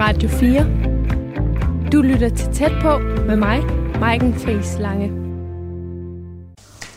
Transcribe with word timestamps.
Radio 0.00 0.28
4. 0.28 1.90
Du 1.92 2.02
lytter 2.02 2.28
til 2.28 2.48
Tæt 2.54 2.72
på 2.82 2.98
med 2.98 3.36
mig, 3.36 3.62
Maiken 4.00 4.34
Friis 4.34 4.78
Lange. 4.78 5.10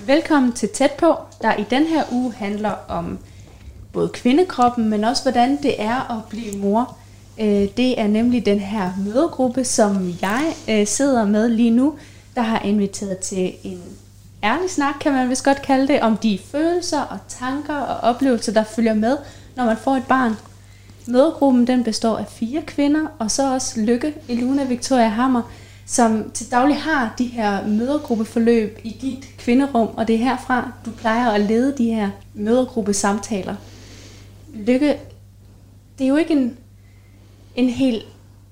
Velkommen 0.08 0.54
til 0.54 0.70
Tæt 0.70 0.92
på, 0.92 1.16
der 1.42 1.56
i 1.56 1.66
den 1.70 1.84
her 1.84 2.04
uge 2.12 2.34
handler 2.34 2.72
om 2.88 3.20
både 3.94 4.10
kvindekroppen, 4.10 4.90
men 4.90 5.04
også 5.04 5.24
hvordan 5.24 5.64
det 5.64 5.82
er 5.82 6.18
at 6.18 6.24
blive 6.30 6.58
mor. 6.58 6.98
Øh, 7.40 7.68
det 7.78 8.00
er 8.02 8.08
nemlig 8.08 8.46
den 8.46 8.60
her 8.60 8.92
mødegruppe, 9.06 9.64
som 9.64 10.14
jeg 10.22 10.54
øh, 10.70 10.88
sidder 10.88 11.26
med 11.26 11.50
lige 11.50 11.72
nu, 11.72 11.94
der 12.36 12.42
har 12.42 12.60
inviteret 12.60 13.18
til 13.18 13.54
en 13.64 13.82
ærlig 14.44 14.70
snak, 14.70 14.96
kan 15.02 15.12
man 15.12 15.30
vist 15.30 15.46
godt 15.46 15.62
kalde 15.62 15.88
det, 15.88 16.02
om 16.02 16.18
de 16.18 16.40
følelser 16.52 17.02
og 17.02 17.18
tanker 17.28 17.76
og 17.76 18.10
oplevelser, 18.10 18.54
der 18.54 18.64
følger 18.64 18.94
med, 18.94 19.18
når 19.56 19.66
man 19.66 19.78
får 19.78 19.96
et 19.96 20.06
barn. 20.10 20.34
Mødegruppen 21.08 21.68
den 21.68 21.84
består 21.84 22.18
af 22.18 22.28
fire 22.28 22.62
kvinder, 22.62 23.08
og 23.20 23.32
så 23.32 23.54
også 23.54 23.82
Lykke, 23.82 24.14
Eluna 24.30 24.64
Victoria 24.64 25.08
Hammer, 25.08 25.42
som 25.86 26.32
til 26.34 26.52
daglig 26.52 26.78
har 26.78 27.14
de 27.18 27.26
her 27.26 27.68
mødergruppeforløb 27.68 28.80
i 28.84 28.98
dit 29.02 29.30
kvinderum, 29.38 29.88
og 29.98 30.08
det 30.08 30.16
er 30.16 30.20
herfra, 30.20 30.72
du 30.86 30.92
plejer 30.92 31.30
at 31.30 31.42
lede 31.42 31.74
de 31.78 31.86
her 31.86 32.10
mødergruppesamtaler. 32.34 33.56
Lykke, 34.54 34.98
det 35.98 36.04
er 36.04 36.08
jo 36.08 36.16
ikke 36.16 36.34
en, 36.34 36.58
en 37.56 37.70
helt 37.70 38.06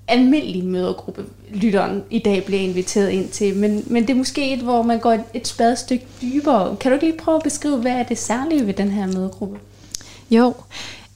almindelig 0.08 0.64
mødergruppe, 0.64 1.24
lytteren 1.50 2.02
i 2.10 2.18
dag 2.18 2.44
bliver 2.44 2.60
inviteret 2.60 3.10
ind 3.10 3.28
til, 3.28 3.56
men, 3.56 3.84
men 3.86 4.02
det 4.02 4.10
er 4.10 4.18
måske 4.18 4.52
et, 4.52 4.60
hvor 4.60 4.82
man 4.82 4.98
går 4.98 5.12
et, 5.12 5.24
et 5.34 5.48
spadestykke 5.48 6.06
dybere. 6.22 6.76
Kan 6.76 6.90
du 6.90 6.94
ikke 6.94 7.06
lige 7.06 7.18
prøve 7.18 7.36
at 7.36 7.42
beskrive, 7.42 7.76
hvad 7.76 7.92
er 7.92 8.02
det 8.02 8.18
særlige 8.18 8.66
ved 8.66 8.74
den 8.74 8.88
her 8.88 9.06
mødergruppe? 9.06 9.58
Jo, 10.30 10.54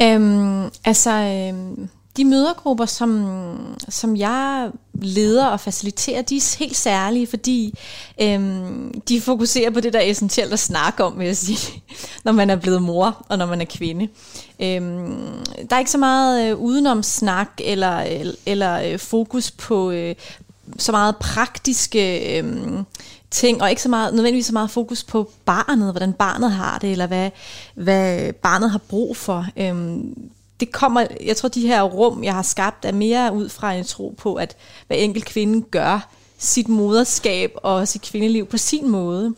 øhm, 0.02 0.70
altså 0.84 1.10
øhm, 1.10 1.88
de 2.16 2.24
mødergrupper, 2.24 2.86
som, 2.86 3.76
som 3.88 4.16
jeg 4.16 4.70
leder 4.95 5.46
og 5.46 5.60
faciliterer, 5.60 6.23
de 6.23 6.37
er 6.37 6.57
helt 6.59 6.76
særlige, 6.76 7.26
fordi 7.26 7.79
øhm, 8.20 9.01
de 9.09 9.20
fokuserer 9.20 9.70
på 9.70 9.80
det, 9.80 9.92
der 9.92 9.98
er 9.98 10.10
essentielt 10.10 10.52
at 10.52 10.59
snakke 10.59 11.04
om, 11.04 11.18
vil 11.18 11.26
jeg 11.26 11.37
sige, 11.37 11.82
når 12.24 12.32
man 12.32 12.51
er 12.51 12.57
blevet 12.57 12.82
mor 12.82 13.24
og 13.29 13.38
når 13.38 13.46
man 13.46 13.60
er 13.60 13.65
kvinde. 13.65 14.09
Øhm, 14.60 15.45
der 15.70 15.76
er 15.76 15.79
ikke 15.79 15.90
så 15.90 15.98
meget 15.98 16.51
øh, 16.51 16.59
udenom 16.59 17.02
snak 17.02 17.48
eller, 17.59 18.24
eller 18.46 18.82
øh, 18.82 18.98
fokus 18.98 19.51
på 19.51 19.90
øh, 19.90 20.15
så 20.79 20.92
meget 20.92 21.16
praktiske 21.16 22.38
øh, 22.38 22.45
ting, 23.35 23.63
og 23.63 23.71
ikke 23.71 23.82
så 23.82 23.88
meget, 23.88 24.15
nødvendigvis 24.15 24.46
så 24.46 24.52
meget 24.52 24.71
fokus 24.71 25.04
på 25.04 25.30
barnet, 25.45 25.90
hvordan 25.90 26.13
barnet 26.13 26.52
har 26.52 26.79
det, 26.79 26.93
eller 26.93 27.07
hvad, 27.07 27.30
hvad 27.74 28.32
barnet 28.32 28.71
har 28.71 28.79
brug 28.79 29.16
for. 29.16 29.46
Øhm, 29.57 30.30
det 30.60 30.73
kommer, 30.73 31.07
jeg 31.24 31.37
tror, 31.37 31.49
de 31.49 31.66
her 31.66 31.82
rum, 31.82 32.24
jeg 32.24 32.35
har 32.35 32.43
skabt, 32.43 32.85
er 32.85 32.93
mere 32.93 33.35
ud 33.35 33.49
fra 33.49 33.73
en 33.73 33.85
tro 33.85 34.15
på, 34.18 34.35
at 34.35 34.57
hver 34.87 34.96
enkelt 34.96 35.24
kvinde 35.24 35.63
gør 35.71 36.09
sit 36.38 36.68
moderskab 36.68 37.52
og 37.57 37.88
sit 37.88 38.02
kvindeliv 38.02 38.46
på 38.46 38.59
sin 38.59 38.88
måde. 38.88 39.35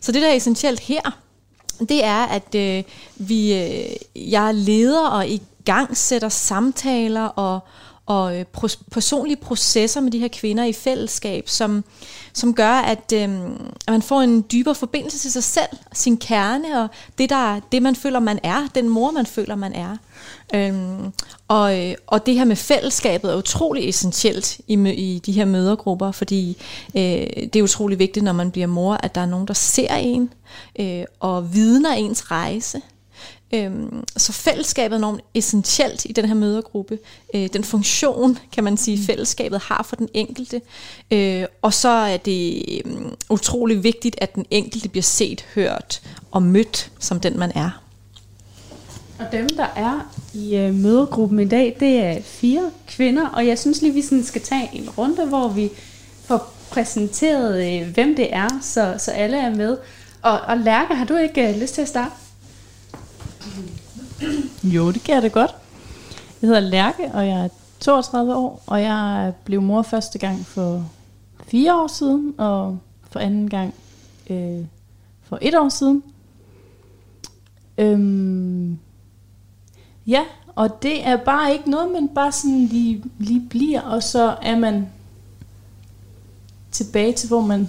Så 0.00 0.12
det, 0.12 0.22
der 0.22 0.28
er 0.28 0.34
essentielt 0.34 0.80
her, 0.80 1.18
det 1.80 2.04
er, 2.04 2.22
at 2.26 2.54
øh, 2.54 2.84
vi, 3.16 3.54
øh, 3.54 3.96
jeg 4.32 4.54
leder 4.54 5.08
og 5.08 5.28
i 5.28 5.42
gang 5.64 5.96
sætter 5.96 6.28
samtaler 6.28 7.24
og, 7.24 7.60
og 8.08 8.38
øh, 8.38 8.44
personlige 8.92 9.36
processer 9.36 10.00
med 10.00 10.10
de 10.10 10.18
her 10.18 10.28
kvinder 10.28 10.64
i 10.64 10.72
fællesskab, 10.72 11.48
som, 11.48 11.84
som 12.32 12.54
gør, 12.54 12.72
at, 12.72 13.12
øh, 13.14 13.30
at 13.86 13.90
man 13.90 14.02
får 14.02 14.20
en 14.20 14.44
dybere 14.52 14.74
forbindelse 14.74 15.18
til 15.18 15.32
sig 15.32 15.44
selv, 15.44 15.76
sin 15.92 16.16
kerne 16.16 16.82
og 16.82 16.88
det, 17.18 17.30
der, 17.30 17.60
det 17.72 17.82
man 17.82 17.96
føler, 17.96 18.20
man 18.20 18.38
er, 18.42 18.68
den 18.74 18.88
mor, 18.88 19.10
man 19.10 19.26
føler, 19.26 19.54
man 19.54 19.72
er. 19.72 19.96
Øhm, 20.54 21.12
og, 21.48 21.78
øh, 21.78 21.94
og 22.06 22.26
det 22.26 22.34
her 22.34 22.44
med 22.44 22.56
fællesskabet 22.56 23.32
er 23.32 23.36
utrolig 23.36 23.88
essentielt 23.88 24.60
i, 24.66 24.74
i 24.90 25.18
de 25.26 25.32
her 25.32 25.44
mødergrupper, 25.44 26.12
fordi 26.12 26.56
øh, 26.94 27.02
det 27.52 27.56
er 27.56 27.62
utrolig 27.62 27.98
vigtigt, 27.98 28.24
når 28.24 28.32
man 28.32 28.50
bliver 28.50 28.66
mor, 28.66 28.94
at 28.94 29.14
der 29.14 29.20
er 29.20 29.26
nogen, 29.26 29.48
der 29.48 29.54
ser 29.54 29.94
en 29.94 30.32
øh, 30.80 31.04
og 31.20 31.54
vidner 31.54 31.92
ens 31.92 32.30
rejse. 32.30 32.80
Øhm, 33.54 34.04
så 34.16 34.32
fællesskabet 34.32 34.94
er 34.94 34.98
enormt 34.98 35.20
essentielt 35.34 36.04
i 36.04 36.12
den 36.12 36.24
her 36.24 36.34
mødergruppe. 36.34 36.98
Øh, 37.34 37.48
den 37.52 37.64
funktion, 37.64 38.38
kan 38.52 38.64
man 38.64 38.76
sige, 38.76 39.06
fællesskabet 39.06 39.60
har 39.60 39.82
for 39.82 39.96
den 39.96 40.08
enkelte. 40.14 40.60
Øh, 41.10 41.44
og 41.62 41.74
så 41.74 41.88
er 41.88 42.16
det 42.16 42.62
øh, 42.84 42.92
utrolig 43.30 43.82
vigtigt, 43.82 44.16
at 44.18 44.34
den 44.34 44.46
enkelte 44.50 44.88
bliver 44.88 45.02
set, 45.02 45.44
hørt 45.54 46.02
og 46.30 46.42
mødt 46.42 46.90
som 46.98 47.20
den, 47.20 47.38
man 47.38 47.52
er. 47.54 47.82
Og 49.18 49.26
dem, 49.32 49.48
der 49.48 49.66
er 49.76 50.12
i 50.34 50.56
øh, 50.56 50.74
mødegruppen 50.74 51.40
i 51.40 51.48
dag, 51.48 51.76
det 51.80 51.98
er 51.98 52.22
fire 52.22 52.70
kvinder, 52.88 53.28
og 53.28 53.46
jeg 53.46 53.58
synes 53.58 53.82
lige, 53.82 53.94
vi 53.94 54.02
sådan 54.02 54.24
skal 54.24 54.42
tage 54.42 54.70
en 54.72 54.90
runde, 54.90 55.26
hvor 55.26 55.48
vi 55.48 55.70
får 56.24 56.54
præsenteret, 56.70 57.82
øh, 57.82 57.94
hvem 57.94 58.16
det 58.16 58.34
er, 58.34 58.48
så, 58.62 58.94
så 58.98 59.10
alle 59.10 59.36
er 59.36 59.54
med. 59.54 59.76
Og, 60.22 60.40
og 60.40 60.58
Lærke, 60.58 60.94
har 60.94 61.04
du 61.04 61.16
ikke 61.16 61.48
øh, 61.48 61.60
lyst 61.60 61.74
til 61.74 61.82
at 61.82 61.88
starte? 61.88 62.10
Jo, 64.62 64.92
det 64.92 65.04
kan 65.04 65.14
jeg 65.14 65.22
da 65.22 65.28
godt. 65.28 65.54
Jeg 66.42 66.48
hedder 66.48 66.60
Lærke, 66.60 67.10
og 67.14 67.26
jeg 67.26 67.44
er 67.44 67.48
32 67.80 68.34
år, 68.36 68.62
og 68.66 68.82
jeg 68.82 69.32
blev 69.44 69.62
mor 69.62 69.82
første 69.82 70.18
gang 70.18 70.46
for 70.46 70.90
fire 71.46 71.80
år 71.80 71.86
siden, 71.86 72.34
og 72.38 72.78
for 73.10 73.20
anden 73.20 73.50
gang 73.50 73.74
øh, 74.30 74.64
for 75.22 75.38
et 75.42 75.54
år 75.54 75.68
siden. 75.68 76.02
Øhm, 77.78 78.78
ja, 80.06 80.22
og 80.54 80.82
det 80.82 81.06
er 81.06 81.16
bare 81.16 81.52
ikke 81.52 81.70
noget, 81.70 81.92
man 81.92 82.08
bare 82.08 82.32
sådan 82.32 82.66
lige, 82.66 83.04
lige 83.18 83.46
bliver, 83.50 83.80
og 83.80 84.02
så 84.02 84.36
er 84.42 84.58
man 84.58 84.88
tilbage 86.70 87.12
til, 87.12 87.28
hvor 87.28 87.40
man 87.40 87.68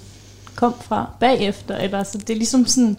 kom 0.56 0.74
fra 0.82 1.10
bagefter. 1.20 1.78
Eller, 1.78 2.04
så 2.04 2.18
det 2.18 2.30
er 2.30 2.38
ligesom 2.38 2.66
sådan 2.66 2.98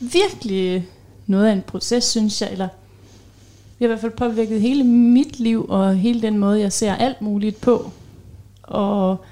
virkelig 0.00 0.88
noget 1.26 1.46
af 1.46 1.52
en 1.52 1.62
proces, 1.62 2.04
synes 2.04 2.42
jeg. 2.42 2.52
Eller 2.52 2.68
det 2.68 3.78
har 3.78 3.84
i 3.84 3.86
hvert 3.86 4.00
fald 4.00 4.12
påvirket 4.12 4.60
hele 4.60 4.84
mit 4.84 5.40
liv, 5.40 5.66
og 5.68 5.96
hele 5.96 6.22
den 6.22 6.38
måde, 6.38 6.60
jeg 6.60 6.72
ser 6.72 6.94
alt 6.94 7.22
muligt 7.22 7.60
på. 7.60 7.90
Og 8.62 9.24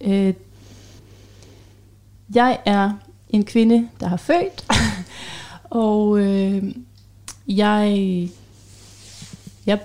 øh, 0.00 0.34
jeg 2.34 2.58
er 2.64 2.92
en 3.30 3.44
kvinde, 3.44 3.88
der 4.00 4.06
har 4.06 4.16
født, 4.16 4.66
og 5.70 6.18
øh, 6.18 6.74
jeg, 7.48 8.28
jeg, 9.66 9.80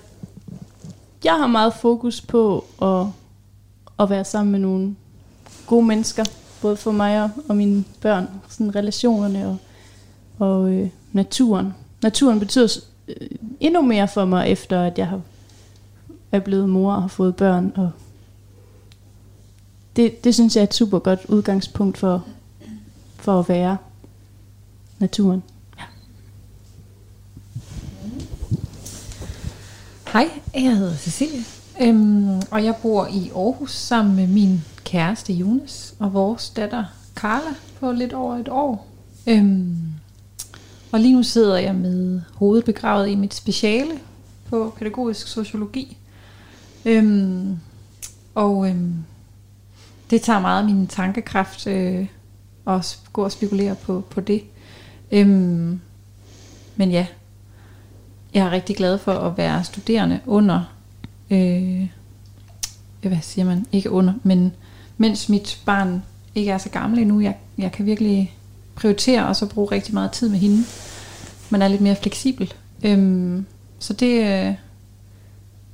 jeg 1.24 1.34
har 1.34 1.48
meget 1.48 1.74
fokus 1.74 2.22
på 2.22 2.66
at, 2.82 3.06
at 4.00 4.10
være 4.10 4.26
sammen 4.26 4.52
med 4.52 4.60
nogle 4.60 4.96
gode 5.68 5.86
mennesker, 5.86 6.24
både 6.62 6.78
for 6.78 6.92
mig 6.92 7.24
og, 7.24 7.30
og 7.50 7.56
mine 7.56 7.84
børn, 8.02 8.30
sådan 8.50 8.76
relationerne 8.76 9.48
og, 9.48 9.58
og 10.40 10.74
øh, 10.74 10.90
naturen. 11.14 11.74
Naturen 12.04 12.40
betyder 12.40 12.68
øh, 13.08 13.28
endnu 13.60 13.82
mere 13.82 14.08
for 14.08 14.26
mig, 14.26 14.50
efter 14.50 14.82
at 14.82 14.98
jeg 14.98 15.08
har, 15.08 15.22
er 16.32 16.40
blevet 16.40 16.70
mor 16.70 16.94
og 16.94 17.02
har 17.02 17.08
fået 17.08 17.36
børn. 17.36 17.74
Og 17.76 17.92
det, 19.96 20.24
det 20.24 20.34
synes 20.34 20.56
jeg 20.56 20.62
er 20.62 20.68
et 20.68 20.74
super 20.74 21.00
godt 21.00 21.20
udgangspunkt 21.28 21.98
for, 21.98 22.26
for 23.16 23.40
at 23.40 23.50
være 23.50 23.78
naturen. 25.00 25.44
Hej, 30.14 30.30
jeg 30.54 30.78
hedder 30.78 30.96
Cecilie, 30.96 31.44
øhm, 31.82 32.42
og 32.52 32.64
jeg 32.64 32.76
bor 32.82 33.08
i 33.08 33.32
Aarhus 33.36 33.72
sammen 33.72 34.16
med 34.16 34.28
min 34.28 34.64
kæreste 34.84 35.34
Jonas 35.34 35.96
og 36.00 36.14
vores 36.14 36.50
datter 36.50 36.84
Carla 37.16 37.56
på 37.80 37.92
lidt 37.92 38.14
over 38.14 38.36
et 38.36 38.50
år. 38.50 38.88
Øhm, 39.28 39.78
og 40.92 41.00
lige 41.00 41.14
nu 41.14 41.24
sidder 41.24 41.58
jeg 41.58 41.76
med 41.76 42.22
hovedet 42.34 42.66
begravet 42.66 43.08
i 43.10 43.16
mit 43.16 43.34
speciale 43.34 43.92
på 44.50 44.74
pædagogisk 44.78 45.28
sociologi. 45.28 45.98
Øhm, 46.86 47.60
og 48.36 48.70
øhm, 48.70 48.94
det 50.10 50.22
tager 50.22 50.40
meget 50.40 50.60
af 50.60 50.66
min 50.66 50.88
tankekraft 50.88 51.68
øh, 51.68 52.08
at 52.68 53.00
gå 53.14 53.24
og 53.24 53.32
spekulere 53.32 53.76
på, 53.76 54.04
på 54.10 54.22
det. 54.22 54.44
Øhm, 55.12 55.80
men 56.76 56.92
ja, 56.92 57.08
jeg 58.34 58.46
er 58.46 58.52
rigtig 58.52 58.76
glad 58.76 58.98
for 58.98 59.12
at 59.12 59.38
være 59.38 59.64
studerende 59.64 60.20
under, 60.26 60.74
øh, 61.32 61.88
hvad 63.02 63.22
siger 63.22 63.46
man, 63.46 63.66
ikke 63.72 63.92
under, 63.92 64.14
men 64.24 64.54
mens 64.98 65.30
mit 65.30 65.62
barn 65.66 66.04
ikke 66.36 66.52
er 66.52 66.58
så 66.58 66.70
gammel 66.70 67.00
endnu, 67.00 67.20
jeg, 67.20 67.38
jeg 67.58 67.72
kan 67.72 67.86
virkelig 67.86 68.37
prioritere 68.78 69.28
og 69.28 69.36
så 69.36 69.46
bruge 69.46 69.72
rigtig 69.72 69.94
meget 69.94 70.12
tid 70.12 70.30
med 70.30 70.40
hende. 70.40 70.64
Man 71.50 71.62
er 71.62 71.68
lidt 71.68 71.82
mere 71.82 71.96
fleksibel. 71.96 72.54
Øhm, 72.84 73.46
så 73.80 73.94
det, 73.94 74.20
øh, 74.20 74.56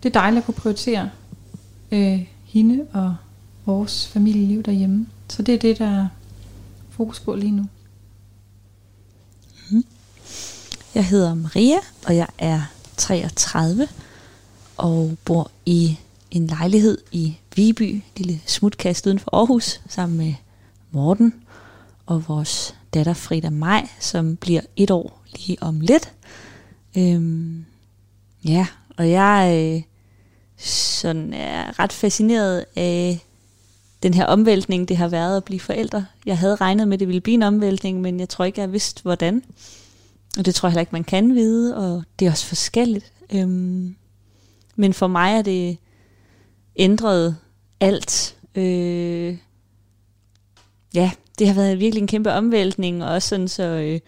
det 0.03 0.09
er 0.09 0.13
dejligt 0.13 0.39
at 0.39 0.45
kunne 0.45 0.55
prioritere 0.55 1.09
øh, 1.91 2.25
hende 2.45 2.85
og 2.93 3.15
vores 3.65 4.07
familieliv 4.07 4.63
derhjemme. 4.63 5.07
Så 5.29 5.41
det 5.41 5.55
er 5.55 5.59
det, 5.59 5.79
der 5.79 6.01
er 6.01 6.07
fokus 6.89 7.19
på 7.19 7.35
lige 7.35 7.51
nu. 7.51 7.65
Mhm. 9.71 9.85
Jeg 10.95 11.05
hedder 11.05 11.33
Maria, 11.33 11.77
og 12.05 12.15
jeg 12.15 12.27
er 12.37 12.61
33 12.97 13.87
og 14.77 15.17
bor 15.25 15.51
i 15.65 15.99
en 16.31 16.47
lejlighed 16.47 16.97
i 17.11 17.37
Viby, 17.55 18.01
lille 18.17 18.41
smutkast 18.45 19.07
uden 19.07 19.19
for 19.19 19.35
Aarhus, 19.35 19.81
sammen 19.89 20.17
med 20.17 20.33
Morten 20.91 21.33
og 22.05 22.27
vores 22.27 22.75
datter 22.93 23.13
Frida 23.13 23.49
Maj, 23.49 23.87
som 23.99 24.35
bliver 24.35 24.61
et 24.75 24.91
år 24.91 25.23
lige 25.35 25.57
om 25.61 25.79
lidt. 25.79 26.13
Øhm, 26.97 27.65
ja, 28.45 28.67
og 28.97 29.09
jeg 29.09 29.73
øh, 29.75 29.81
sådan 30.57 31.33
er 31.33 31.79
ret 31.79 31.93
fascineret 31.93 32.65
af 32.75 33.19
den 34.03 34.13
her 34.13 34.25
omvæltning, 34.25 34.87
det 34.87 34.97
har 34.97 35.07
været 35.07 35.37
at 35.37 35.43
blive 35.43 35.59
forældre. 35.59 36.05
Jeg 36.25 36.37
havde 36.37 36.55
regnet 36.55 36.87
med, 36.87 36.93
at 36.93 36.99
det 36.99 37.07
ville 37.07 37.21
blive 37.21 37.33
en 37.33 37.43
omvæltning, 37.43 38.01
men 38.01 38.19
jeg 38.19 38.29
tror 38.29 38.45
ikke, 38.45 38.61
jeg 38.61 38.71
vidste, 38.71 39.01
hvordan. 39.01 39.43
Og 40.37 40.45
det 40.45 40.55
tror 40.55 40.67
jeg 40.67 40.71
heller 40.71 40.81
ikke, 40.81 40.95
man 40.95 41.03
kan 41.03 41.35
vide, 41.35 41.77
og 41.77 42.03
det 42.19 42.27
er 42.27 42.31
også 42.31 42.45
forskelligt. 42.45 43.11
Øhm, 43.33 43.95
men 44.75 44.93
for 44.93 45.07
mig 45.07 45.33
er 45.33 45.41
det 45.41 45.77
ændret 46.75 47.37
alt. 47.79 48.37
Øh, 48.55 49.37
ja, 50.93 51.11
det 51.39 51.47
har 51.47 51.53
været 51.53 51.79
virkelig 51.79 52.01
en 52.01 52.07
kæmpe 52.07 52.31
omvæltning, 52.31 53.03
og 53.03 53.09
også 53.11 53.29
sådan 53.29 53.47
så... 53.47 53.63
Øh, 53.63 53.99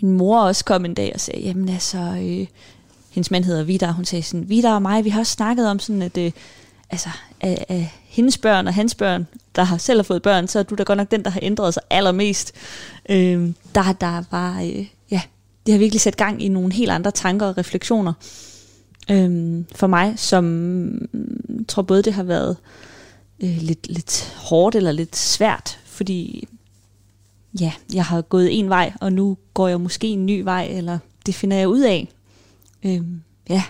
min 0.00 0.16
mor 0.16 0.40
også 0.40 0.64
kom 0.64 0.84
en 0.84 0.94
dag 0.94 1.10
og 1.14 1.20
sagde, 1.20 1.40
jamen 1.40 1.68
altså, 1.68 1.98
øh, 1.98 2.46
hendes 3.10 3.30
mand 3.30 3.44
hedder 3.44 3.62
Vidar, 3.62 3.92
hun 3.92 4.04
sagde 4.04 4.22
sådan, 4.22 4.48
Vidar 4.48 4.74
og 4.74 4.82
mig, 4.82 5.04
vi 5.04 5.10
har 5.10 5.20
også 5.20 5.32
snakket 5.32 5.68
om 5.68 5.78
sådan, 5.78 6.02
at 6.02 6.18
øh, 6.18 6.32
altså, 6.90 7.08
af, 7.40 7.64
af 7.68 7.92
hendes 8.04 8.38
børn 8.38 8.66
og 8.66 8.74
hans 8.74 8.94
børn, 8.94 9.26
der 9.56 9.62
har 9.62 9.78
selv 9.78 9.98
har 9.98 10.02
fået 10.02 10.22
børn, 10.22 10.48
så 10.48 10.58
er 10.58 10.62
du 10.62 10.74
da 10.74 10.82
godt 10.82 10.96
nok 10.96 11.10
den, 11.10 11.24
der 11.24 11.30
har 11.30 11.40
ændret 11.42 11.74
sig 11.74 11.82
allermest. 11.90 12.52
Øh, 13.08 13.50
der, 13.74 13.92
der 13.92 14.24
var, 14.30 14.60
øh, 14.60 14.86
ja, 15.10 15.20
det 15.66 15.72
har 15.72 15.78
virkelig 15.78 16.00
sat 16.00 16.16
gang 16.16 16.42
i 16.42 16.48
nogle 16.48 16.72
helt 16.72 16.90
andre 16.90 17.10
tanker 17.10 17.46
og 17.46 17.58
refleksioner 17.58 18.12
øh, 19.10 19.60
for 19.74 19.86
mig, 19.86 20.14
som 20.16 20.44
mm, 20.44 21.64
tror 21.68 21.82
både 21.82 22.02
det 22.02 22.12
har 22.12 22.22
været 22.22 22.56
øh, 23.40 23.56
lidt, 23.60 23.88
lidt 23.88 24.34
hårdt 24.36 24.74
eller 24.74 24.92
lidt 24.92 25.16
svært, 25.16 25.78
fordi 26.02 26.48
ja, 27.60 27.72
jeg 27.94 28.04
har 28.04 28.22
gået 28.22 28.58
en 28.58 28.68
vej, 28.68 28.92
og 29.00 29.12
nu 29.12 29.36
går 29.54 29.68
jeg 29.68 29.80
måske 29.80 30.06
en 30.06 30.26
ny 30.26 30.40
vej, 30.40 30.68
eller 30.70 30.98
det 31.26 31.34
finder 31.34 31.56
jeg 31.56 31.68
ud 31.68 31.80
af. 31.80 32.08
Øhm, 32.84 33.22
ja. 33.48 33.62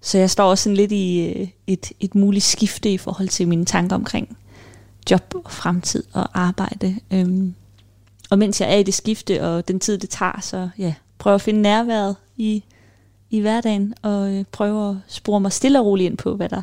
Så 0.00 0.18
jeg 0.18 0.30
står 0.30 0.50
også 0.50 0.64
sådan 0.64 0.76
lidt 0.76 0.92
i 0.92 1.26
øh, 1.26 1.48
et, 1.66 1.92
et 2.00 2.14
muligt 2.14 2.44
skifte 2.44 2.92
i 2.92 2.98
forhold 2.98 3.28
til 3.28 3.48
mine 3.48 3.64
tanker 3.64 3.96
omkring 3.96 4.36
job 5.10 5.34
og 5.44 5.52
fremtid 5.52 6.04
og 6.12 6.40
arbejde. 6.40 6.96
Øhm, 7.10 7.54
og 8.30 8.38
mens 8.38 8.60
jeg 8.60 8.72
er 8.72 8.76
i 8.76 8.82
det 8.82 8.94
skifte, 8.94 9.44
og 9.44 9.68
den 9.68 9.80
tid 9.80 9.98
det 9.98 10.10
tager, 10.10 10.40
så 10.40 10.68
ja, 10.78 10.94
prøver 11.18 11.34
at 11.34 11.42
finde 11.42 11.62
nærværet 11.62 12.16
i, 12.36 12.64
i 13.30 13.40
hverdagen, 13.40 13.94
og 14.02 14.34
øh, 14.34 14.44
prøver 14.52 14.90
at 14.90 14.96
spore 15.06 15.40
mig 15.40 15.52
stille 15.52 15.80
og 15.80 15.86
roligt 15.86 16.10
ind 16.10 16.18
på, 16.18 16.36
hvad 16.36 16.48
der, 16.48 16.62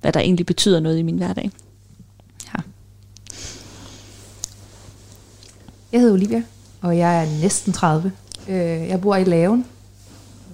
hvad 0.00 0.12
der 0.12 0.20
egentlig 0.20 0.46
betyder 0.46 0.80
noget 0.80 0.98
i 0.98 1.02
min 1.02 1.16
hverdag. 1.16 1.50
Jeg 5.92 6.00
hedder 6.00 6.14
Olivia, 6.14 6.42
og 6.80 6.98
jeg 6.98 7.24
er 7.24 7.40
næsten 7.40 7.72
30. 7.72 8.12
Øh, 8.48 8.56
jeg 8.88 9.00
bor 9.00 9.16
i 9.16 9.24
Laven, 9.24 9.64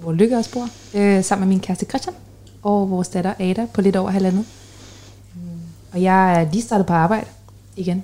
hvor 0.01 0.11
Lykke 0.11 0.37
også 0.37 0.51
bor, 0.51 0.69
øh, 0.93 1.23
sammen 1.23 1.47
med 1.47 1.55
min 1.55 1.61
kæreste 1.61 1.85
Christian 1.85 2.15
og 2.63 2.89
vores 2.89 3.07
datter 3.07 3.33
Ada 3.39 3.67
på 3.73 3.81
lidt 3.81 3.95
over 3.95 4.09
halvandet. 4.09 4.45
Mm. 5.35 5.41
Og 5.91 6.01
jeg 6.01 6.41
er 6.41 6.51
lige 6.51 6.61
startet 6.61 6.85
på 6.85 6.93
arbejde 6.93 7.27
igen, 7.75 8.03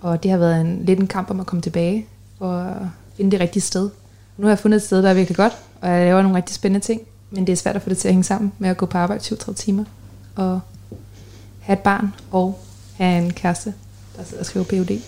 og 0.00 0.22
det 0.22 0.30
har 0.30 0.38
været 0.38 0.60
en, 0.60 0.84
lidt 0.84 1.00
en 1.00 1.06
kamp 1.06 1.30
om 1.30 1.40
at 1.40 1.46
komme 1.46 1.62
tilbage 1.62 2.06
og 2.38 2.76
finde 3.16 3.30
det 3.30 3.40
rigtige 3.40 3.62
sted. 3.62 3.90
Nu 4.36 4.44
har 4.44 4.50
jeg 4.50 4.58
fundet 4.58 4.76
et 4.76 4.82
sted, 4.82 5.02
der 5.02 5.10
er 5.10 5.14
virkelig 5.14 5.36
godt, 5.36 5.58
og 5.80 5.88
jeg 5.88 6.04
laver 6.04 6.22
nogle 6.22 6.36
rigtig 6.36 6.54
spændende 6.56 6.86
ting, 6.86 7.00
men 7.30 7.46
det 7.46 7.52
er 7.52 7.56
svært 7.56 7.76
at 7.76 7.82
få 7.82 7.88
det 7.88 7.98
til 7.98 8.08
at 8.08 8.14
hænge 8.14 8.24
sammen 8.24 8.52
med 8.58 8.70
at 8.70 8.76
gå 8.76 8.86
på 8.86 8.98
arbejde 8.98 9.24
37 9.24 9.56
timer 9.56 9.84
og 10.36 10.60
have 11.60 11.78
et 11.78 11.82
barn 11.82 12.14
og 12.30 12.60
have 12.94 13.24
en 13.24 13.32
kæreste, 13.32 13.74
der 14.16 14.24
sidder 14.24 14.40
og 14.40 14.46
skriver 14.46 14.64
PhD. 14.64 15.00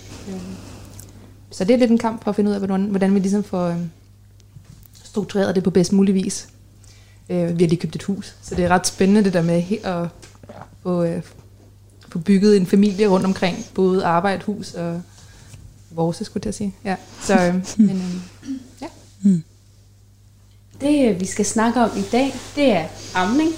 Så 1.52 1.64
det 1.64 1.75
er 1.75 1.78
lidt 1.78 1.90
en 1.90 1.99
kamp 1.99 2.25
for 2.25 2.31
at 2.31 2.37
finde 2.37 2.50
ud 2.50 2.54
af, 2.54 2.60
hvordan, 2.60 2.84
hvordan 2.84 3.14
vi 3.14 3.19
ligesom 3.19 3.44
får 3.44 3.66
øh, 3.66 3.76
struktureret 5.04 5.54
det 5.54 5.64
på 5.64 5.70
bedst 5.70 5.93
mulig 5.93 6.14
vis. 6.14 6.49
Øh, 7.28 7.58
vi 7.58 7.64
har 7.64 7.69
lige 7.69 7.76
købt 7.76 7.96
et 7.96 8.02
hus, 8.02 8.37
så 8.43 8.54
det 8.54 8.64
er 8.64 8.69
ret 8.69 8.87
spændende 8.87 9.25
det 9.25 9.32
der 9.32 9.43
med 9.43 9.64
at 9.84 10.08
få, 10.82 11.04
øh, 11.04 11.22
få 12.08 12.19
bygget 12.19 12.56
en 12.56 12.66
familie 12.66 13.08
rundt 13.08 13.26
omkring, 13.26 13.56
både 13.75 14.04
arbejde, 14.04 14.44
hus 14.44 14.75
og 14.75 15.02
vores, 15.90 16.16
skulle 16.25 16.43
jeg 16.44 16.54
sige. 16.54 16.75
Ja. 16.84 16.96
Så, 17.22 17.40
øh, 17.46 17.55
men, 17.76 17.90
øh, 17.90 18.50
ja. 18.82 18.87
Det, 20.81 21.20
vi 21.20 21.26
skal 21.26 21.44
snakke 21.44 21.81
om 21.81 21.90
i 21.96 22.02
dag, 22.12 22.34
det 22.56 22.72
er 22.72 22.87
amning. 23.14 23.50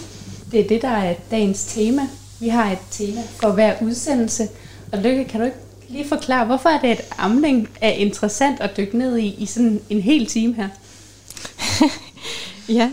Det 0.50 0.60
er 0.60 0.68
det, 0.68 0.82
der 0.82 0.88
er 0.88 1.14
dagens 1.30 1.64
tema. 1.64 2.02
Vi 2.40 2.48
har 2.48 2.70
et 2.70 2.78
tema 2.90 3.20
for 3.40 3.52
hver 3.52 3.82
udsendelse. 3.82 4.48
Og 4.92 4.98
Lykke, 4.98 5.24
kan 5.24 5.40
du 5.40 5.46
ikke 5.46 5.56
lige 5.88 6.08
forklare, 6.08 6.46
hvorfor 6.46 6.68
er 6.68 6.80
det, 6.80 6.88
at 6.88 7.04
amning 7.18 7.68
er 7.80 7.90
interessant 7.90 8.60
at 8.60 8.76
dykke 8.76 8.98
ned 8.98 9.16
i 9.16 9.34
i 9.38 9.46
sådan 9.46 9.80
en 9.90 10.00
hel 10.00 10.26
time 10.26 10.54
her? 10.54 10.68
Ja, 12.68 12.90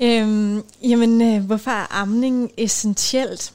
øhm, 0.00 0.62
jamen 0.82 1.22
øh, 1.22 1.44
hvorfor 1.44 1.70
er 1.70 1.86
amning 1.90 2.50
essentielt? 2.56 3.52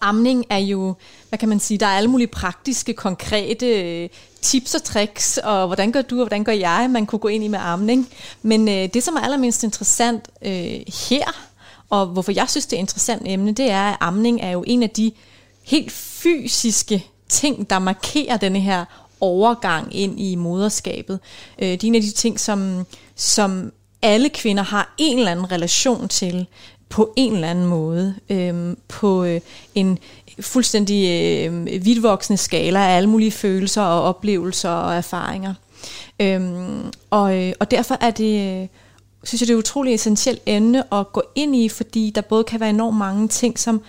Amning 0.00 0.44
er 0.50 0.58
jo, 0.58 0.94
hvad 1.28 1.38
kan 1.38 1.48
man 1.48 1.60
sige, 1.60 1.78
der 1.78 1.86
er 1.86 1.96
alle 1.96 2.10
mulige 2.10 2.28
praktiske, 2.28 2.92
konkrete 2.92 3.66
øh, 3.66 4.08
tips 4.42 4.74
og 4.74 4.82
tricks, 4.82 5.38
og 5.38 5.66
hvordan 5.66 5.92
gør 5.92 6.02
du, 6.02 6.14
og 6.14 6.22
hvordan 6.22 6.44
gør 6.44 6.52
jeg, 6.52 6.88
man 6.90 7.06
kunne 7.06 7.18
gå 7.18 7.28
ind 7.28 7.44
i 7.44 7.48
med 7.48 7.58
amning. 7.62 8.08
Men 8.42 8.68
øh, 8.68 8.88
det, 8.94 9.02
som 9.02 9.16
er 9.16 9.20
allermest 9.20 9.62
interessant 9.62 10.28
øh, 10.42 10.80
her, 11.08 11.48
og 11.90 12.06
hvorfor 12.06 12.32
jeg 12.32 12.50
synes, 12.50 12.66
det 12.66 12.76
er 12.76 12.80
et 12.80 12.82
interessant 12.82 13.22
emne, 13.26 13.52
det 13.52 13.70
er, 13.70 13.82
at 13.82 13.96
amning 14.00 14.40
er 14.40 14.50
jo 14.50 14.64
en 14.66 14.82
af 14.82 14.90
de 14.90 15.12
helt 15.62 15.92
fysiske 15.92 17.06
ting, 17.32 17.70
der 17.70 17.78
markerer 17.78 18.36
denne 18.36 18.60
her 18.60 18.84
overgang 19.20 19.96
ind 19.96 20.20
i 20.20 20.34
moderskabet. 20.34 21.20
Øh, 21.58 21.68
det 21.68 21.84
er 21.84 21.88
en 21.88 21.94
af 21.94 22.02
de 22.02 22.10
ting, 22.10 22.40
som, 22.40 22.86
som 23.16 23.72
alle 24.02 24.28
kvinder 24.28 24.62
har 24.62 24.94
en 24.98 25.18
eller 25.18 25.30
anden 25.30 25.52
relation 25.52 26.08
til 26.08 26.46
på 26.88 27.12
en 27.16 27.34
eller 27.34 27.48
anden 27.48 27.66
måde. 27.66 28.14
Øh, 28.30 28.76
på 28.88 29.24
øh, 29.24 29.40
en 29.74 29.98
fuldstændig 30.40 31.08
øh, 31.46 31.66
vidtvoksende 31.84 32.36
skala 32.36 32.78
af 32.78 32.96
alle 32.96 33.08
mulige 33.08 33.30
følelser 33.30 33.82
og 33.82 34.02
oplevelser 34.02 34.70
og 34.70 34.94
erfaringer. 34.94 35.54
Øhm, 36.20 36.92
og, 37.10 37.38
øh, 37.38 37.52
og 37.60 37.70
derfor 37.70 37.96
er 38.00 38.10
det, 38.10 38.62
øh, 38.62 38.68
synes 39.24 39.40
jeg, 39.40 39.48
det 39.48 39.54
er 39.54 39.58
et 39.58 39.62
utroligt 39.62 39.94
essentielt 39.94 40.42
emne 40.46 40.94
at 40.94 41.12
gå 41.12 41.22
ind 41.34 41.56
i, 41.56 41.68
fordi 41.68 42.12
der 42.14 42.20
både 42.20 42.44
kan 42.44 42.60
være 42.60 42.70
enormt 42.70 42.96
mange 42.96 43.28
ting, 43.28 43.58
som 43.58 43.82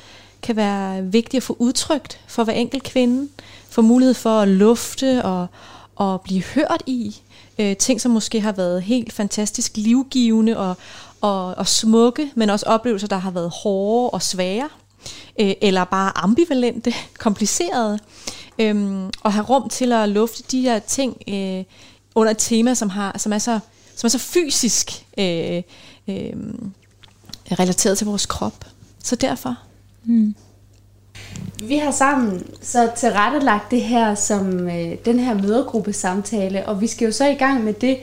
kan 0.44 0.56
være 0.56 1.04
vigtigt 1.04 1.42
at 1.42 1.44
få 1.44 1.56
udtrykt 1.60 2.20
for 2.28 2.44
hver 2.44 2.54
enkelt 2.54 2.84
kvinde, 2.84 3.30
få 3.70 3.82
mulighed 3.82 4.14
for 4.14 4.40
at 4.40 4.48
lufte 4.48 5.26
og, 5.26 5.48
og 5.96 6.22
blive 6.22 6.44
hørt 6.44 6.84
i. 6.86 7.22
Øh, 7.60 7.78
ting, 7.78 8.02
som 8.02 8.12
måske 8.12 8.42
har 8.42 8.52
været 8.52 8.84
helt 8.84 9.14
fantastisk 9.14 9.78
livgivende 9.78 10.58
og, 10.58 10.78
og, 11.22 11.46
og 11.58 11.68
smukke, 11.68 12.32
men 12.36 12.50
også 12.50 12.66
oplevelser, 12.66 13.08
der 13.08 13.18
har 13.18 13.32
været 13.32 13.52
hårde 13.64 14.10
og 14.10 14.22
svære, 14.22 14.70
øh, 15.40 15.54
eller 15.62 15.84
bare 15.84 16.18
ambivalente, 16.18 16.94
komplicerede. 17.20 18.00
Øhm, 18.60 19.10
og 19.22 19.34
have 19.34 19.46
rum 19.46 19.70
til 19.70 19.94
at 19.94 20.10
lufte 20.10 20.44
de 20.52 20.62
her 20.62 20.80
ting 20.80 21.18
øh, 21.28 21.64
under 22.16 22.32
et 22.32 22.38
tema, 22.38 22.74
som, 22.74 22.90
har, 22.90 23.18
som, 23.18 23.34
er, 23.34 23.38
så, 23.38 23.60
som 23.96 24.08
er 24.08 24.10
så 24.10 24.20
fysisk 24.20 25.06
øh, 25.18 25.62
øh, 26.08 26.34
relateret 27.52 27.98
til 27.98 28.08
vores 28.08 28.26
krop. 28.26 28.66
Så 29.04 29.16
derfor. 29.16 29.58
Vi 31.68 31.78
har 31.78 31.92
sammen 31.92 32.48
så 32.62 32.92
tilrettelagt 32.98 33.72
det 33.72 33.82
her 33.82 34.16
som 34.16 34.70
øh, 34.70 34.96
den 35.06 35.20
her 35.20 35.34
mødergruppe 35.34 35.94
samtale, 35.94 36.66
og 36.66 36.82
vi 36.82 36.88
skal 36.88 37.06
jo 37.06 37.12
så 37.12 37.28
i 37.28 37.34
gang 37.34 37.64
med 37.64 37.74
det, 37.74 37.98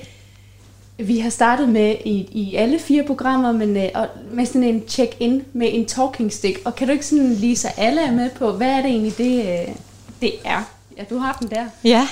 vi 0.99 1.19
har 1.19 1.30
startet 1.30 1.69
med 1.69 1.97
i, 2.04 2.28
i 2.33 2.54
alle 2.54 2.78
fire 2.78 3.04
programmer, 3.07 3.52
men 3.52 3.76
øh, 3.76 3.88
og 3.95 4.07
med 4.33 4.47
sådan 4.47 4.64
en 4.64 4.83
check-in 4.88 5.42
med 5.52 5.69
en 5.73 5.87
talking 5.87 6.33
stick. 6.33 6.61
Og 6.64 6.75
kan 6.75 6.87
du 6.87 6.92
ikke 6.92 7.07
sådan 7.07 7.33
lige 7.33 7.57
så 7.57 7.69
alle 7.76 8.00
er 8.00 8.12
med 8.12 8.30
på, 8.30 8.52
hvad 8.52 8.69
er 8.69 8.83
det 8.83 8.90
egentlig, 8.90 9.19
det, 9.19 9.40
øh, 9.40 9.75
det 10.21 10.33
er? 10.45 10.62
Ja, 10.97 11.04
du 11.11 11.19
har 11.19 11.37
den 11.40 11.50
der. 11.50 11.66
Ja. 11.85 12.09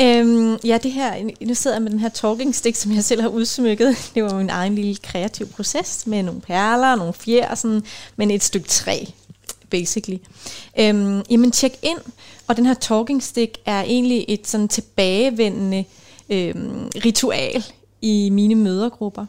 Øhm, 0.00 0.56
ja, 0.64 0.78
det 0.82 0.92
her, 0.92 1.30
nu 1.40 1.54
sidder 1.54 1.76
jeg 1.76 1.82
med 1.82 1.90
den 1.90 1.98
her 1.98 2.08
talking 2.08 2.54
stick, 2.54 2.76
som 2.76 2.92
jeg 2.92 3.04
selv 3.04 3.20
har 3.20 3.28
udsmykket. 3.28 4.10
Det 4.14 4.24
var 4.24 4.38
min 4.38 4.50
egen 4.50 4.74
lille 4.74 4.96
kreativ 4.96 5.46
proces 5.48 6.06
med 6.06 6.22
nogle 6.22 6.40
perler, 6.40 6.96
nogle 6.96 7.12
fjer, 7.12 7.50
og 7.50 7.58
sådan, 7.58 7.82
men 8.16 8.30
et 8.30 8.42
stykke 8.42 8.68
træ, 8.68 9.04
basically. 9.70 10.18
Øhm, 10.78 11.22
jamen, 11.30 11.50
tjek 11.50 11.72
ind, 11.82 11.98
og 12.46 12.56
den 12.56 12.66
her 12.66 12.74
talking 12.74 13.22
stick 13.22 13.58
er 13.66 13.82
egentlig 13.82 14.24
et 14.28 14.48
sådan 14.48 14.68
tilbagevendende 14.68 15.84
øhm, 16.30 16.90
ritual 17.04 17.64
i 18.02 18.30
mine 18.30 18.54
mødergrupper. 18.54 19.26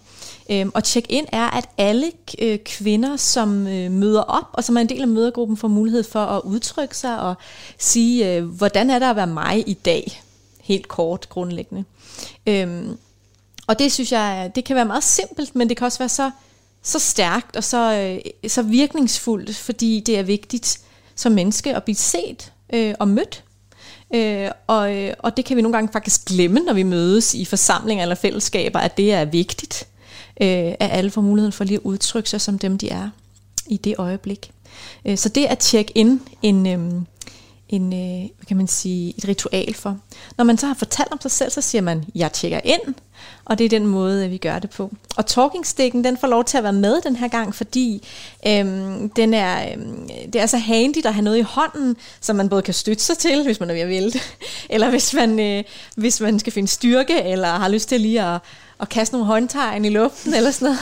Øhm, 0.50 0.72
og 0.74 0.82
check 0.86 1.06
ind 1.10 1.28
er, 1.32 1.58
at 1.58 1.70
alle 1.78 2.12
øh, 2.40 2.60
kvinder, 2.60 3.18
som 3.18 3.68
øh, 3.68 3.92
møder 3.92 4.22
op, 4.22 4.46
og 4.54 4.64
som 4.64 4.78
er 4.78 4.82
en 4.82 4.90
del 4.90 5.02
af 5.02 5.08
mødergruppen, 5.08 5.58
får 5.58 5.68
mulighed 5.68 6.04
for 6.04 6.20
at 6.20 6.42
udtrykke 6.44 6.98
sig 6.98 7.20
og 7.20 7.36
sige, 7.78 8.36
øh, 8.36 8.46
hvordan 8.46 8.90
er 8.90 9.00
der 9.00 9.10
at 9.10 9.16
være 9.16 9.28
mig 9.28 9.70
i 9.70 9.74
dag? 9.74 10.22
Helt 10.66 10.88
kort 10.88 11.30
grundlæggende. 11.30 11.84
Øhm, 12.48 12.98
og 13.68 13.80
det 13.80 13.92
synes 13.92 14.12
jeg, 14.12 14.52
det 14.56 14.64
kan 14.64 14.76
være 14.76 14.86
meget 14.86 15.04
simpelt, 15.04 15.56
men 15.56 15.70
det 15.70 15.78
kan 15.78 15.86
også 15.86 16.00
være 16.00 16.10
så, 16.10 16.32
så 16.84 17.00
stærkt 17.00 17.56
og 17.56 17.64
så, 17.64 17.94
øh, 17.94 18.50
så 18.50 18.62
virkningsfuldt, 18.62 19.56
fordi 19.56 20.04
det 20.06 20.20
er 20.20 20.24
vigtigt 20.24 20.80
som 21.16 21.32
menneske 21.32 21.76
at 21.76 21.84
blive 21.84 21.96
set 21.96 22.52
øh, 22.74 22.96
og 23.00 23.08
mødt. 23.08 23.44
Øh, 24.14 24.52
og, 24.68 24.96
øh, 24.96 25.14
og 25.20 25.38
det 25.38 25.46
kan 25.46 25.58
vi 25.58 25.62
nogle 25.62 25.78
gange 25.78 25.92
faktisk 25.94 26.26
glemme, 26.26 26.60
når 26.60 26.74
vi 26.74 26.84
mødes 26.84 27.34
i 27.34 27.46
forsamlinger 27.46 28.04
eller 28.04 28.16
fællesskaber, 28.16 28.80
at 28.80 28.98
det 28.98 29.14
er 29.14 29.26
vigtigt, 29.26 29.88
øh, 30.42 30.48
at 30.48 30.78
alle 30.80 31.12
får 31.12 31.22
muligheden 31.22 31.54
for 31.54 31.64
lige 31.64 31.76
at 31.76 31.84
udtrykke 31.84 32.30
sig 32.30 32.42
som 32.42 32.60
dem, 32.60 32.78
de 32.78 32.90
er 32.90 33.10
i 33.68 33.78
det 33.78 33.96
øjeblik. 33.98 34.52
Øh, 35.06 35.18
så 35.18 35.30
det 35.30 35.46
at 35.46 35.60
tjekke 35.60 35.92
ind 35.96 36.20
en... 36.42 36.68
Øh, 36.68 37.02
en, 37.70 37.94
øh, 37.94 38.30
hvad 38.38 38.46
kan 38.48 38.58
man 38.58 38.68
sige, 38.68 39.14
et 39.18 39.28
ritual 39.28 39.74
for. 39.74 39.98
Når 40.38 40.46
man 40.46 40.58
så 40.58 40.68
har 40.68 40.74
fortalt 40.74 41.12
om 41.12 41.22
sig 41.22 41.32
selv, 41.32 41.52
så 41.52 41.62
siger 41.62 41.82
man, 41.82 42.06
jeg 42.16 42.32
tjekker 42.32 42.60
ind, 42.64 42.96
og 43.46 43.58
det 43.58 43.66
er 43.66 43.70
den 43.70 43.88
måde, 43.88 44.26
øh, 44.26 44.32
vi 44.32 44.38
gør 44.38 44.60
det 44.60 44.70
på. 44.70 44.92
Og 45.18 45.26
talkingstikken, 45.26 46.04
den 46.04 46.18
får 46.18 46.28
lov 46.28 46.44
til 46.44 46.58
at 46.58 46.64
være 46.64 46.74
med 46.74 47.02
den 47.02 47.16
her 47.16 47.28
gang, 47.28 47.56
fordi 47.56 48.08
øhm, 48.48 49.10
den 49.10 49.34
er, 49.34 49.72
øhm, 49.74 50.10
det 50.34 50.42
er 50.42 50.46
så 50.46 50.58
handy 50.58 51.06
at 51.06 51.14
have 51.14 51.24
noget 51.24 51.38
i 51.38 51.42
hånden, 51.42 51.98
som 52.22 52.36
man 52.36 52.50
både 52.50 52.62
kan 52.62 52.74
støtte 52.74 53.04
sig 53.04 53.18
til, 53.18 53.44
hvis 53.44 53.60
man 53.60 53.70
er 53.70 53.74
ved 53.74 53.82
at 53.82 53.90
vælte, 53.90 54.20
eller 54.70 54.90
hvis 54.90 55.14
man, 55.14 55.40
øh, 55.40 55.64
hvis 55.96 56.22
man 56.22 56.40
skal 56.40 56.54
finde 56.54 56.68
styrke, 56.68 57.22
eller 57.22 57.48
har 57.48 57.70
lyst 57.70 57.90
til 57.90 58.02
lige 58.02 58.22
at, 58.22 58.40
at 58.82 58.90
kaste 58.90 59.16
nogle 59.16 59.28
håndtegn 59.28 59.86
i 59.86 59.90
luften, 59.90 60.34
eller 60.38 60.52
sådan 60.52 60.66
noget. 60.66 60.80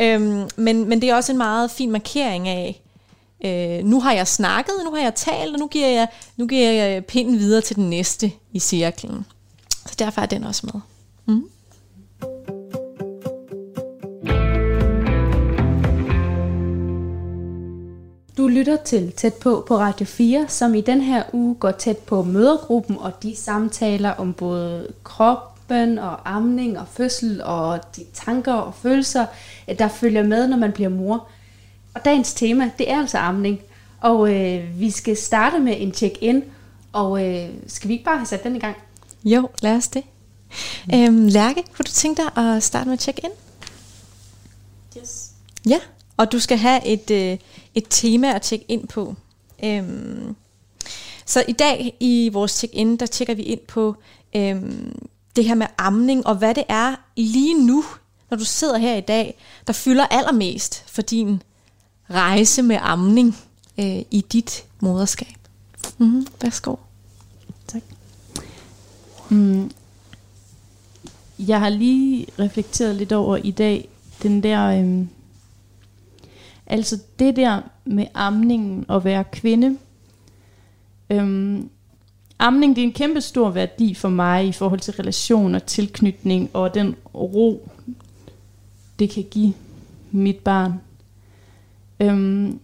øhm, 0.00 0.48
men, 0.56 0.88
men 0.88 1.00
det 1.02 1.10
er 1.10 1.14
også 1.14 1.32
en 1.32 1.38
meget 1.38 1.70
fin 1.70 1.90
markering 1.90 2.48
af, 2.48 2.82
øh, 3.44 3.84
nu 3.84 4.00
har 4.00 4.12
jeg 4.12 4.28
snakket, 4.28 4.74
nu 4.84 4.90
har 4.90 5.02
jeg 5.02 5.14
talt, 5.14 5.54
og 5.54 5.58
nu 5.58 5.66
giver 5.66 5.88
jeg, 5.88 6.08
nu 6.36 6.46
giver 6.46 6.70
jeg 6.70 7.04
pinden 7.04 7.38
videre 7.38 7.60
til 7.60 7.76
den 7.76 7.90
næste 7.90 8.32
i 8.52 8.58
cirklen. 8.58 9.26
Så 9.86 9.94
derfor 9.98 10.22
er 10.22 10.26
den 10.26 10.44
også 10.44 10.70
med. 10.72 10.80
Mm. 11.26 11.48
Du 18.36 18.48
lytter 18.48 18.76
til 18.76 19.12
Tæt 19.12 19.34
på 19.34 19.64
på 19.68 19.78
Radio 19.78 20.06
4, 20.06 20.46
som 20.48 20.74
i 20.74 20.80
den 20.80 21.00
her 21.00 21.22
uge 21.32 21.54
går 21.54 21.70
tæt 21.70 21.98
på 21.98 22.22
mødergruppen 22.22 22.98
og 22.98 23.22
de 23.22 23.36
samtaler 23.36 24.10
om 24.10 24.32
både 24.32 24.88
kroppen 25.04 25.98
og 25.98 26.34
amning 26.34 26.78
og 26.78 26.88
fødsel 26.88 27.42
og 27.44 27.80
de 27.96 28.04
tanker 28.14 28.52
og 28.52 28.74
følelser, 28.74 29.26
der 29.78 29.88
følger 29.88 30.22
med, 30.22 30.48
når 30.48 30.56
man 30.56 30.72
bliver 30.72 30.88
mor. 30.88 31.28
Og 31.94 32.04
dagens 32.04 32.34
tema, 32.34 32.70
det 32.78 32.90
er 32.90 32.98
altså 32.98 33.18
amning. 33.18 33.60
Og 34.00 34.34
øh, 34.34 34.80
vi 34.80 34.90
skal 34.90 35.16
starte 35.16 35.58
med 35.58 35.74
en 35.78 35.94
check-in. 35.94 36.44
Og 36.92 37.24
øh, 37.26 37.48
skal 37.66 37.88
vi 37.88 37.92
ikke 37.92 38.04
bare 38.04 38.16
have 38.16 38.26
sat 38.26 38.44
den 38.44 38.56
i 38.56 38.58
gang? 38.58 38.76
Jo, 39.24 39.48
lad 39.62 39.76
os 39.76 39.88
det. 39.88 40.02
Mm. 40.86 40.94
Øhm, 40.94 41.26
Lærke, 41.26 41.62
kunne 41.72 41.84
du 41.84 41.90
tænke 41.90 42.22
dig 42.22 42.44
at 42.44 42.62
starte 42.62 42.88
med 42.88 42.98
check-in? 42.98 43.30
Yes. 44.98 45.30
Ja, 45.68 45.78
og 46.16 46.32
du 46.32 46.40
skal 46.40 46.58
have 46.58 46.86
et, 46.86 47.10
øh, 47.10 47.38
et 47.74 47.84
tema 47.90 48.34
at 48.34 48.42
tjekke 48.42 48.64
ind 48.68 48.88
på. 48.88 49.14
Øhm, 49.64 50.36
så 51.26 51.44
i 51.48 51.52
dag 51.52 51.96
i 52.00 52.30
vores 52.32 52.52
check-in, 52.52 52.96
der 52.96 53.06
tjekker 53.06 53.34
vi 53.34 53.42
ind 53.42 53.60
på 53.68 53.96
øhm, 54.36 54.98
det 55.36 55.44
her 55.44 55.54
med 55.54 55.66
amning, 55.78 56.26
og 56.26 56.34
hvad 56.34 56.54
det 56.54 56.64
er 56.68 56.94
lige 57.16 57.66
nu, 57.66 57.84
når 58.30 58.36
du 58.36 58.44
sidder 58.44 58.78
her 58.78 58.96
i 58.96 59.00
dag, 59.00 59.38
der 59.66 59.72
fylder 59.72 60.06
allermest 60.06 60.84
for 60.86 61.02
din 61.02 61.42
rejse 62.14 62.62
med 62.62 62.78
amning 62.80 63.36
øh, 63.78 64.02
i 64.10 64.24
dit 64.32 64.64
moderskab. 64.80 65.36
Mm-hmm. 65.98 66.26
Værsgo. 66.42 66.76
Tak. 67.66 67.82
Mm. 69.28 69.70
Jeg 71.38 71.60
har 71.60 71.68
lige 71.68 72.26
reflekteret 72.38 72.96
lidt 72.96 73.12
over 73.12 73.36
i 73.36 73.50
dag, 73.50 73.88
den 74.22 74.42
der, 74.42 74.66
øh, 74.66 75.06
altså 76.66 76.98
det 77.18 77.36
der 77.36 77.60
med 77.84 78.06
amningen 78.14 78.84
og 78.88 79.04
være 79.04 79.24
kvinde. 79.24 79.78
Øhm, 81.10 81.68
amning 82.38 82.76
det 82.76 82.82
er 82.82 82.86
en 82.86 82.92
kæmpe 82.92 83.20
stor 83.20 83.50
værdi 83.50 83.94
for 83.94 84.08
mig 84.08 84.46
i 84.46 84.52
forhold 84.52 84.80
til 84.80 84.94
relation 84.94 85.54
og 85.54 85.66
tilknytning 85.66 86.50
og 86.52 86.74
den 86.74 86.96
ro, 87.14 87.68
det 88.98 89.10
kan 89.10 89.24
give 89.30 89.54
mit 90.10 90.38
barn. 90.38 90.72
Øhm, 92.02 92.60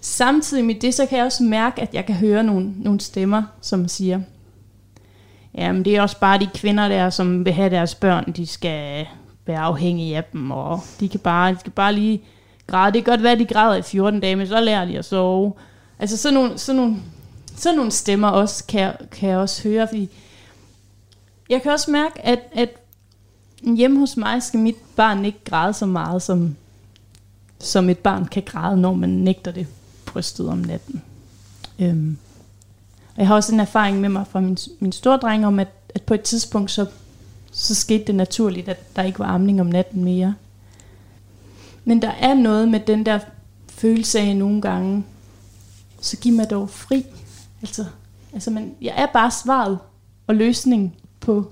samtidig 0.00 0.64
med 0.64 0.74
det, 0.74 0.94
så 0.94 1.06
kan 1.06 1.18
jeg 1.18 1.26
også 1.26 1.42
mærke, 1.42 1.82
at 1.82 1.94
jeg 1.94 2.06
kan 2.06 2.14
høre 2.14 2.42
nogle, 2.42 2.72
nogle 2.76 3.00
stemmer, 3.00 3.42
som 3.60 3.88
siger, 3.88 4.20
jamen 5.54 5.84
det 5.84 5.96
er 5.96 6.02
også 6.02 6.20
bare 6.20 6.38
de 6.38 6.48
kvinder 6.54 6.88
der, 6.88 7.10
som 7.10 7.44
vil 7.44 7.52
have 7.52 7.70
deres 7.70 7.94
børn, 7.94 8.32
de 8.32 8.46
skal 8.46 9.06
være 9.46 9.58
afhængige 9.58 10.16
af 10.16 10.24
dem, 10.24 10.50
og 10.50 10.80
de 11.00 11.08
kan 11.08 11.20
bare, 11.20 11.52
de 11.52 11.60
skal 11.60 11.72
bare 11.72 11.92
lige 11.92 12.22
græde. 12.66 12.92
Det 12.92 13.04
kan 13.04 13.12
godt 13.12 13.22
være, 13.22 13.32
at 13.32 13.38
de 13.38 13.44
græder 13.44 13.76
i 13.76 13.82
14 13.82 14.20
dage, 14.20 14.36
men 14.36 14.46
så 14.46 14.60
lærer 14.60 14.84
de 14.84 14.98
at 14.98 15.04
sove. 15.04 15.52
Altså 15.98 16.16
sådan 16.16 16.34
nogle, 16.34 16.58
sådan 16.58 16.80
nogle, 16.80 16.96
sådan 17.56 17.76
nogle 17.76 17.90
stemmer 17.90 18.28
også, 18.28 18.66
kan, 18.66 18.80
jeg, 18.80 18.96
kan 19.12 19.28
jeg 19.28 19.38
også 19.38 19.68
høre, 19.68 19.88
fordi 19.88 20.10
jeg 21.50 21.62
kan 21.62 21.72
også 21.72 21.90
mærke, 21.90 22.26
at, 22.26 22.38
at 22.52 22.68
hjemme 23.76 23.98
hos 23.98 24.16
mig 24.16 24.42
skal 24.42 24.60
mit 24.60 24.76
barn 24.96 25.24
ikke 25.24 25.44
græde 25.44 25.72
så 25.72 25.86
meget, 25.86 26.22
som 26.22 26.56
som 27.60 27.88
et 27.88 27.98
barn 27.98 28.24
kan 28.24 28.42
græde, 28.46 28.80
når 28.80 28.94
man 28.94 29.08
nægter 29.08 29.50
det 29.50 29.66
brystet 30.06 30.48
om 30.48 30.58
natten. 30.58 31.02
Øhm. 31.78 32.16
Og 33.14 33.20
jeg 33.20 33.26
har 33.26 33.34
også 33.34 33.54
en 33.54 33.60
erfaring 33.60 34.00
med 34.00 34.08
mig 34.08 34.26
fra 34.26 34.40
min, 34.40 34.58
min 34.80 34.92
store 34.92 35.16
dreng 35.16 35.46
om, 35.46 35.58
at, 35.58 35.68
at 35.94 36.02
på 36.02 36.14
et 36.14 36.20
tidspunkt, 36.20 36.70
så, 36.70 36.86
så 37.52 37.74
skete 37.74 38.04
det 38.04 38.14
naturligt, 38.14 38.68
at 38.68 38.96
der 38.96 39.02
ikke 39.02 39.18
var 39.18 39.26
amning 39.26 39.60
om 39.60 39.66
natten 39.66 40.04
mere. 40.04 40.34
Men 41.84 42.02
der 42.02 42.10
er 42.10 42.34
noget 42.34 42.68
med 42.68 42.80
den 42.80 43.06
der 43.06 43.18
følelse 43.68 44.20
af 44.20 44.36
nogle 44.36 44.60
gange, 44.60 45.04
så 46.00 46.16
giv 46.16 46.32
mig 46.32 46.50
dog 46.50 46.70
fri. 46.70 47.06
Altså, 47.62 47.84
altså 48.32 48.50
man, 48.50 48.74
jeg 48.80 48.94
er 48.96 49.06
bare 49.12 49.30
svaret 49.30 49.78
og 50.26 50.34
løsning 50.34 50.96
på, 51.20 51.50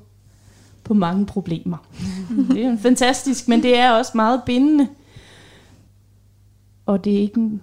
på 0.85 0.94
mange 0.94 1.26
problemer. 1.26 1.76
det 2.54 2.64
er 2.64 2.76
fantastisk, 2.78 3.49
men 3.49 3.62
det 3.62 3.78
er 3.78 3.90
også 3.90 4.12
meget 4.14 4.42
bindende 4.47 4.88
og 6.86 7.04
det 7.04 7.14
er 7.14 7.18
ikke 7.18 7.40
en, 7.40 7.62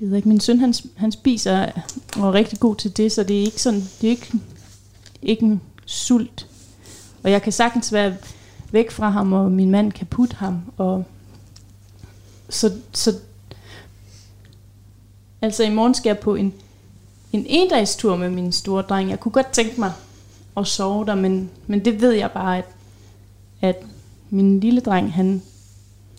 det 0.00 0.10
ved 0.10 0.16
ikke, 0.16 0.28
min 0.28 0.40
søn 0.40 0.58
han, 0.58 0.74
han 0.96 1.12
spiser 1.12 1.72
og 2.16 2.28
er 2.28 2.34
rigtig 2.34 2.60
god 2.60 2.76
til 2.76 2.96
det, 2.96 3.12
så 3.12 3.22
det 3.22 3.38
er 3.38 3.44
ikke 3.44 3.62
sådan, 3.62 3.80
det 3.80 4.06
er 4.06 4.10
ikke, 4.10 4.32
ikke 5.22 5.44
en 5.44 5.60
sult. 5.86 6.48
Og 7.22 7.30
jeg 7.30 7.42
kan 7.42 7.52
sagtens 7.52 7.92
være 7.92 8.16
væk 8.70 8.90
fra 8.90 9.10
ham, 9.10 9.32
og 9.32 9.52
min 9.52 9.70
mand 9.70 9.92
kan 9.92 10.06
putte 10.06 10.36
ham, 10.36 10.72
og 10.76 11.04
så, 12.48 12.72
så 12.92 13.14
altså 15.42 15.62
i 15.62 15.74
morgen 15.74 15.94
skal 15.94 16.10
jeg 16.10 16.18
på 16.18 16.34
en, 16.34 16.54
en 17.32 17.46
endagstur 17.48 18.16
med 18.16 18.30
min 18.30 18.52
store 18.52 18.82
dreng. 18.82 19.10
Jeg 19.10 19.20
kunne 19.20 19.32
godt 19.32 19.52
tænke 19.52 19.80
mig 19.80 19.92
at 20.56 20.66
sove 20.66 21.06
der, 21.06 21.14
men, 21.14 21.50
men 21.66 21.84
det 21.84 22.00
ved 22.00 22.12
jeg 22.12 22.30
bare, 22.30 22.58
at, 22.58 22.68
at 23.60 23.82
min 24.30 24.60
lille 24.60 24.80
dreng, 24.80 25.12
han 25.12 25.42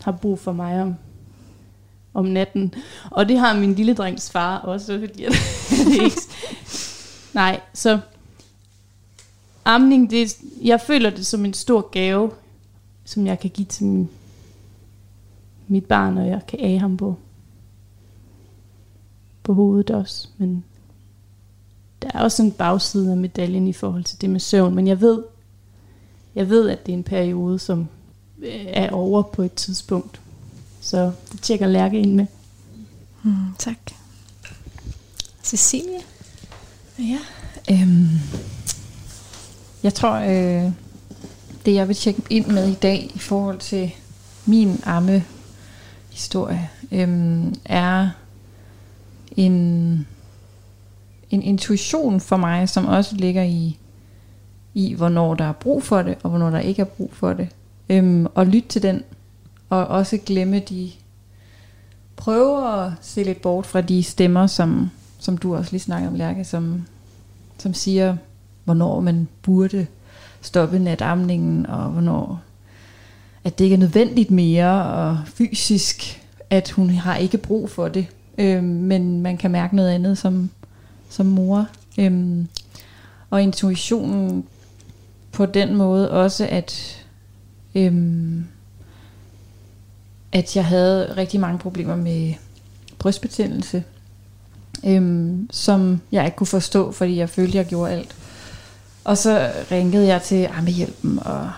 har 0.00 0.12
brug 0.12 0.38
for 0.38 0.52
mig 0.52 0.82
om 0.82 0.94
om 2.16 2.24
natten. 2.24 2.74
Og 3.10 3.28
det 3.28 3.38
har 3.38 3.58
min 3.58 3.74
lille 3.74 3.94
drengs 3.94 4.30
far 4.30 4.58
også, 4.58 4.98
fordi 4.98 5.22
det 5.70 5.98
er 5.98 6.04
ikke... 6.04 6.20
Nej, 7.34 7.60
så 7.74 8.00
amning, 9.64 10.10
det, 10.10 10.38
jeg 10.62 10.80
føler 10.80 11.10
det 11.10 11.26
som 11.26 11.44
en 11.44 11.54
stor 11.54 11.90
gave, 11.90 12.30
som 13.04 13.26
jeg 13.26 13.40
kan 13.40 13.50
give 13.50 13.66
til 13.66 13.84
min, 13.84 14.08
mit 15.68 15.84
barn, 15.84 16.18
og 16.18 16.28
jeg 16.28 16.40
kan 16.48 16.60
af 16.60 16.80
ham 16.80 16.96
på, 16.96 17.16
på 19.42 19.54
hovedet 19.54 19.90
også. 19.90 20.28
Men 20.38 20.64
der 22.02 22.08
er 22.14 22.20
også 22.20 22.42
en 22.42 22.52
bagside 22.52 23.10
af 23.10 23.16
medaljen 23.16 23.68
i 23.68 23.72
forhold 23.72 24.04
til 24.04 24.20
det 24.20 24.30
med 24.30 24.40
søvn, 24.40 24.74
men 24.74 24.86
jeg 24.86 25.00
ved, 25.00 25.22
jeg 26.34 26.48
ved, 26.48 26.68
at 26.68 26.86
det 26.86 26.92
er 26.92 26.96
en 26.96 27.04
periode, 27.04 27.58
som 27.58 27.88
øh, 28.38 28.66
er 28.66 28.90
over 28.90 29.22
på 29.22 29.42
et 29.42 29.52
tidspunkt. 29.52 30.20
Så 30.86 31.12
det 31.32 31.40
tjekker 31.42 31.66
Lærke 31.66 31.98
ind 31.98 32.14
med. 32.14 32.26
Mm, 33.22 33.54
tak. 33.58 33.76
Cecilie? 35.42 36.00
Ja, 36.98 37.18
øhm, 37.70 38.08
jeg 39.82 39.94
tror, 39.94 40.12
øh, 40.12 40.72
det 41.64 41.74
jeg 41.74 41.88
vil 41.88 41.96
tjekke 41.96 42.22
ind 42.30 42.46
med 42.46 42.68
i 42.68 42.74
dag 42.74 43.10
i 43.14 43.18
forhold 43.18 43.58
til 43.58 43.94
min 44.44 44.80
amme 44.84 45.24
historie, 46.10 46.70
øhm, 46.92 47.54
er 47.64 48.10
en, 49.36 49.52
en 51.30 51.42
intuition 51.42 52.20
for 52.20 52.36
mig, 52.36 52.68
som 52.68 52.86
også 52.86 53.16
ligger 53.16 53.42
i, 53.42 53.78
i, 54.74 54.94
hvornår 54.94 55.34
der 55.34 55.44
er 55.44 55.52
brug 55.52 55.82
for 55.82 56.02
det, 56.02 56.18
og 56.22 56.30
hvornår 56.30 56.50
der 56.50 56.60
ikke 56.60 56.80
er 56.82 56.86
brug 56.86 57.10
for 57.12 57.32
det. 57.32 57.48
Øhm, 57.88 58.26
og 58.34 58.46
lytte 58.46 58.68
til 58.68 58.82
den 58.82 59.02
og 59.68 59.86
også 59.86 60.18
glemme 60.26 60.58
de 60.58 60.90
prøver 62.16 62.62
at 62.62 62.92
se 63.00 63.22
lidt 63.22 63.42
bort 63.42 63.66
fra 63.66 63.80
de 63.80 64.02
stemmer, 64.02 64.46
som, 64.46 64.90
som 65.18 65.38
du 65.38 65.56
også 65.56 65.72
lige 65.72 65.80
snakker 65.80 66.08
om, 66.08 66.14
Lærke, 66.14 66.44
som, 66.44 66.86
som 67.58 67.74
siger, 67.74 68.16
hvornår 68.64 69.00
man 69.00 69.28
burde 69.42 69.86
stoppe 70.40 70.78
natamningen, 70.78 71.66
og 71.66 71.90
hvornår 71.90 72.40
at 73.44 73.58
det 73.58 73.64
ikke 73.64 73.74
er 73.74 73.78
nødvendigt 73.78 74.30
mere, 74.30 74.84
og 74.84 75.18
fysisk, 75.26 76.22
at 76.50 76.70
hun 76.70 76.90
har 76.90 77.16
ikke 77.16 77.38
brug 77.38 77.70
for 77.70 77.88
det. 77.88 78.06
Øh, 78.38 78.62
men 78.62 79.20
man 79.22 79.36
kan 79.36 79.50
mærke 79.50 79.76
noget 79.76 79.90
andet 79.90 80.18
som, 80.18 80.50
som 81.08 81.26
mor. 81.26 81.66
Øh, 81.98 82.44
og 83.30 83.42
intuitionen 83.42 84.44
på 85.32 85.46
den 85.46 85.74
måde 85.74 86.10
også, 86.10 86.48
at, 86.50 87.02
Øh, 87.76 87.92
at 90.36 90.56
jeg 90.56 90.64
havde 90.64 91.14
rigtig 91.16 91.40
mange 91.40 91.58
problemer 91.58 91.96
med 91.96 92.34
brystbetændelse, 92.98 93.84
øhm, 94.86 95.48
som 95.50 96.00
jeg 96.12 96.24
ikke 96.24 96.36
kunne 96.36 96.46
forstå, 96.46 96.92
fordi 96.92 97.16
jeg 97.16 97.30
følte, 97.30 97.58
jeg 97.58 97.66
gjorde 97.66 97.92
alt. 97.92 98.16
Og 99.04 99.18
så 99.18 99.50
ringede 99.70 100.06
jeg 100.06 100.22
til 100.22 100.48
Ammehjælpen, 100.58 101.18
og 101.22 101.50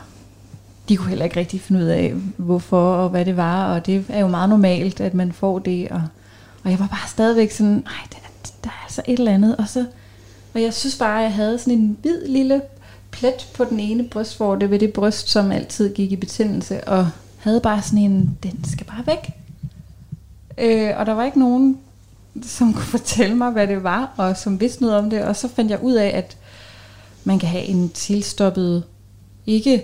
de 0.89 0.97
kunne 0.97 1.09
heller 1.09 1.25
ikke 1.25 1.41
rigtig 1.41 1.61
finde 1.61 1.81
ud 1.81 1.87
af, 1.87 2.15
hvorfor 2.37 2.95
og 2.95 3.09
hvad 3.09 3.25
det 3.25 3.37
var, 3.37 3.75
og 3.75 3.87
det 3.87 4.05
er 4.09 4.21
jo 4.21 4.29
meget 4.29 4.49
normalt, 4.49 5.01
at 5.01 5.15
man 5.15 5.33
får 5.33 5.59
det, 5.59 5.89
og, 5.89 6.03
og 6.65 6.71
jeg 6.71 6.79
var 6.79 6.87
bare 6.87 7.09
stadigvæk 7.09 7.51
sådan, 7.51 7.73
nej, 7.73 8.07
der, 8.13 8.19
der 8.65 8.71
er 8.71 8.83
altså 8.85 9.03
et 9.07 9.19
eller 9.19 9.35
andet, 9.35 9.57
og 9.57 9.69
så 9.69 9.85
og 10.55 10.63
jeg 10.63 10.75
synes 10.75 10.97
bare, 10.97 11.19
at 11.19 11.25
jeg 11.25 11.33
havde 11.33 11.59
sådan 11.59 11.75
en 11.75 11.99
hvid 12.03 12.27
lille 12.27 12.63
plet 13.11 13.49
på 13.55 13.65
den 13.65 13.81
ene 13.81 14.05
brystvorte 14.05 14.71
ved 14.71 14.79
det 14.79 14.93
bryst, 14.93 15.29
som 15.29 15.53
altid 15.53 15.95
gik 15.95 16.13
i 16.13 16.17
betændelse, 16.17 16.89
og 16.89 17.11
havde 17.49 17.61
bare 17.61 17.83
sådan 17.83 17.99
en, 17.99 18.39
den 18.43 18.65
skal 18.65 18.87
bare 18.87 19.07
væk. 19.07 19.33
Øh, 20.59 20.99
og 20.99 21.07
der 21.07 21.13
var 21.13 21.25
ikke 21.25 21.39
nogen, 21.39 21.79
som 22.43 22.73
kunne 22.73 22.85
fortælle 22.85 23.35
mig, 23.35 23.51
hvad 23.51 23.67
det 23.67 23.83
var, 23.83 24.15
og 24.17 24.37
som 24.37 24.61
vidste 24.61 24.83
noget 24.83 24.97
om 24.97 25.11
det. 25.11 25.23
Og 25.23 25.37
så 25.37 25.49
fandt 25.49 25.71
jeg 25.71 25.83
ud 25.83 25.95
af, 25.95 26.09
at 26.09 26.37
man 27.25 27.39
kan 27.39 27.49
have 27.49 27.65
en 27.65 27.89
tilstoppet, 27.89 28.85
ikke 29.47 29.83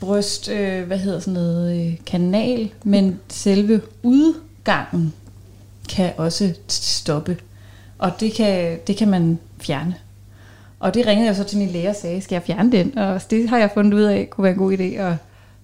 bryst, 0.00 0.48
øh, 0.48 0.86
hvad 0.86 0.98
hedder 0.98 1.20
sådan 1.20 1.34
noget, 1.34 1.86
øh, 1.86 1.94
kanal, 2.06 2.70
men 2.84 3.20
selve 3.28 3.80
udgangen 4.02 5.12
kan 5.88 6.12
også 6.16 6.54
stoppe. 6.68 7.38
Og 7.98 8.20
det 8.20 8.32
kan, 8.32 8.78
det 8.86 8.96
kan 8.96 9.08
man 9.08 9.38
fjerne. 9.60 9.94
Og 10.80 10.94
det 10.94 11.06
ringede 11.06 11.26
jeg 11.26 11.36
så 11.36 11.44
til 11.44 11.58
min 11.58 11.68
læge 11.68 11.88
og 11.88 11.96
sagde, 11.96 12.20
skal 12.20 12.34
jeg 12.34 12.42
fjerne 12.42 12.72
den? 12.72 12.98
Og 12.98 13.30
det 13.30 13.48
har 13.48 13.58
jeg 13.58 13.70
fundet 13.74 13.94
ud 13.94 14.02
af, 14.02 14.30
kunne 14.30 14.42
være 14.42 14.52
en 14.52 14.58
god 14.58 14.78
idé. 14.78 15.02
Og 15.02 15.16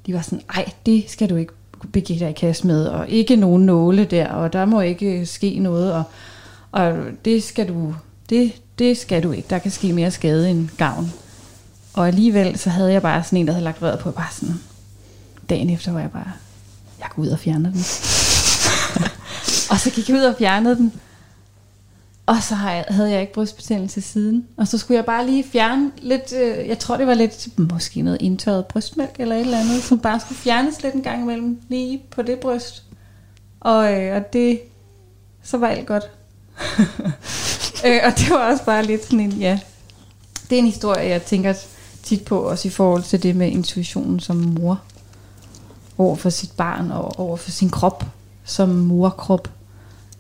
de 0.07 0.15
var 0.15 0.21
sådan, 0.21 0.43
ej, 0.55 0.73
det 0.87 1.05
skal 1.09 1.31
du 1.31 1.37
ikke 1.37 1.53
begive 1.93 2.19
dig 2.19 2.31
i 2.31 2.33
kast 2.33 2.65
med, 2.65 2.87
og 2.87 3.09
ikke 3.09 3.37
nogen 3.37 3.67
nåle 3.67 4.05
der, 4.05 4.29
og 4.29 4.53
der 4.53 4.65
må 4.65 4.81
ikke 4.81 5.27
ske 5.27 5.59
noget, 5.59 5.93
og, 5.93 6.03
og 6.73 6.95
det 7.25 7.43
skal 7.43 7.69
du, 7.69 7.95
det, 8.31 8.53
det 8.79 8.99
skal 8.99 9.23
du 9.23 9.33
ikke. 9.33 9.49
Der 9.51 9.59
kan 9.59 9.71
ske 9.71 9.93
mere 9.93 10.11
skade 10.11 10.51
end 10.51 10.69
gavn. 10.79 11.13
Og 11.95 12.07
alligevel 12.07 12.59
så 12.59 12.71
havde 12.71 12.93
jeg 12.93 13.03
bare 13.03 13.25
sådan 13.25 13.39
en, 13.39 13.47
der 13.47 13.53
havde 13.53 13.65
lagt 13.65 13.83
røret 13.83 13.99
på, 13.99 14.11
bare 14.11 14.33
sådan, 14.33 14.55
dagen 15.51 15.71
efter 15.71 15.93
var 15.93 16.01
jeg 16.01 16.11
bare, 16.11 16.33
jeg 17.01 17.09
går 17.17 17.23
ud 17.23 17.29
og 17.29 17.39
fjerner 17.39 17.71
den. 17.71 17.81
og 19.71 19.81
så 19.81 19.91
gik 19.95 20.09
jeg 20.09 20.17
ud 20.17 20.23
og 20.23 20.35
fjernede 20.39 20.77
den, 20.77 20.93
og 22.27 22.43
så 22.43 22.55
havde 22.89 23.11
jeg 23.11 23.21
ikke 23.21 23.33
brystbetændelse 23.33 24.01
siden. 24.01 24.47
Og 24.57 24.69
så 24.69 24.79
skulle 24.79 24.97
jeg 24.97 25.05
bare 25.05 25.27
lige 25.27 25.45
fjerne 25.45 25.91
lidt, 25.99 26.33
øh, 26.33 26.69
jeg 26.69 26.79
tror 26.79 26.97
det 26.97 27.07
var 27.07 27.15
lidt, 27.15 27.49
måske 27.73 28.03
noget 28.03 28.23
indtørret 28.23 28.67
brystmælk 28.67 29.15
eller 29.19 29.37
et 29.37 29.41
eller 29.41 29.59
andet, 29.59 29.83
som 29.83 29.99
bare 29.99 30.21
skulle 30.21 30.39
fjernes 30.39 30.83
lidt 30.83 30.95
en 30.95 31.03
gang 31.03 31.23
imellem, 31.23 31.61
lige 31.69 32.03
på 32.11 32.23
det 32.23 32.39
bryst. 32.39 32.83
Og, 33.61 34.01
øh, 34.01 34.17
og 34.17 34.33
det, 34.33 34.61
så 35.43 35.59
var 35.59 35.69
alt 35.69 35.87
godt. 35.87 36.05
øh, 37.87 38.01
og 38.05 38.19
det 38.19 38.31
var 38.31 38.51
også 38.51 38.65
bare 38.65 38.85
lidt 38.85 39.05
sådan 39.05 39.21
en, 39.21 39.33
ja, 39.33 39.61
det 40.51 40.57
er 40.57 40.59
en 40.59 40.67
historie, 40.67 41.09
jeg 41.09 41.23
tænker 41.23 41.55
tit 42.03 42.25
på, 42.25 42.39
også 42.39 42.69
i 42.69 42.71
forhold 42.71 43.03
til 43.03 43.23
det 43.23 43.37
med 43.37 43.49
intuitionen 43.49 44.21
som 44.21 44.37
mor. 44.37 44.81
Over 45.99 46.17
for 46.17 46.31
sit 46.31 46.53
barn 46.57 46.91
og 46.91 47.19
over 47.19 47.37
for 47.37 47.51
sin 47.51 47.71
krop, 47.71 48.05
som 48.45 48.69
morkrop. 48.69 49.51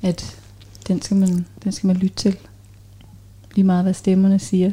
At 0.03 0.42
den 0.89 1.03
skal 1.03 1.17
man, 1.17 1.47
den 1.65 1.73
skal 1.73 1.87
man 1.87 1.97
lytte 1.97 2.17
til. 2.17 2.37
Lige 3.55 3.65
meget, 3.65 3.85
hvad 3.85 3.95
stemmerne 3.95 4.39
siger. 4.39 4.73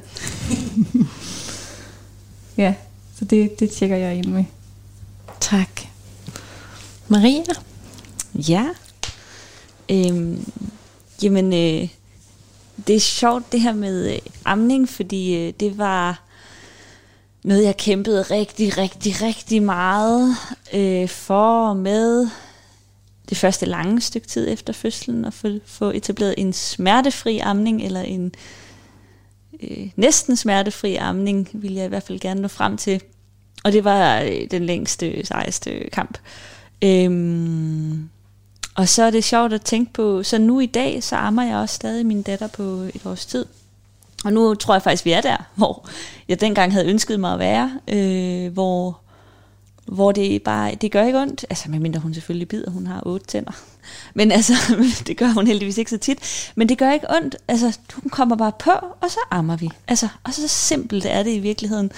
ja, 2.58 2.74
så 3.15 3.26
det, 3.26 3.60
det 3.60 3.72
tjekker 3.72 3.95
jeg 3.95 4.15
ind 4.15 4.26
med. 4.26 4.43
Tak. 5.39 5.82
Maria? 7.08 7.43
Ja. 8.34 8.65
Øhm, 9.89 10.52
jamen, 11.24 11.54
øh, 11.54 11.89
det 12.88 12.95
er 12.95 13.00
sjovt 13.00 13.52
det 13.52 13.62
her 13.62 13.74
med 13.74 14.13
øh, 14.13 14.19
amning, 14.45 14.89
fordi 14.89 15.36
øh, 15.36 15.54
det 15.60 15.78
var 15.78 16.22
noget, 17.43 17.63
jeg 17.63 17.78
kæmpede 17.78 18.22
rigtig, 18.22 18.78
rigtig, 18.78 19.22
rigtig 19.22 19.63
meget 19.63 20.36
øh, 20.74 21.10
for 21.10 21.69
og 21.69 21.78
med 21.78 22.28
det 23.30 23.38
første 23.38 23.65
lange 23.65 24.02
stykke 24.02 24.28
tid 24.28 24.50
efter 24.50 24.74
fødslen 24.74 25.26
at 25.26 25.34
få, 25.34 25.50
få 25.65 25.89
etableret 25.89 26.36
en 26.38 26.54
smertefri 26.54 27.39
amning, 27.39 27.82
eller 27.82 28.02
en 28.02 28.32
øh, 29.63 29.89
næsten 29.96 30.36
smertefri 30.36 30.96
amning, 30.96 31.50
vil 31.54 31.74
jeg 31.74 31.86
i 31.86 31.89
hvert 31.89 32.04
fald 32.04 32.20
gerne 32.20 32.42
nå 32.42 32.48
frem 32.48 32.78
til. 32.78 33.02
Og 33.63 33.74
det 33.74 33.84
var 33.84 34.22
øh, 34.22 34.52
den 34.52 34.65
længste, 34.65 35.26
sejeste 35.26 35.89
kamp. 35.92 36.18
Øhm, 36.84 38.10
og 38.76 38.89
så 38.89 39.04
er 39.04 39.10
det 39.10 39.24
sjovt 39.24 39.54
at 39.54 39.62
tænke 39.62 39.94
på, 39.94 40.24
så 40.24 40.38
nu 40.38 40.60
i 40.60 40.65
dag, 40.65 41.04
så 41.04 41.15
ammer 41.15 41.44
jeg 41.44 41.56
også 41.56 41.76
stadig 41.76 42.06
min 42.06 42.22
datter 42.22 42.48
på 42.48 42.63
et 42.63 43.06
års 43.06 43.26
tid. 43.26 43.46
Og 44.26 44.34
nu 44.34 44.56
tror 44.56 44.74
jeg 44.74 44.82
faktisk, 44.82 45.06
vi 45.06 45.12
er 45.12 45.22
der, 45.22 45.38
hvor 45.56 45.89
jeg 46.28 46.42
dengang 46.42 46.72
havde 46.72 46.88
ønsket 46.88 47.20
mig 47.20 47.34
at 47.34 47.39
være, 47.39 47.80
øh, 47.88 48.54
hvor 48.54 49.00
hvor 49.91 50.12
det 50.12 50.43
bare, 50.43 50.75
det 50.75 50.91
gør 50.91 51.04
ikke 51.04 51.21
ondt, 51.21 51.45
altså 51.49 51.69
medmindre 51.69 51.99
hun 51.99 52.13
selvfølgelig 52.13 52.47
bider, 52.47 52.71
hun 52.71 52.88
har 52.88 53.02
otte 53.06 53.25
tænder, 53.25 53.52
men 54.13 54.32
altså, 54.32 54.54
det 55.08 55.17
gør 55.17 55.28
hun 55.28 55.47
heldigvis 55.47 55.78
ikke 55.78 55.91
så 55.91 55.97
tit, 55.97 56.52
men 56.56 56.69
det 56.69 56.78
gør 56.78 56.91
ikke 56.91 57.08
ondt, 57.10 57.36
altså, 57.47 57.80
hun 57.93 58.10
kommer 58.10 58.36
bare 58.36 58.52
på, 58.60 58.71
og 58.71 59.10
så 59.10 59.19
ammer 59.32 59.56
vi, 59.56 59.69
altså, 59.88 60.08
og 60.23 60.34
så 60.34 60.47
simpelt 60.47 61.06
er 61.06 61.23
det 61.23 61.32
i 61.32 61.39
virkeligheden, 61.39 61.91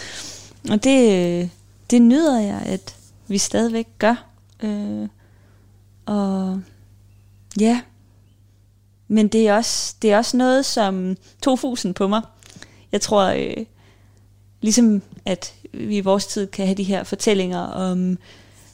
og 0.70 0.84
det, 0.84 1.50
det 1.90 2.02
nyder 2.02 2.40
jeg, 2.40 2.62
at 2.66 2.96
vi 3.28 3.38
stadigvæk 3.38 3.88
gør, 4.00 4.26
øh, 4.64 5.08
og 6.06 6.62
ja, 7.60 7.82
men 9.08 9.28
det 9.28 9.48
er 9.48 9.56
også, 9.56 9.96
det 10.02 10.12
er 10.12 10.18
også 10.18 10.38
noget, 10.38 10.66
som 10.66 11.18
tog 11.42 11.60
fusen 11.60 11.94
på 11.94 12.08
mig, 12.08 12.22
jeg 12.92 13.02
tror, 13.02 13.24
øh, 13.24 13.66
ligesom 14.62 15.02
at 15.26 15.54
vi 15.74 15.98
i 15.98 16.02
vores 16.02 16.28
tid 16.28 16.48
kan 16.48 16.66
have 16.66 16.76
de 16.76 16.84
her 16.84 17.04
fortællinger 17.04 17.60
om 17.60 18.18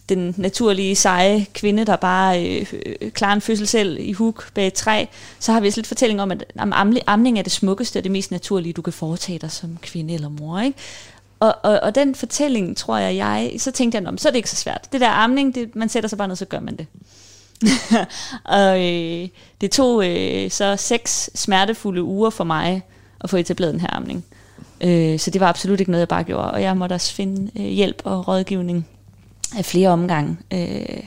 den 0.10 0.36
naturlige, 0.38 0.96
seje 0.96 1.46
kvinde, 1.54 1.86
der 1.86 1.96
bare 1.96 2.46
øh, 2.46 2.66
klarer 3.12 3.34
en 3.34 3.42
fødsel 3.42 3.68
selv 3.68 3.98
i 4.00 4.14
huk 4.14 4.54
bag 4.54 4.68
et 4.68 4.74
træ, 4.74 5.06
så 5.40 5.52
har 5.52 5.60
vi 5.60 5.68
også 5.68 5.80
lidt 5.80 5.88
fortælling 5.88 6.22
om, 6.22 6.32
at 6.32 6.44
amning 7.08 7.40
er 7.40 7.44
det 7.44 7.52
smukkeste 7.52 8.00
og 8.00 8.04
det 8.04 8.12
mest 8.12 8.32
naturlige, 8.32 8.74
du 8.74 8.82
kan 8.82 8.94
foretage 8.94 9.40
dig 9.40 9.52
som 9.52 9.78
kvinde 9.82 10.14
eller 10.14 10.30
mor. 10.30 10.60
Ikke? 10.60 10.78
Og, 11.40 11.56
og, 11.64 11.80
og 11.80 11.96
den 11.96 12.16
fortælling, 12.16 12.78
tror 12.78 12.98
jeg, 12.98 13.16
jeg, 13.16 13.52
så 13.58 13.72
tænkte 13.72 13.98
jeg, 13.98 14.14
så 14.18 14.28
er 14.28 14.32
det 14.32 14.38
ikke 14.38 14.50
så 14.50 14.56
svært. 14.56 14.88
Det 14.92 15.02
der 15.02 15.10
amning, 15.10 15.56
det, 15.56 15.76
man 15.76 15.90
sætter 15.90 16.10
sig 16.10 16.18
bare 16.18 16.28
ned, 16.28 16.36
så 16.36 16.46
gør 16.46 16.60
man 16.60 16.78
det. 16.78 16.88
og 18.44 18.86
øh, 18.86 19.28
det 19.62 19.72
tog 19.72 20.08
øh, 20.08 20.52
så 20.52 20.76
seks 20.76 21.30
smertefulde 21.36 22.04
uger 22.04 22.30
for 22.30 22.44
mig 22.44 22.82
at 23.22 23.30
få 23.30 23.38
etableret 23.38 23.74
den 23.74 23.82
her 23.82 23.96
amning. 23.96 24.26
Øh, 24.82 25.20
så 25.20 25.32
det 25.32 25.42
var 25.42 25.48
absolut 25.48 25.80
ikke 25.80 25.92
noget, 25.92 26.00
jeg 26.02 26.08
bare 26.08 26.24
gjorde. 26.24 26.52
Og 26.52 26.62
jeg 26.62 26.78
måtte 26.78 26.94
også 26.94 27.14
finde 27.14 27.52
øh, 27.56 27.66
hjælp 27.66 28.02
og 28.04 28.28
rådgivning 28.28 28.88
af 29.58 29.66
flere 29.66 29.90
omgange. 29.90 30.38
Øh, 30.54 31.04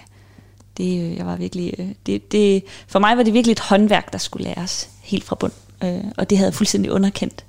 det, 0.76 1.00
øh, 1.00 1.16
jeg 1.16 1.26
var 1.26 1.36
virkelig, 1.36 1.74
øh, 1.78 1.88
det, 2.06 2.32
det, 2.32 2.64
for 2.86 2.98
mig 2.98 3.16
var 3.16 3.22
det 3.22 3.34
virkelig 3.34 3.52
et 3.52 3.60
håndværk, 3.60 4.12
der 4.12 4.18
skulle 4.18 4.44
læres 4.44 4.88
helt 5.02 5.24
fra 5.24 5.36
bund. 5.36 5.52
Øh, 5.84 6.04
og 6.16 6.30
det 6.30 6.38
havde 6.38 6.48
jeg 6.48 6.54
fuldstændig 6.54 6.92
underkendt 6.92 7.44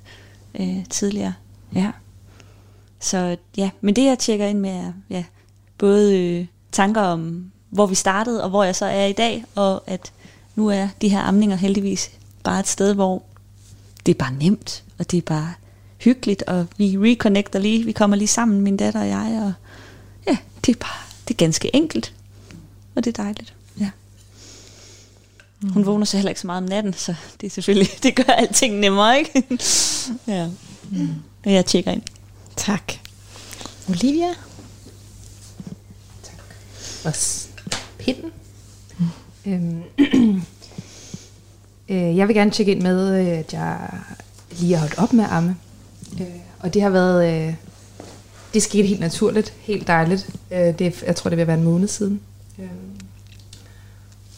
øh, 0.60 0.84
tidligere. 0.90 1.34
Ja. 1.74 1.90
Så 3.00 3.36
ja, 3.56 3.70
men 3.80 3.96
det 3.96 4.04
jeg 4.04 4.18
tjekker 4.18 4.46
ind 4.46 4.58
med 4.58 4.70
er 4.70 4.92
ja, 5.10 5.24
både 5.78 6.18
øh, 6.18 6.46
tanker 6.72 7.00
om, 7.00 7.50
hvor 7.70 7.86
vi 7.86 7.94
startede, 7.94 8.44
og 8.44 8.50
hvor 8.50 8.64
jeg 8.64 8.76
så 8.76 8.86
er 8.86 9.06
i 9.06 9.12
dag, 9.12 9.44
og 9.54 9.82
at 9.86 10.12
nu 10.54 10.68
er 10.68 10.88
de 11.00 11.08
her 11.08 11.20
amninger 11.20 11.56
heldigvis 11.56 12.10
bare 12.44 12.60
et 12.60 12.68
sted, 12.68 12.94
hvor 12.94 13.22
det 14.06 14.14
er 14.14 14.18
bare 14.18 14.32
nemt, 14.32 14.84
og 14.98 15.10
det 15.10 15.18
er 15.18 15.22
bare 15.22 15.52
hyggeligt, 16.04 16.42
og 16.42 16.66
vi 16.76 16.98
reconnecter 16.98 17.58
lige, 17.58 17.84
vi 17.84 17.92
kommer 17.92 18.16
lige 18.16 18.28
sammen, 18.28 18.60
min 18.60 18.76
datter 18.76 19.00
og 19.00 19.08
jeg, 19.08 19.42
og 19.42 19.52
ja, 20.26 20.36
det 20.66 20.74
er 20.74 20.78
bare, 20.78 21.02
det 21.28 21.34
er 21.34 21.38
ganske 21.38 21.76
enkelt, 21.76 22.14
og 22.94 23.04
det 23.04 23.18
er 23.18 23.22
dejligt, 23.22 23.54
ja. 23.80 23.90
Hun 25.62 25.82
mm. 25.82 25.86
vågner 25.86 26.04
så 26.04 26.16
heller 26.16 26.30
ikke 26.30 26.40
så 26.40 26.46
meget 26.46 26.62
om 26.62 26.68
natten, 26.68 26.92
så 26.92 27.14
det 27.40 27.46
er 27.46 27.50
selvfølgelig, 27.50 27.88
det 28.02 28.16
gør 28.16 28.32
alting 28.32 28.78
nemmere, 28.78 29.18
ikke? 29.18 29.42
ja. 30.34 30.48
Mm. 30.90 31.14
Og 31.44 31.52
jeg 31.52 31.66
tjekker 31.66 31.90
ind. 31.90 32.02
Tak. 32.56 32.92
Olivia? 33.88 34.28
Tak. 36.22 36.38
Og 37.04 37.14
pinden. 37.98 38.32
Mm. 38.98 39.06
Øhm, 39.46 39.82
øh, 41.88 42.16
jeg 42.16 42.28
vil 42.28 42.36
gerne 42.36 42.50
tjekke 42.50 42.72
ind 42.72 42.82
med, 42.82 43.16
at 43.16 43.52
jeg 43.52 43.90
lige 44.50 44.72
har 44.72 44.80
holdt 44.80 44.98
op 44.98 45.12
med 45.12 45.24
at 45.24 45.30
amme. 45.30 45.56
Øh, 46.20 46.26
og 46.60 46.74
det 46.74 46.82
har 46.82 46.90
været... 46.90 47.48
Øh, 47.48 47.54
det 48.54 48.62
skete 48.62 48.88
helt 48.88 49.00
naturligt, 49.00 49.54
helt 49.60 49.86
dejligt. 49.86 50.30
Øh, 50.50 50.78
det, 50.78 51.02
jeg 51.06 51.16
tror, 51.16 51.28
det 51.28 51.38
vil 51.38 51.46
være 51.46 51.58
en 51.58 51.64
måned 51.64 51.88
siden. 51.88 52.20
Øh, 52.58 52.66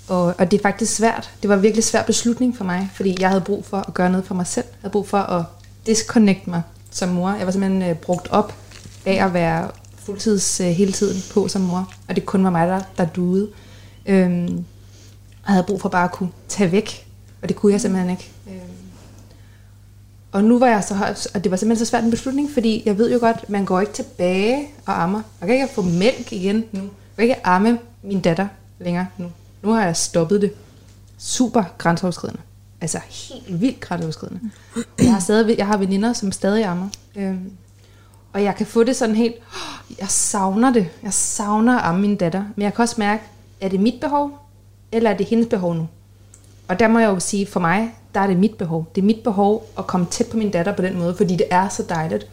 og, 0.09 0.35
og 0.39 0.51
det 0.51 0.59
er 0.59 0.63
faktisk 0.63 0.95
svært. 0.95 1.31
Det 1.43 1.51
var 1.51 1.57
en 1.57 1.63
virkelig 1.63 1.85
svær 1.85 2.03
beslutning 2.03 2.57
for 2.57 2.65
mig, 2.65 2.91
fordi 2.95 3.17
jeg 3.21 3.29
havde 3.29 3.41
brug 3.41 3.65
for 3.65 3.77
at 3.77 3.95
gøre 3.95 4.11
noget 4.11 4.27
for 4.27 4.35
mig 4.35 4.47
selv. 4.47 4.67
Jeg 4.67 4.79
havde 4.81 4.93
brug 4.93 5.09
for 5.09 5.19
at 5.19 5.45
disconnect 5.87 6.47
mig 6.47 6.63
som 6.91 7.09
mor. 7.09 7.31
Jeg 7.31 7.47
var 7.47 7.53
simpelthen 7.53 7.83
øh, 7.83 7.97
brugt 7.97 8.29
op 8.31 8.55
af 9.07 9.25
at 9.25 9.35
være 9.35 9.71
fuldtids 9.99 10.61
øh, 10.61 10.67
hele 10.67 10.93
tiden 10.93 11.23
på 11.33 11.49
som 11.49 11.63
mor, 11.63 11.93
og 12.09 12.17
det 12.17 12.27
kun 12.27 12.45
var 12.45 12.51
mig, 12.51 12.69
der, 12.69 12.81
der 12.99 13.05
duede. 13.05 13.49
Øhm, 14.07 14.65
og 15.43 15.49
jeg 15.49 15.55
havde 15.55 15.67
brug 15.67 15.81
for 15.81 15.89
bare 15.89 16.05
at 16.05 16.13
kunne 16.13 16.31
tage 16.49 16.73
væk, 16.73 17.07
og 17.43 17.49
det 17.49 17.57
kunne 17.57 17.73
jeg 17.73 17.81
simpelthen 17.81 18.11
ikke. 18.11 18.31
Øhm, 18.49 18.74
og 20.35 20.45
nu 20.45 20.59
var 20.59 20.67
jeg 20.67 20.85
så 20.85 20.95
og 21.35 21.45
det 21.45 21.51
var 21.51 21.57
simpelthen 21.57 21.87
så 21.87 21.91
svært 21.91 22.05
en 22.05 22.11
beslutning, 22.11 22.51
fordi 22.51 22.83
jeg 22.87 22.99
ved 22.99 23.13
jo 23.13 23.19
godt, 23.21 23.51
man 23.51 23.65
går 23.65 23.81
ikke 23.81 23.93
tilbage 23.93 24.69
og 24.87 25.03
ammer. 25.03 25.23
Jeg 25.41 25.49
kan 25.49 25.57
ikke 25.57 25.75
få 25.75 25.83
mælk 25.83 26.33
igen 26.33 26.65
nu. 26.73 26.81
Jeg 26.81 26.91
kan 27.17 27.25
ikke 27.25 27.47
amme 27.47 27.79
min 28.03 28.21
datter 28.21 28.49
længere 28.79 29.07
nu. 29.19 29.33
Nu 29.63 29.73
har 29.73 29.85
jeg 29.85 29.97
stoppet 29.97 30.43
det. 30.43 30.53
Super 31.19 31.65
grænseoverskridende. 31.79 32.41
Altså 32.81 32.99
helt 33.11 33.61
vildt 33.61 33.81
grænseoverskridende. 33.81 34.41
Jeg 34.99 35.13
har, 35.13 35.21
stadig, 35.21 35.59
jeg 35.59 35.67
har 35.67 35.77
veninder, 35.77 36.13
som 36.13 36.33
stadig 36.33 36.65
ammer. 36.65 36.89
Øhm, 37.17 37.51
og 38.33 38.43
jeg 38.43 38.57
kan 38.57 38.67
få 38.67 38.85
det 38.85 38.97
sådan 38.97 39.15
helt, 39.15 39.35
jeg 39.99 40.09
savner 40.09 40.73
det. 40.73 40.89
Jeg 41.03 41.13
savner 41.13 41.79
at 41.79 41.85
amme 41.85 42.01
min 42.01 42.17
datter. 42.17 42.45
Men 42.57 42.63
jeg 42.63 42.75
kan 42.75 42.83
også 42.83 42.97
mærke, 42.99 43.23
er 43.61 43.69
det 43.69 43.81
mit 43.81 44.01
behov, 44.01 44.39
eller 44.93 45.11
er 45.11 45.17
det 45.17 45.27
hendes 45.27 45.47
behov 45.49 45.75
nu? 45.75 45.89
Og 46.69 46.79
der 46.79 46.89
må 46.89 46.99
jeg 46.99 47.09
jo 47.09 47.21
sige, 47.21 47.47
for 47.47 47.61
mig, 47.61 47.95
der 48.15 48.21
er 48.21 48.27
det 48.27 48.37
mit 48.37 48.55
behov. 48.55 48.91
Det 48.95 49.01
er 49.01 49.07
mit 49.07 49.21
behov 49.25 49.71
at 49.79 49.87
komme 49.87 50.07
tæt 50.11 50.27
på 50.27 50.37
min 50.37 50.51
datter 50.51 50.73
på 50.73 50.83
den 50.83 50.99
måde, 50.99 51.15
fordi 51.15 51.37
det 51.37 51.47
er 51.51 51.69
så 51.69 51.83
dejligt. 51.89 52.27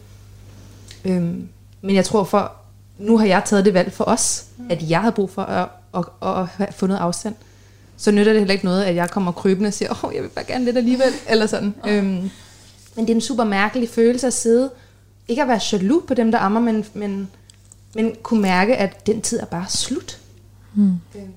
Øhm, 1.04 1.48
men 1.80 1.94
jeg 1.94 2.04
tror 2.04 2.24
for, 2.24 2.52
nu 2.98 3.18
har 3.18 3.26
jeg 3.26 3.42
taget 3.44 3.64
det 3.64 3.74
valg 3.74 3.92
for 3.92 4.04
os, 4.04 4.44
at 4.70 4.90
jeg 4.90 5.00
har 5.00 5.10
brug 5.10 5.30
for 5.30 5.42
at, 5.42 5.68
at, 5.94 6.04
at, 6.22 6.48
at 6.68 6.74
få 6.74 6.86
noget 6.86 7.00
afstand. 7.00 7.34
Så 7.96 8.10
nytter 8.10 8.32
det 8.32 8.40
heller 8.40 8.52
ikke 8.52 8.64
noget, 8.64 8.84
at 8.84 8.94
jeg 8.94 9.10
kommer 9.10 9.32
krybende 9.32 9.68
og 9.68 9.74
siger, 9.74 10.04
åh, 10.04 10.14
jeg 10.14 10.22
vil 10.22 10.28
bare 10.28 10.44
gerne 10.44 10.64
lidt 10.64 10.76
alligevel, 10.76 11.12
eller 11.30 11.46
sådan. 11.46 11.74
Øhm, 11.88 12.30
men 12.96 13.06
det 13.06 13.10
er 13.10 13.14
en 13.14 13.20
super 13.20 13.44
mærkelig 13.44 13.88
følelse 13.88 14.26
at 14.26 14.32
sidde, 14.32 14.70
ikke 15.28 15.42
at 15.42 15.48
være 15.48 15.60
jaloux 15.72 16.06
på 16.06 16.14
dem, 16.14 16.32
der 16.32 16.38
ammer, 16.38 16.60
men, 16.60 16.84
men, 16.94 17.30
men 17.94 18.16
kunne 18.22 18.42
mærke, 18.42 18.76
at 18.76 19.06
den 19.06 19.22
tid 19.22 19.40
er 19.40 19.44
bare 19.44 19.66
slut. 19.68 20.18
Hmm. 20.72 20.92
Øhm, 21.14 21.32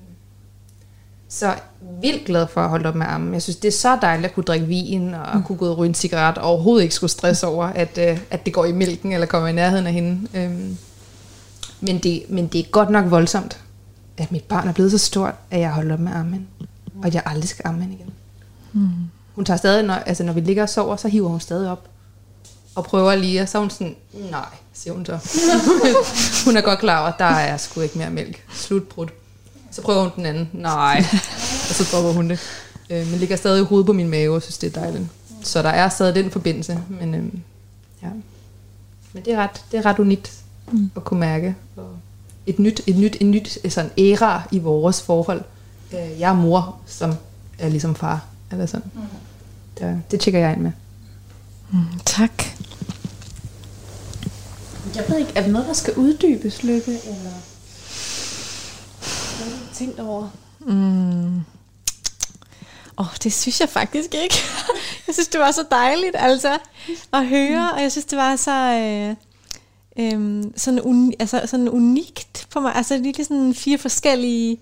så 1.28 1.54
vildt 2.00 2.24
glad 2.24 2.46
for 2.46 2.60
at 2.60 2.68
holde 2.68 2.88
op 2.88 2.94
med 2.94 3.06
amme. 3.08 3.32
Jeg 3.32 3.42
synes, 3.42 3.56
det 3.56 3.68
er 3.68 3.72
så 3.72 3.98
dejligt 4.02 4.26
at 4.26 4.34
kunne 4.34 4.44
drikke 4.44 4.66
vin, 4.66 5.14
og 5.14 5.36
mm. 5.36 5.42
kunne 5.42 5.58
gå 5.58 5.68
og 5.68 5.78
ryge 5.78 5.88
en 5.88 5.94
cigaret, 5.94 6.38
og 6.38 6.44
overhovedet 6.44 6.82
ikke 6.82 6.94
skulle 6.94 7.10
stresse 7.10 7.46
over, 7.46 7.64
at, 7.64 7.98
øh, 7.98 8.18
at 8.30 8.46
det 8.46 8.52
går 8.52 8.64
i 8.64 8.72
mælken, 8.72 9.12
eller 9.12 9.26
kommer 9.26 9.48
i 9.48 9.52
nærheden 9.52 9.86
af 9.86 9.92
hende. 9.92 10.28
Øhm, 10.34 10.76
men, 11.80 11.98
det, 11.98 12.22
men 12.28 12.46
det 12.46 12.58
er 12.58 12.64
godt 12.70 12.90
nok 12.90 13.10
voldsomt, 13.10 13.60
at 14.16 14.32
mit 14.32 14.44
barn 14.44 14.68
er 14.68 14.72
blevet 14.72 14.90
så 14.90 14.98
stort, 14.98 15.34
at 15.50 15.60
jeg 15.60 15.72
holder 15.72 15.94
op 15.94 16.00
med 16.00 16.12
ammen, 16.12 16.46
og 16.98 17.06
at 17.06 17.14
jeg 17.14 17.22
aldrig 17.26 17.48
skal 17.48 17.62
amme 17.66 17.84
igen. 17.84 18.12
Mm. 18.72 18.88
Hun 19.34 19.44
tager 19.44 19.58
stadig, 19.58 19.82
når, 19.82 19.94
altså 19.94 20.24
når 20.24 20.32
vi 20.32 20.40
ligger 20.40 20.62
og 20.62 20.68
sover, 20.68 20.96
så 20.96 21.08
hiver 21.08 21.28
hun 21.28 21.40
stadig 21.40 21.70
op, 21.70 21.88
og 22.74 22.84
prøver 22.84 23.14
lige, 23.14 23.42
og 23.42 23.48
så 23.48 23.58
er 23.58 23.62
hun 23.62 23.70
sådan, 23.70 23.96
nej, 24.30 24.46
siger 24.72 24.94
hun 24.94 25.06
så. 25.06 25.12
hun 26.44 26.56
er 26.56 26.60
godt 26.60 26.78
klar 26.78 27.00
over, 27.00 27.08
at 27.08 27.18
der 27.18 27.24
er 27.24 27.56
sgu 27.56 27.80
ikke 27.80 27.98
mere 27.98 28.10
mælk. 28.10 28.44
Slutbrud. 28.52 29.06
Så 29.76 29.82
prøver 29.82 30.02
hun 30.02 30.10
den 30.16 30.26
anden. 30.26 30.50
Nej. 30.52 31.04
og 31.68 31.74
så 31.74 31.88
dropper 31.92 32.12
hun 32.12 32.30
det. 32.30 32.40
Øh, 32.90 33.10
men 33.10 33.18
ligger 33.18 33.36
stadig 33.36 33.62
i 33.62 33.64
hovedet 33.64 33.86
på 33.86 33.92
min 33.92 34.08
mave, 34.08 34.36
og 34.36 34.42
synes, 34.42 34.58
det 34.58 34.76
er 34.76 34.80
dejligt. 34.80 35.04
Så 35.42 35.62
der 35.62 35.68
er 35.68 35.88
stadig 35.88 36.14
den 36.14 36.30
forbindelse. 36.30 36.78
Men, 36.88 37.14
øh, 37.14 37.24
ja. 38.02 38.08
men 39.12 39.24
det, 39.24 39.32
er 39.32 39.36
ret, 39.36 39.62
det 39.72 39.78
er 39.78 39.86
ret 39.86 39.98
unikt 39.98 40.32
mm. 40.72 40.90
at 40.96 41.04
kunne 41.04 41.20
mærke. 41.20 41.54
Og 41.76 41.88
et 42.46 42.58
nyt, 42.58 42.80
et 42.86 42.96
nyt, 42.96 43.16
et 43.20 43.26
nyt 43.26 43.58
sådan 43.68 43.90
æra 43.98 44.42
i 44.52 44.58
vores 44.58 45.02
forhold. 45.02 45.42
Øh, 45.92 46.20
jeg 46.20 46.30
er 46.30 46.34
mor, 46.34 46.76
som 46.86 47.14
er 47.58 47.68
ligesom 47.68 47.94
far. 47.94 48.24
Eller 48.52 48.66
sådan. 48.66 48.90
Mm. 48.94 49.00
Det, 49.78 50.02
det 50.10 50.20
tjekker 50.20 50.40
jeg 50.40 50.52
ind 50.52 50.60
med. 50.60 50.72
Mm, 51.72 51.78
tak. 52.04 52.42
Jeg 54.94 55.04
ved 55.08 55.18
ikke, 55.18 55.32
er 55.34 55.42
det 55.42 55.52
noget, 55.52 55.66
der 55.66 55.74
skal 55.74 55.94
uddybes, 55.96 56.62
Lykke? 56.62 56.90
Eller 56.90 57.32
tænkt 59.76 60.00
over? 60.00 60.28
Mm. 60.60 61.36
Åh, 62.98 63.06
oh, 63.06 63.16
det 63.22 63.32
synes 63.32 63.60
jeg 63.60 63.68
faktisk 63.68 64.14
ikke. 64.14 64.36
jeg 65.06 65.14
synes, 65.14 65.28
det 65.28 65.40
var 65.40 65.50
så 65.50 65.64
dejligt 65.70 66.16
altså 66.18 66.58
at 67.12 67.26
høre, 67.26 67.72
og 67.72 67.82
jeg 67.82 67.92
synes, 67.92 68.04
det 68.04 68.18
var 68.18 68.36
så... 68.36 68.52
Øh, 68.52 69.16
øh, 69.98 70.44
sådan, 70.56 70.80
uni, 70.80 71.14
altså, 71.18 71.42
sådan 71.46 71.68
unikt 71.68 72.46
på 72.50 72.60
mig. 72.60 72.74
Altså 72.74 72.96
lige 72.98 73.24
sådan 73.24 73.54
fire 73.54 73.78
forskellige, 73.78 74.60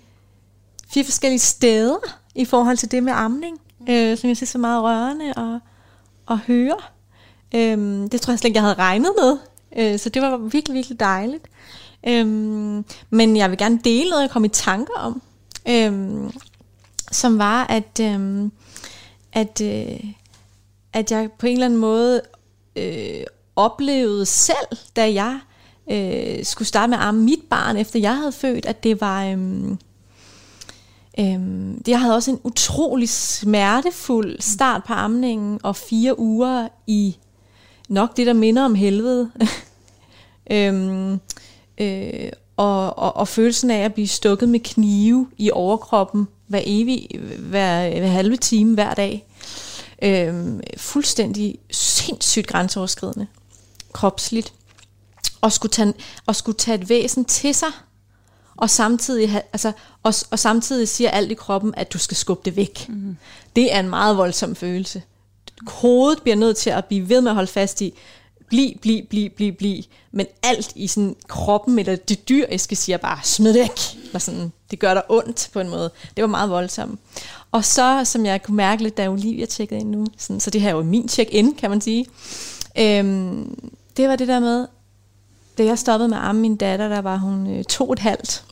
fire 0.88 1.04
forskellige 1.04 1.38
steder 1.38 2.18
i 2.34 2.44
forhold 2.44 2.76
til 2.76 2.90
det 2.90 3.02
med 3.02 3.12
amning, 3.12 3.60
øh, 3.88 4.18
som 4.18 4.28
jeg 4.28 4.36
synes 4.36 4.54
er 4.54 4.58
meget 4.58 4.82
rørende 4.82 5.28
at, 5.28 5.60
at 6.30 6.38
høre. 6.38 6.76
Øh, 7.54 8.10
det 8.12 8.20
tror 8.20 8.32
jeg 8.32 8.38
slet 8.38 8.48
ikke, 8.48 8.56
jeg 8.56 8.62
havde 8.62 8.78
regnet 8.78 9.12
med. 9.22 9.38
Øh, 9.76 9.98
så 9.98 10.08
det 10.08 10.22
var 10.22 10.36
virkelig, 10.36 10.74
virkelig 10.74 11.00
dejligt. 11.00 11.46
Øhm, 12.06 12.84
men 13.10 13.36
jeg 13.36 13.50
vil 13.50 13.58
gerne 13.58 13.80
dele 13.84 14.10
noget, 14.10 14.22
jeg 14.22 14.30
kom 14.30 14.44
i 14.44 14.48
tanker 14.48 14.94
om. 14.94 15.22
Øhm, 15.68 16.30
som 17.12 17.38
var, 17.38 17.64
at, 17.64 18.00
øhm, 18.00 18.52
at, 19.32 19.60
øh, 19.60 20.04
at 20.92 21.10
jeg 21.10 21.28
på 21.38 21.46
en 21.46 21.52
eller 21.52 21.66
anden 21.66 21.80
måde 21.80 22.20
øh, 22.76 23.24
oplevede 23.56 24.26
selv, 24.26 24.78
da 24.96 25.12
jeg 25.12 25.38
øh, 25.90 26.44
skulle 26.44 26.68
starte 26.68 26.90
med 26.90 26.98
at 26.98 27.04
arme 27.04 27.20
mit 27.20 27.42
barn, 27.50 27.76
efter 27.76 28.00
jeg 28.00 28.16
havde 28.16 28.32
født, 28.32 28.66
at 28.66 28.84
det 28.84 29.00
var... 29.00 29.24
Øhm, 29.24 29.78
Øhm, 31.18 31.82
jeg 31.86 32.00
havde 32.00 32.14
også 32.14 32.30
en 32.30 32.40
utrolig 32.44 33.08
smertefuld 33.08 34.40
start 34.40 34.84
på 34.84 34.92
amningen, 34.92 35.60
og 35.62 35.76
fire 35.76 36.18
uger 36.18 36.68
i 36.86 37.16
nok 37.88 38.16
det, 38.16 38.26
der 38.26 38.32
minder 38.32 38.64
om 38.64 38.74
helvede. 38.74 39.30
øhm, 40.52 41.20
øh, 41.78 42.28
og, 42.56 42.98
og, 42.98 43.16
og 43.16 43.28
følelsen 43.28 43.70
af 43.70 43.84
at 43.84 43.94
blive 43.94 44.08
stukket 44.08 44.48
med 44.48 44.60
knive 44.60 45.28
i 45.38 45.50
overkroppen 45.50 46.28
hver 46.46 46.62
evig, 46.64 47.08
hver, 47.38 47.98
hver 47.98 48.06
halve 48.06 48.36
time 48.36 48.74
hver 48.74 48.94
dag. 48.94 49.26
Øh, 50.02 50.60
fuldstændig 50.76 51.58
sindssygt 51.70 52.46
grænseoverskridende. 52.46 53.26
Kropsligt. 53.92 54.52
Og 55.40 55.52
skulle, 55.52 55.72
tage, 55.72 55.94
og 56.26 56.36
skulle 56.36 56.58
tage 56.58 56.78
et 56.78 56.88
væsen 56.88 57.24
til 57.24 57.54
sig, 57.54 57.68
og 58.56 58.70
samtidig, 58.70 59.42
altså, 59.52 59.72
og, 60.02 60.14
og 60.30 60.38
samtidig 60.38 60.88
siger 60.88 61.10
alt 61.10 61.30
i 61.30 61.34
kroppen, 61.34 61.74
at 61.76 61.92
du 61.92 61.98
skal 61.98 62.16
skubbe 62.16 62.42
det 62.44 62.56
væk. 62.56 62.88
Mm. 62.88 63.16
Det 63.56 63.74
er 63.74 63.80
en 63.80 63.88
meget 63.88 64.16
voldsom 64.16 64.56
følelse. 64.56 65.02
Hovedet 65.66 66.22
bliver 66.22 66.36
nødt 66.36 66.56
til 66.56 66.70
at 66.70 66.84
blive 66.84 67.08
ved 67.08 67.20
med 67.20 67.30
at 67.30 67.34
holde 67.34 67.50
fast 67.50 67.80
i, 67.80 67.94
bliv, 68.48 68.78
bliv, 68.78 69.06
bliv, 69.06 69.30
bliv, 69.30 69.52
bliv. 69.52 69.82
Men 70.12 70.26
alt 70.42 70.72
i 70.76 70.86
sådan 70.86 71.16
kroppen, 71.28 71.78
eller 71.78 71.96
det 71.96 72.28
dyriske, 72.28 72.76
siger 72.76 72.98
bare, 72.98 73.18
smid 73.22 73.54
det 73.54 73.60
væk. 73.60 74.04
Eller 74.06 74.18
sådan, 74.18 74.52
det 74.70 74.78
gør 74.78 74.94
dig 74.94 75.02
ondt 75.08 75.50
på 75.52 75.60
en 75.60 75.68
måde. 75.68 75.90
Det 76.16 76.22
var 76.22 76.28
meget 76.28 76.50
voldsomt. 76.50 77.00
Og 77.52 77.64
så, 77.64 78.00
som 78.04 78.26
jeg 78.26 78.42
kunne 78.42 78.56
mærke 78.56 78.82
lidt, 78.82 78.96
da 78.96 79.08
Olivia 79.08 79.46
tjekkede 79.46 79.80
ind 79.80 79.90
nu, 79.90 80.06
sådan, 80.18 80.40
så 80.40 80.50
det 80.50 80.60
her 80.60 80.68
er 80.68 80.74
jo 80.74 80.82
min 80.82 81.08
check-in, 81.08 81.54
kan 81.54 81.70
man 81.70 81.80
sige. 81.80 82.06
Øhm, 82.78 83.72
det 83.96 84.08
var 84.08 84.16
det 84.16 84.28
der 84.28 84.40
med, 84.40 84.66
da 85.58 85.64
jeg 85.64 85.78
stoppede 85.78 86.08
med 86.08 86.18
at 86.18 86.24
amme 86.24 86.40
min 86.40 86.56
datter, 86.56 86.88
der 86.88 87.00
var 87.00 87.16
hun 87.16 87.46
øh, 87.46 87.64
to 87.64 87.92
et 87.92 87.98
halvt. 87.98 88.44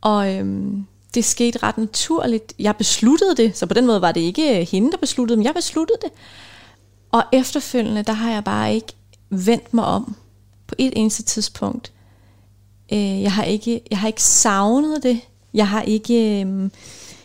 Og 0.00 0.34
øhm, 0.34 0.86
det 1.14 1.24
skete 1.24 1.58
ret 1.62 1.78
naturligt. 1.78 2.52
Jeg 2.58 2.76
besluttede 2.76 3.36
det, 3.36 3.56
så 3.56 3.66
på 3.66 3.74
den 3.74 3.86
måde 3.86 4.00
var 4.00 4.12
det 4.12 4.20
ikke 4.20 4.60
øh, 4.60 4.66
hende, 4.66 4.90
der 4.90 4.96
besluttede, 4.96 5.36
men 5.36 5.44
jeg 5.44 5.54
besluttede 5.54 5.98
det. 6.02 6.10
Og 7.12 7.24
efterfølgende, 7.32 8.02
der 8.02 8.12
har 8.12 8.30
jeg 8.30 8.44
bare 8.44 8.74
ikke 8.74 8.92
vendt 9.30 9.74
mig 9.74 9.84
om 9.84 10.16
på 10.66 10.74
et 10.78 10.92
eneste 10.96 11.22
tidspunkt. 11.22 11.92
Øh, 12.92 13.22
jeg, 13.22 13.32
har 13.32 13.44
ikke, 13.44 13.80
jeg 13.90 13.98
har 13.98 14.06
ikke 14.06 14.22
savnet 14.22 15.02
det. 15.02 15.20
Jeg 15.54 15.68
har 15.68 15.82
ikke, 15.82 16.44
øh, 16.44 16.70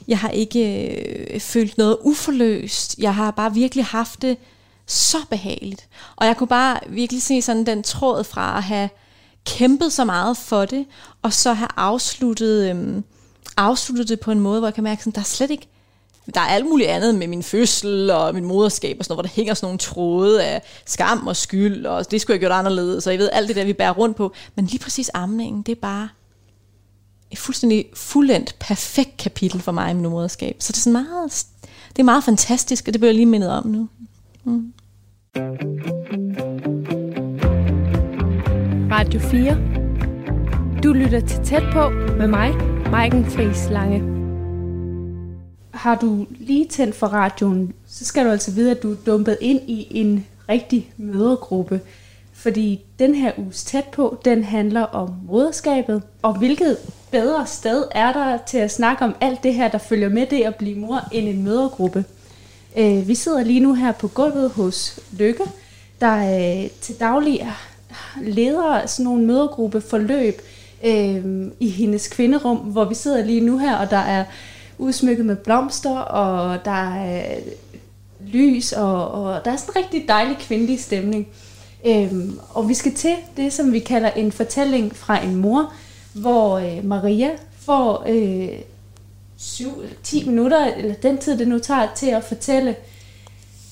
jeg 0.07 0.19
har 0.19 0.29
ikke 0.29 0.87
øh, 1.33 1.39
følt 1.39 1.77
noget 1.77 1.97
uforløst. 2.01 2.97
Jeg 2.97 3.15
har 3.15 3.31
bare 3.31 3.53
virkelig 3.53 3.85
haft 3.85 4.21
det 4.21 4.37
så 4.85 5.17
behageligt. 5.29 5.87
Og 6.15 6.25
jeg 6.25 6.37
kunne 6.37 6.47
bare 6.47 6.79
virkelig 6.89 7.21
se 7.21 7.41
sådan 7.41 7.65
den 7.65 7.83
tråd 7.83 8.23
fra 8.23 8.57
at 8.57 8.63
have 8.63 8.89
kæmpet 9.45 9.93
så 9.93 10.05
meget 10.05 10.37
for 10.37 10.65
det, 10.65 10.85
og 11.21 11.33
så 11.33 11.53
have 11.53 11.69
afsluttet, 11.77 12.69
øhm, 12.69 13.03
afsluttet 13.57 14.09
det 14.09 14.19
på 14.19 14.31
en 14.31 14.39
måde, 14.39 14.59
hvor 14.59 14.67
jeg 14.67 14.73
kan 14.73 14.83
mærke, 14.83 15.03
at 15.07 15.15
der 15.15 15.21
er 15.21 15.25
slet 15.25 15.51
ikke 15.51 15.67
der 16.35 16.41
er 16.41 16.45
alt 16.45 16.65
muligt 16.65 16.89
andet 16.89 17.15
med 17.15 17.27
min 17.27 17.43
fødsel 17.43 18.09
og 18.09 18.33
min 18.33 18.45
moderskab 18.45 18.95
og 18.99 19.05
sådan 19.05 19.11
noget, 19.13 19.17
hvor 19.17 19.29
der 19.29 19.35
hænger 19.35 19.53
sådan 19.53 19.65
nogle 19.65 19.77
tråde 19.77 20.43
af 20.43 20.61
skam 20.85 21.27
og 21.27 21.35
skyld, 21.35 21.85
og 21.85 22.11
det 22.11 22.21
skulle 22.21 22.35
jeg 22.35 22.39
gjort 22.39 22.51
anderledes, 22.51 23.07
og 23.07 23.13
jeg 23.13 23.19
ved 23.19 23.29
alt 23.31 23.47
det 23.47 23.55
der, 23.55 23.65
vi 23.65 23.73
bærer 23.73 23.91
rundt 23.91 24.17
på. 24.17 24.33
Men 24.55 24.65
lige 24.65 24.79
præcis 24.79 25.11
amningen, 25.13 25.61
det 25.61 25.71
er 25.71 25.81
bare 25.81 26.09
et 27.31 27.37
fuldstændig 27.37 27.85
fuldendt, 27.93 28.55
perfekt 28.59 29.17
kapitel 29.17 29.61
for 29.61 29.71
mig 29.71 29.91
i 29.91 29.93
min 29.93 30.09
moderskab. 30.09 30.55
Så 30.59 30.71
det 30.71 30.77
er 30.77 30.81
sådan 30.81 31.05
meget, 31.05 31.45
det 31.89 31.99
er 31.99 32.03
meget 32.03 32.23
fantastisk, 32.23 32.87
og 32.87 32.93
det 32.93 33.01
bliver 33.01 33.09
jeg 33.09 33.15
lige 33.15 33.25
mindet 33.25 33.49
om 33.49 33.67
nu. 33.67 33.89
Mm. 34.43 34.73
Radio 38.91 39.19
4. 39.19 39.57
Du 40.83 40.93
lytter 40.93 41.19
til 41.19 41.39
Tæt 41.43 41.63
på 41.73 41.89
med 41.89 42.27
mig, 42.27 42.55
Maiken 42.91 43.25
Friis 43.25 43.69
Lange. 43.69 44.20
Har 45.71 45.95
du 45.95 46.25
lige 46.39 46.67
tændt 46.67 46.95
for 46.95 47.07
radioen, 47.07 47.73
så 47.87 48.05
skal 48.05 48.25
du 48.25 48.31
altså 48.31 48.51
vide, 48.51 48.71
at 48.71 48.83
du 48.83 48.91
er 48.91 48.95
dumpet 49.05 49.37
ind 49.41 49.61
i 49.67 49.87
en 49.91 50.25
rigtig 50.49 50.91
mødergruppe. 50.97 51.81
Fordi 52.33 52.81
den 52.99 53.15
her 53.15 53.31
uges 53.37 53.63
tæt 53.63 53.85
på, 53.85 54.17
den 54.25 54.43
handler 54.43 54.81
om 54.81 55.13
moderskabet. 55.27 56.03
Og 56.21 56.37
hvilket 56.37 56.77
bedre 57.11 57.47
sted 57.47 57.83
er 57.91 58.13
der 58.13 58.37
til 58.47 58.57
at 58.57 58.71
snakke 58.71 59.05
om 59.05 59.15
alt 59.21 59.43
det 59.43 59.53
her, 59.53 59.67
der 59.67 59.77
følger 59.77 60.09
med 60.09 60.25
det 60.25 60.41
at 60.41 60.55
blive 60.55 60.79
mor, 60.79 61.07
end 61.11 61.27
en 61.27 61.43
mødergruppe. 61.43 62.05
Øh, 62.77 63.07
vi 63.07 63.15
sidder 63.15 63.43
lige 63.43 63.59
nu 63.59 63.73
her 63.73 63.91
på 63.91 64.07
gulvet 64.07 64.49
hos 64.49 64.99
Lykke, 65.17 65.43
der 66.01 66.17
øh, 66.63 66.69
til 66.81 66.99
daglig 66.99 67.39
er 67.39 67.71
leder 68.21 68.85
sådan 68.85 69.03
nogle 69.03 69.25
mødergruppe 69.25 69.81
forløb 69.81 70.41
øh, 70.85 71.47
i 71.59 71.69
hendes 71.69 72.07
kvinderum, 72.07 72.57
hvor 72.57 72.85
vi 72.85 72.95
sidder 72.95 73.25
lige 73.25 73.41
nu 73.41 73.57
her, 73.57 73.75
og 73.75 73.89
der 73.89 73.97
er 73.97 74.25
udsmykket 74.81 75.25
med 75.25 75.35
blomster, 75.35 75.97
og 75.99 76.65
der 76.65 76.95
er 76.95 77.39
lys, 78.27 78.71
og, 78.71 79.11
og 79.11 79.45
der 79.45 79.51
er 79.51 79.57
sådan 79.57 79.71
en 79.75 79.83
rigtig 79.83 80.07
dejlig 80.07 80.37
kvindelig 80.37 80.79
stemning. 80.79 81.27
Øhm, 81.85 82.39
og 82.49 82.69
vi 82.69 82.73
skal 82.73 82.93
til 82.93 83.15
det, 83.37 83.53
som 83.53 83.73
vi 83.73 83.79
kalder 83.79 84.09
en 84.09 84.31
fortælling 84.31 84.95
fra 84.95 85.23
en 85.23 85.35
mor, 85.35 85.73
hvor 86.13 86.57
øh, 86.57 86.85
Maria 86.85 87.29
får 87.59 88.05
øh, 88.09 88.59
7-10 89.39 90.29
minutter, 90.29 90.65
eller 90.65 90.93
den 90.93 91.17
tid, 91.17 91.39
det 91.39 91.47
nu 91.47 91.59
tager 91.59 91.87
til 91.95 92.09
at 92.09 92.23
fortælle 92.23 92.75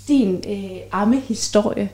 din 0.08 0.44
øh, 0.50 0.80
ammehistorie. 0.92 1.90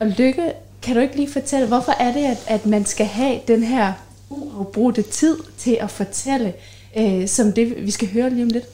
Og 0.00 0.06
Lykke, 0.06 0.52
kan 0.82 0.94
du 0.94 1.00
ikke 1.00 1.16
lige 1.16 1.32
fortælle, 1.32 1.66
hvorfor 1.66 1.92
er 1.92 2.12
det, 2.12 2.24
at, 2.24 2.44
at 2.46 2.66
man 2.66 2.86
skal 2.86 3.06
have 3.06 3.40
den 3.48 3.62
her 3.62 3.92
uafbrudte 4.30 5.02
tid 5.02 5.36
til 5.58 5.78
at 5.80 5.90
fortælle, 5.90 6.52
øh, 6.98 7.28
som 7.28 7.52
det, 7.52 7.86
vi 7.86 7.90
skal 7.90 8.12
høre 8.12 8.30
lige 8.30 8.42
om 8.42 8.48
lidt? 8.48 8.64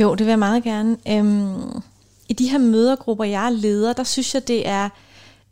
Jo, 0.00 0.14
det 0.14 0.26
vil 0.26 0.30
jeg 0.30 0.38
meget 0.38 0.64
gerne. 0.64 0.96
Øhm, 1.08 1.82
I 2.28 2.32
de 2.32 2.50
her 2.50 2.58
mødergrupper, 2.58 3.24
jeg 3.24 3.46
er 3.46 3.50
leder, 3.50 3.92
der 3.92 4.04
synes 4.04 4.34
jeg, 4.34 4.48
det 4.48 4.68
er 4.68 4.88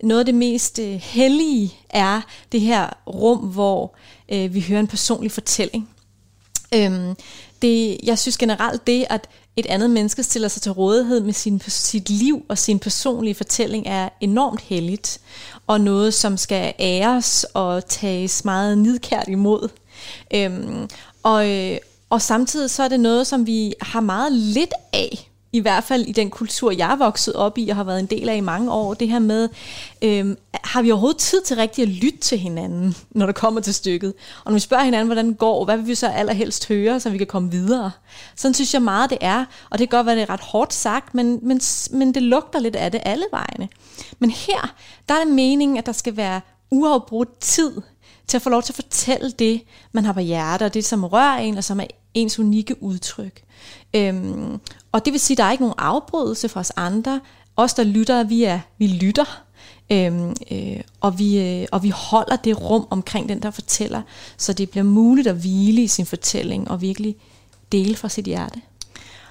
noget 0.03 0.21
af 0.21 0.27
det 0.27 0.35
mest 0.35 0.79
øh, 0.79 0.95
hellige 1.03 1.75
er 1.91 2.21
det 2.53 2.61
her 2.61 2.87
rum, 3.07 3.39
hvor 3.39 3.95
øh, 4.33 4.55
vi 4.55 4.61
hører 4.69 4.81
en 4.81 4.87
personlig 4.87 5.33
fortælling. 5.33 5.89
Øhm, 6.75 7.17
det, 7.63 7.99
jeg 8.03 8.19
synes 8.19 8.39
generelt 8.39 8.87
det, 8.87 9.05
at 9.11 9.29
et 9.57 9.67
andet 9.67 9.91
menneske 9.91 10.23
stiller 10.23 10.49
sig 10.49 10.63
til 10.63 10.73
rådighed 10.73 11.21
med 11.21 11.33
sin, 11.33 11.61
sit 11.69 12.11
liv 12.11 12.45
og 12.49 12.59
sin 12.59 12.79
personlige 12.79 13.35
fortælling, 13.35 13.87
er 13.87 14.09
enormt 14.21 14.61
helligt, 14.61 15.21
og 15.67 15.81
noget, 15.81 16.15
som 16.15 16.37
skal 16.37 16.75
æres 16.79 17.47
og 17.55 17.87
tages 17.87 18.45
meget 18.45 18.79
nidkært 18.79 19.29
imod. 19.29 19.69
Øhm, 20.35 20.89
og, 21.23 21.51
øh, 21.51 21.79
og 22.11 22.23
samtidig 22.23 22.71
så 22.71 22.83
er 22.83 22.89
det 22.89 23.01
noget, 23.01 23.27
som 23.27 23.47
vi 23.47 23.75
har 23.81 24.01
meget 24.01 24.33
lidt 24.33 24.73
af 24.93 25.29
i 25.53 25.61
hvert 25.61 25.85
fald 25.85 26.07
i 26.07 26.13
den 26.13 26.31
kultur, 26.31 26.71
jeg 26.71 26.93
er 26.93 26.97
vokset 26.97 27.35
op 27.35 27.59
i 27.59 27.69
og 27.69 27.77
har 27.77 27.85
været 27.85 28.01
en 28.01 28.07
del 28.07 28.29
af 28.29 28.37
i 28.37 28.41
mange 28.41 28.73
år, 28.73 28.95
det 28.95 29.09
her 29.09 29.19
med, 29.19 29.49
øh, 30.03 30.37
har 30.55 30.83
vi 30.83 30.91
overhovedet 30.91 31.21
tid 31.21 31.43
til 31.43 31.57
rigtig 31.57 31.83
at 31.83 31.89
lytte 31.89 32.19
til 32.19 32.39
hinanden, 32.39 32.97
når 33.11 33.27
det 33.27 33.35
kommer 33.35 33.61
til 33.61 33.75
stykket? 33.75 34.15
Og 34.45 34.53
når 34.53 34.55
vi 34.55 34.61
spørger 34.61 34.85
hinanden, 34.85 35.07
hvordan 35.07 35.29
det 35.29 35.39
går, 35.39 35.65
hvad 35.65 35.77
vil 35.77 35.87
vi 35.87 35.95
så 35.95 36.09
allerhelst 36.09 36.69
høre, 36.69 37.01
så 37.01 37.11
vi 37.11 37.19
kan 37.19 37.27
komme 37.27 37.51
videre? 37.51 37.91
Sådan 38.37 38.55
synes 38.55 38.75
jeg 38.75 38.83
meget, 38.83 39.11
det 39.11 39.19
er, 39.21 39.45
og 39.71 39.79
det 39.79 39.91
kan 39.91 39.99
godt 39.99 40.07
være, 40.07 40.17
det 40.17 40.23
er 40.23 40.31
ret 40.31 40.41
hårdt 40.41 40.75
sagt, 40.75 41.15
men, 41.15 41.39
men, 41.43 41.61
men 41.91 42.15
det 42.15 42.23
lugter 42.23 42.59
lidt 42.59 42.77
af 42.77 42.93
det 42.93 43.01
alle 43.05 43.25
vegne. 43.33 43.69
Men 44.19 44.31
her, 44.31 44.75
der 45.09 45.15
er 45.15 45.25
det 45.25 45.35
meningen, 45.35 45.79
at 45.79 45.87
der 45.87 45.93
skal 45.93 46.17
være 46.17 46.41
uafbrudt 46.71 47.41
tid 47.41 47.73
til 48.27 48.37
at 48.37 48.43
få 48.43 48.51
lov 48.51 48.63
til 48.63 48.73
at 48.73 48.77
fortælle 48.77 49.31
det, 49.31 49.63
man 49.93 50.05
har 50.05 50.13
på 50.13 50.21
hjertet, 50.21 50.67
og 50.67 50.75
det, 50.75 50.85
som 50.85 51.05
rører 51.05 51.39
en, 51.39 51.59
og 51.59 51.65
som 51.65 51.81
er 51.81 51.87
ens 52.15 52.39
unikke 52.39 52.83
udtryk. 52.83 53.43
Øhm, 53.95 54.61
og 54.93 55.05
det 55.05 55.13
vil 55.13 55.21
sige, 55.21 55.35
at 55.35 55.39
der 55.39 55.45
er 55.45 55.53
ikke 55.53 55.65
nogen 55.65 55.75
afbrydelse 55.79 56.49
fra 56.49 56.61
os 56.61 56.73
andre. 56.77 57.21
Os, 57.57 57.75
der 57.75 57.85
lytter, 57.85 58.25
vi, 58.25 58.45
er, 58.45 58.61
vi 58.79 58.87
lytter, 58.87 59.43
øhm, 59.93 60.35
øh, 60.51 60.81
og, 61.01 61.19
vi, 61.19 61.39
øh, 61.39 61.67
og 61.73 61.83
vi 61.83 61.91
holder 61.91 62.37
det 62.37 62.61
rum 62.61 62.87
omkring 62.91 63.29
den, 63.29 63.43
der 63.43 63.51
fortæller, 63.51 64.03
så 64.37 64.53
det 64.53 64.71
bliver 64.71 64.85
muligt 64.85 65.27
at 65.27 65.37
hvile 65.37 65.83
i 65.83 65.87
sin 65.87 66.07
fortælling 66.07 66.71
og 66.71 66.81
virkelig 66.81 67.17
dele 67.73 67.97
fra 67.97 68.09
sit 68.09 68.25
hjerte. 68.25 68.61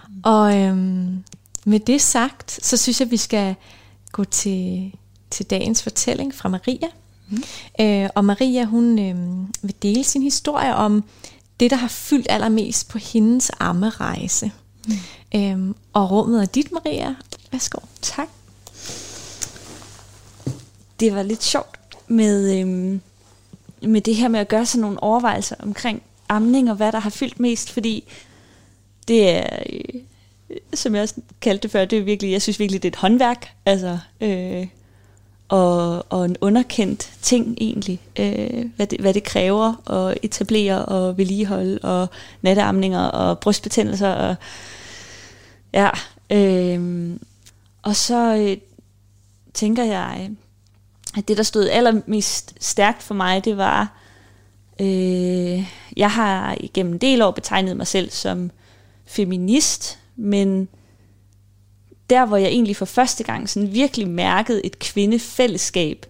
Mm. 0.10 0.22
Og 0.24 0.58
øhm, 0.58 1.24
med 1.66 1.80
det 1.80 2.02
sagt, 2.02 2.66
så 2.66 2.78
synes 2.78 3.00
jeg, 3.00 3.06
at 3.06 3.12
vi 3.12 3.18
skal 3.18 3.56
gå 4.12 4.24
til, 4.24 4.92
til 5.30 5.46
dagens 5.46 5.84
fortælling 5.84 6.36
fra 6.36 6.50
Maria. 6.50 6.88
Mm. 7.32 7.44
Øh, 7.86 8.10
og 8.16 8.26
Maria, 8.26 8.66
hun 8.66 9.00
øh, 9.00 9.16
vil 9.62 9.76
dele 9.82 10.04
sin 10.04 10.22
historie 10.22 10.76
om 10.76 11.04
det, 11.60 11.72
der 11.72 11.78
har 11.78 11.88
fyldt 11.88 12.28
allermest 12.30 12.90
på 12.90 12.98
hendes 12.98 13.52
ammerejse. 13.60 14.52
Mm. 14.88 14.94
Øhm, 15.36 15.76
og 15.94 16.12
rummet 16.12 16.42
er 16.42 16.46
dit, 16.46 16.72
Maria. 16.72 17.16
Værsgo. 17.52 17.80
Tak. 18.02 18.28
Det 21.00 21.16
var 21.16 21.24
lidt 21.24 21.44
sjovt 21.44 21.80
med, 22.08 22.60
øhm, 22.60 23.02
med 23.82 24.02
det 24.02 24.16
her 24.16 24.28
med 24.28 24.40
at 24.40 24.48
gøre 24.48 24.66
sådan 24.66 24.82
nogle 24.82 25.04
overvejelser 25.04 25.56
omkring 25.60 26.02
amning 26.30 26.70
og 26.70 26.76
hvad 26.76 26.92
der 26.92 27.00
har 27.00 27.10
fyldt 27.10 27.40
mest, 27.40 27.72
fordi 27.72 28.04
det 29.08 29.30
er, 29.30 29.60
øh, 29.70 30.02
som 30.74 30.96
jeg 30.96 31.02
også 31.02 31.16
kaldte 31.42 31.64
det 31.64 31.72
før, 31.72 31.86
det 31.86 32.00
er 32.00 32.04
virkelig, 32.04 32.32
jeg 32.32 32.42
synes 32.42 32.60
virkelig, 32.60 32.84
det 32.84 32.88
er 32.88 32.92
et 32.92 32.96
håndværk, 32.96 33.54
altså, 33.66 33.98
øh, 34.22 34.68
og, 35.52 36.06
og 36.10 36.26
en 36.26 36.36
underkendt 36.42 37.12
ting 37.22 37.58
egentlig, 37.62 38.02
øh, 38.20 38.66
hvad, 38.76 38.88
det, 38.88 39.00
hvad 39.00 39.14
det 39.14 39.24
kræver 39.24 39.92
at 39.92 40.18
etablere 40.24 40.86
og 40.86 41.18
vedligeholde, 41.18 41.80
og 41.84 42.08
natteamninger 42.42 43.04
og 43.04 43.40
brystbetændelser 43.40 44.10
og 44.10 44.36
Ja, 45.74 45.90
øh, 46.30 47.12
og 47.82 47.96
så 47.96 48.36
øh, 48.36 48.58
tænker 49.54 49.84
jeg, 49.84 50.32
at 51.18 51.28
det, 51.28 51.38
der 51.38 51.44
stod 51.44 51.70
allermest 51.70 52.54
stærkt 52.60 53.04
for 53.04 53.14
mig, 53.14 53.46
det 53.46 53.58
var, 53.58 53.98
øh, 54.82 55.66
jeg 55.98 56.12
har 56.12 56.58
igennem 56.60 56.94
en 56.94 56.98
del 56.98 57.22
år 57.22 57.32
betegnet 57.32 57.78
mig 57.78 57.88
selv 57.88 58.10
som 58.12 58.52
feminist, 59.06 60.00
men 60.16 60.68
der, 62.12 62.26
hvor 62.26 62.38
jeg 62.38 62.48
egentlig 62.48 62.76
for 62.76 62.86
første 62.86 63.24
gang 63.24 63.50
sådan 63.50 63.74
virkelig 63.74 64.08
mærkede 64.08 64.66
et 64.66 64.80
kvindefællesskab, 64.80 66.06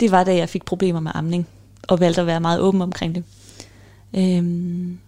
det 0.00 0.10
var, 0.10 0.24
da 0.24 0.36
jeg 0.36 0.48
fik 0.48 0.64
problemer 0.64 1.00
med 1.00 1.12
amning, 1.14 1.46
og 1.88 2.00
valgte 2.00 2.20
at 2.20 2.26
være 2.26 2.40
meget 2.40 2.60
åben 2.60 2.82
omkring 2.82 3.14
det. 3.14 3.24
Øhm, 4.16 4.98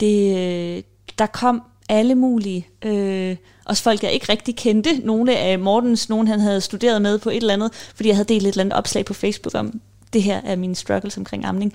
det 0.00 0.36
øh, 0.36 0.82
der 1.18 1.26
kom 1.26 1.62
alle 1.88 2.14
mulige. 2.14 2.68
Øh, 2.84 3.36
også 3.64 3.82
folk, 3.82 4.02
jeg 4.02 4.12
ikke 4.12 4.32
rigtig 4.32 4.56
kendte. 4.56 4.98
Nogle 5.04 5.36
af 5.36 5.58
Mortens, 5.58 6.08
nogen 6.08 6.28
han 6.28 6.40
havde 6.40 6.60
studeret 6.60 7.02
med 7.02 7.18
på 7.18 7.30
et 7.30 7.36
eller 7.36 7.54
andet, 7.54 7.72
fordi 7.94 8.08
jeg 8.08 8.16
havde 8.16 8.34
delt 8.34 8.42
et 8.42 8.48
eller 8.48 8.60
andet 8.60 8.78
opslag 8.78 9.04
på 9.04 9.14
Facebook 9.14 9.54
om, 9.54 9.80
det 10.12 10.22
her 10.22 10.40
er 10.44 10.56
mine 10.56 10.74
struggles 10.74 11.16
omkring 11.16 11.44
amning. 11.44 11.72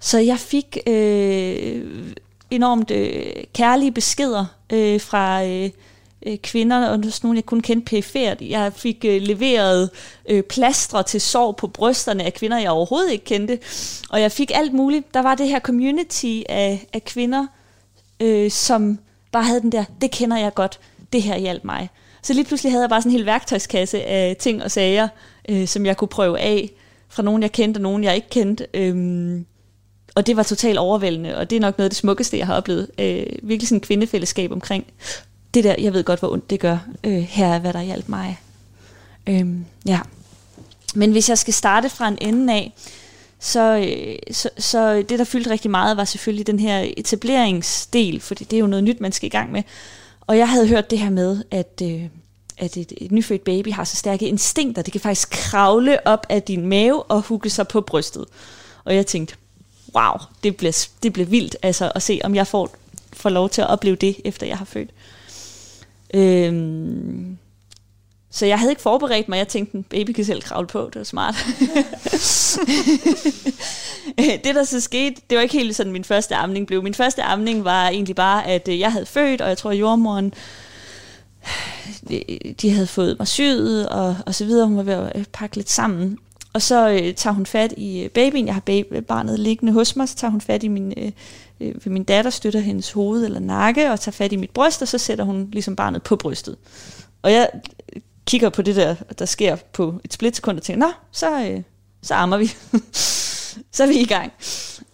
Så 0.00 0.18
jeg 0.18 0.38
fik 0.38 0.78
øh, 0.86 2.14
enormt 2.50 2.90
øh, 2.90 3.32
kærlige 3.54 3.92
beskeder 3.92 4.46
øh, 4.72 5.00
fra 5.00 5.46
øh, 5.46 5.70
øh 6.26 6.38
kvinder, 6.42 6.88
og 6.88 6.98
nogle 7.22 7.36
jeg 7.36 7.46
kun 7.46 7.60
kendte 7.60 7.84
perifært. 7.84 8.40
Jeg 8.40 8.72
fik 8.72 9.04
øh, 9.04 9.22
leveret 9.22 9.90
øh, 10.28 10.42
plastre 10.42 11.02
til 11.02 11.20
sår 11.20 11.52
på 11.52 11.66
brysterne 11.66 12.24
af 12.24 12.34
kvinder, 12.34 12.58
jeg 12.58 12.70
overhovedet 12.70 13.12
ikke 13.12 13.24
kendte. 13.24 13.58
Og 14.10 14.20
jeg 14.20 14.32
fik 14.32 14.50
alt 14.54 14.72
muligt. 14.72 15.14
Der 15.14 15.22
var 15.22 15.34
det 15.34 15.48
her 15.48 15.60
community 15.60 16.40
af, 16.48 16.86
af 16.92 17.04
kvinder, 17.04 17.46
øh, 18.20 18.50
som 18.50 18.98
bare 19.32 19.44
havde 19.44 19.60
den 19.60 19.72
der, 19.72 19.84
det 20.00 20.10
kender 20.10 20.36
jeg 20.36 20.54
godt, 20.54 20.80
det 21.12 21.22
her 21.22 21.38
hjalp 21.38 21.64
mig. 21.64 21.90
Så 22.22 22.32
lige 22.34 22.44
pludselig 22.44 22.72
havde 22.72 22.82
jeg 22.82 22.90
bare 22.90 23.02
sådan 23.02 23.12
en 23.12 23.16
hel 23.16 23.26
værktøjskasse 23.26 24.04
af 24.04 24.36
ting 24.38 24.62
og 24.62 24.70
sager, 24.70 25.08
øh, 25.48 25.66
som 25.66 25.86
jeg 25.86 25.96
kunne 25.96 26.08
prøve 26.08 26.40
af, 26.40 26.70
fra 27.08 27.22
nogen 27.22 27.42
jeg 27.42 27.52
kendte 27.52 27.78
og 27.78 27.82
nogen 27.82 28.04
jeg 28.04 28.14
ikke 28.14 28.30
kendte. 28.30 28.66
Øhm, 28.74 29.46
og 30.14 30.26
det 30.26 30.36
var 30.36 30.42
totalt 30.42 30.78
overvældende, 30.78 31.36
og 31.36 31.50
det 31.50 31.56
er 31.56 31.60
nok 31.60 31.78
noget 31.78 31.86
af 31.86 31.90
det 31.90 31.96
smukkeste, 31.96 32.38
jeg 32.38 32.46
har 32.46 32.54
oplevet. 32.54 32.90
Øh, 33.00 33.26
virkelig 33.42 33.68
sådan 33.68 33.76
et 33.76 33.82
kvindefællesskab 33.82 34.52
omkring 34.52 34.86
det 35.54 35.64
der, 35.64 35.74
jeg 35.78 35.92
ved 35.92 36.04
godt, 36.04 36.18
hvor 36.18 36.32
ondt 36.32 36.50
det 36.50 36.60
gør. 36.60 36.78
Øh, 37.04 37.18
her 37.22 37.46
er, 37.46 37.58
hvad 37.58 37.72
der 37.72 37.82
hjalp 37.82 38.08
mig. 38.08 38.40
Øhm, 39.26 39.64
ja. 39.86 40.00
Men 40.94 41.12
hvis 41.12 41.28
jeg 41.28 41.38
skal 41.38 41.54
starte 41.54 41.88
fra 41.88 42.08
en 42.08 42.18
ende 42.20 42.54
af, 42.54 42.72
så, 43.38 43.76
øh, 43.76 44.16
så, 44.34 44.50
så 44.58 45.04
det, 45.08 45.18
der 45.18 45.24
fyldte 45.24 45.50
rigtig 45.50 45.70
meget, 45.70 45.96
var 45.96 46.04
selvfølgelig 46.04 46.46
den 46.46 46.60
her 46.60 46.86
etableringsdel, 46.96 48.20
fordi 48.20 48.44
det 48.44 48.56
er 48.56 48.60
jo 48.60 48.66
noget 48.66 48.84
nyt, 48.84 49.00
man 49.00 49.12
skal 49.12 49.26
i 49.26 49.30
gang 49.30 49.52
med. 49.52 49.62
Og 50.20 50.38
jeg 50.38 50.48
havde 50.48 50.68
hørt 50.68 50.90
det 50.90 50.98
her 50.98 51.10
med, 51.10 51.44
at, 51.50 51.82
øh, 51.82 52.02
at 52.58 52.76
et, 52.76 52.92
et 52.96 53.12
nyfødt 53.12 53.44
baby 53.44 53.72
har 53.72 53.84
så 53.84 53.96
stærke 53.96 54.28
instinkter, 54.28 54.82
det 54.82 54.92
kan 54.92 55.00
faktisk 55.00 55.30
kravle 55.30 56.06
op 56.06 56.26
af 56.28 56.42
din 56.42 56.66
mave 56.66 57.02
og 57.02 57.22
hugge 57.22 57.50
sig 57.50 57.68
på 57.68 57.80
brystet. 57.80 58.24
Og 58.84 58.94
jeg 58.94 59.06
tænkte, 59.06 59.36
wow, 59.94 60.12
det 60.42 60.56
bliver, 60.56 60.86
det 61.02 61.12
bliver 61.12 61.26
vildt 61.26 61.56
altså, 61.62 61.92
at 61.94 62.02
se, 62.02 62.20
om 62.24 62.34
jeg 62.34 62.46
får, 62.46 62.76
får 63.12 63.30
lov 63.30 63.48
til 63.48 63.60
at 63.60 63.68
opleve 63.68 63.96
det, 63.96 64.16
efter 64.24 64.46
jeg 64.46 64.58
har 64.58 64.64
født. 64.64 64.90
Øhm, 66.14 67.38
så 68.30 68.46
jeg 68.46 68.58
havde 68.58 68.72
ikke 68.72 68.82
forberedt 68.82 69.28
mig. 69.28 69.38
Jeg 69.38 69.48
tænkte, 69.48 69.84
baby 69.90 70.10
kan 70.10 70.24
selv 70.24 70.42
kravle 70.42 70.66
på. 70.66 70.90
Det 70.92 70.96
var 70.96 71.04
smart. 71.04 71.34
det, 74.44 74.54
der 74.54 74.64
så 74.64 74.80
skete, 74.80 75.22
det 75.30 75.36
var 75.36 75.42
ikke 75.42 75.58
helt 75.58 75.76
sådan, 75.76 75.92
min 75.92 76.04
første 76.04 76.34
amning 76.34 76.66
blev. 76.66 76.82
Min 76.82 76.94
første 76.94 77.22
amning 77.22 77.64
var 77.64 77.88
egentlig 77.88 78.16
bare, 78.16 78.46
at 78.46 78.68
øh, 78.68 78.80
jeg 78.80 78.92
havde 78.92 79.06
født, 79.06 79.40
og 79.40 79.48
jeg 79.48 79.58
tror, 79.58 79.70
at 79.70 79.76
jordmoren 79.76 80.34
øh, 82.10 82.20
de 82.60 82.70
havde 82.70 82.86
fået 82.86 83.18
mig 83.18 83.28
syet, 83.28 83.88
og, 83.88 84.16
og 84.26 84.34
så 84.34 84.44
videre. 84.44 84.66
Hun 84.66 84.76
var 84.76 84.82
ved 84.82 84.94
at 84.94 85.28
pakke 85.32 85.56
lidt 85.56 85.70
sammen. 85.70 86.18
Og 86.56 86.62
så 86.62 86.90
øh, 86.90 87.14
tager 87.14 87.34
hun 87.34 87.46
fat 87.46 87.74
i 87.76 88.00
øh, 88.00 88.10
babyen. 88.10 88.46
Jeg 88.46 88.54
har 88.54 88.60
baby, 88.60 88.94
barnet 88.94 89.40
liggende 89.40 89.72
hos 89.72 89.96
mig. 89.96 90.08
Så 90.08 90.16
tager 90.16 90.30
hun 90.30 90.40
fat 90.40 90.62
i 90.62 90.68
min, 90.68 90.92
øh, 90.96 91.12
øh, 91.60 91.74
min 91.86 92.04
datter, 92.04 92.30
støtter 92.30 92.60
hendes 92.60 92.92
hoved 92.92 93.24
eller 93.24 93.38
nakke, 93.38 93.90
og 93.90 94.00
tager 94.00 94.12
fat 94.12 94.32
i 94.32 94.36
mit 94.36 94.50
bryst, 94.50 94.82
og 94.82 94.88
så 94.88 94.98
sætter 94.98 95.24
hun 95.24 95.48
ligesom 95.52 95.76
barnet 95.76 96.02
på 96.02 96.16
brystet. 96.16 96.56
Og 97.22 97.32
jeg 97.32 97.50
øh, 97.96 98.02
kigger 98.26 98.48
på 98.48 98.62
det 98.62 98.76
der, 98.76 98.94
der 99.18 99.24
sker 99.24 99.56
på 99.72 100.00
et 100.04 100.12
splitsekund, 100.12 100.56
og 100.56 100.62
tænker, 100.62 100.86
nå, 100.86 100.92
så, 101.10 101.44
øh, 101.44 101.62
så 102.02 102.14
ammer 102.14 102.36
vi. 102.36 102.46
så 103.76 103.82
er 103.82 103.86
vi 103.86 103.98
i 103.98 104.06
gang. 104.06 104.32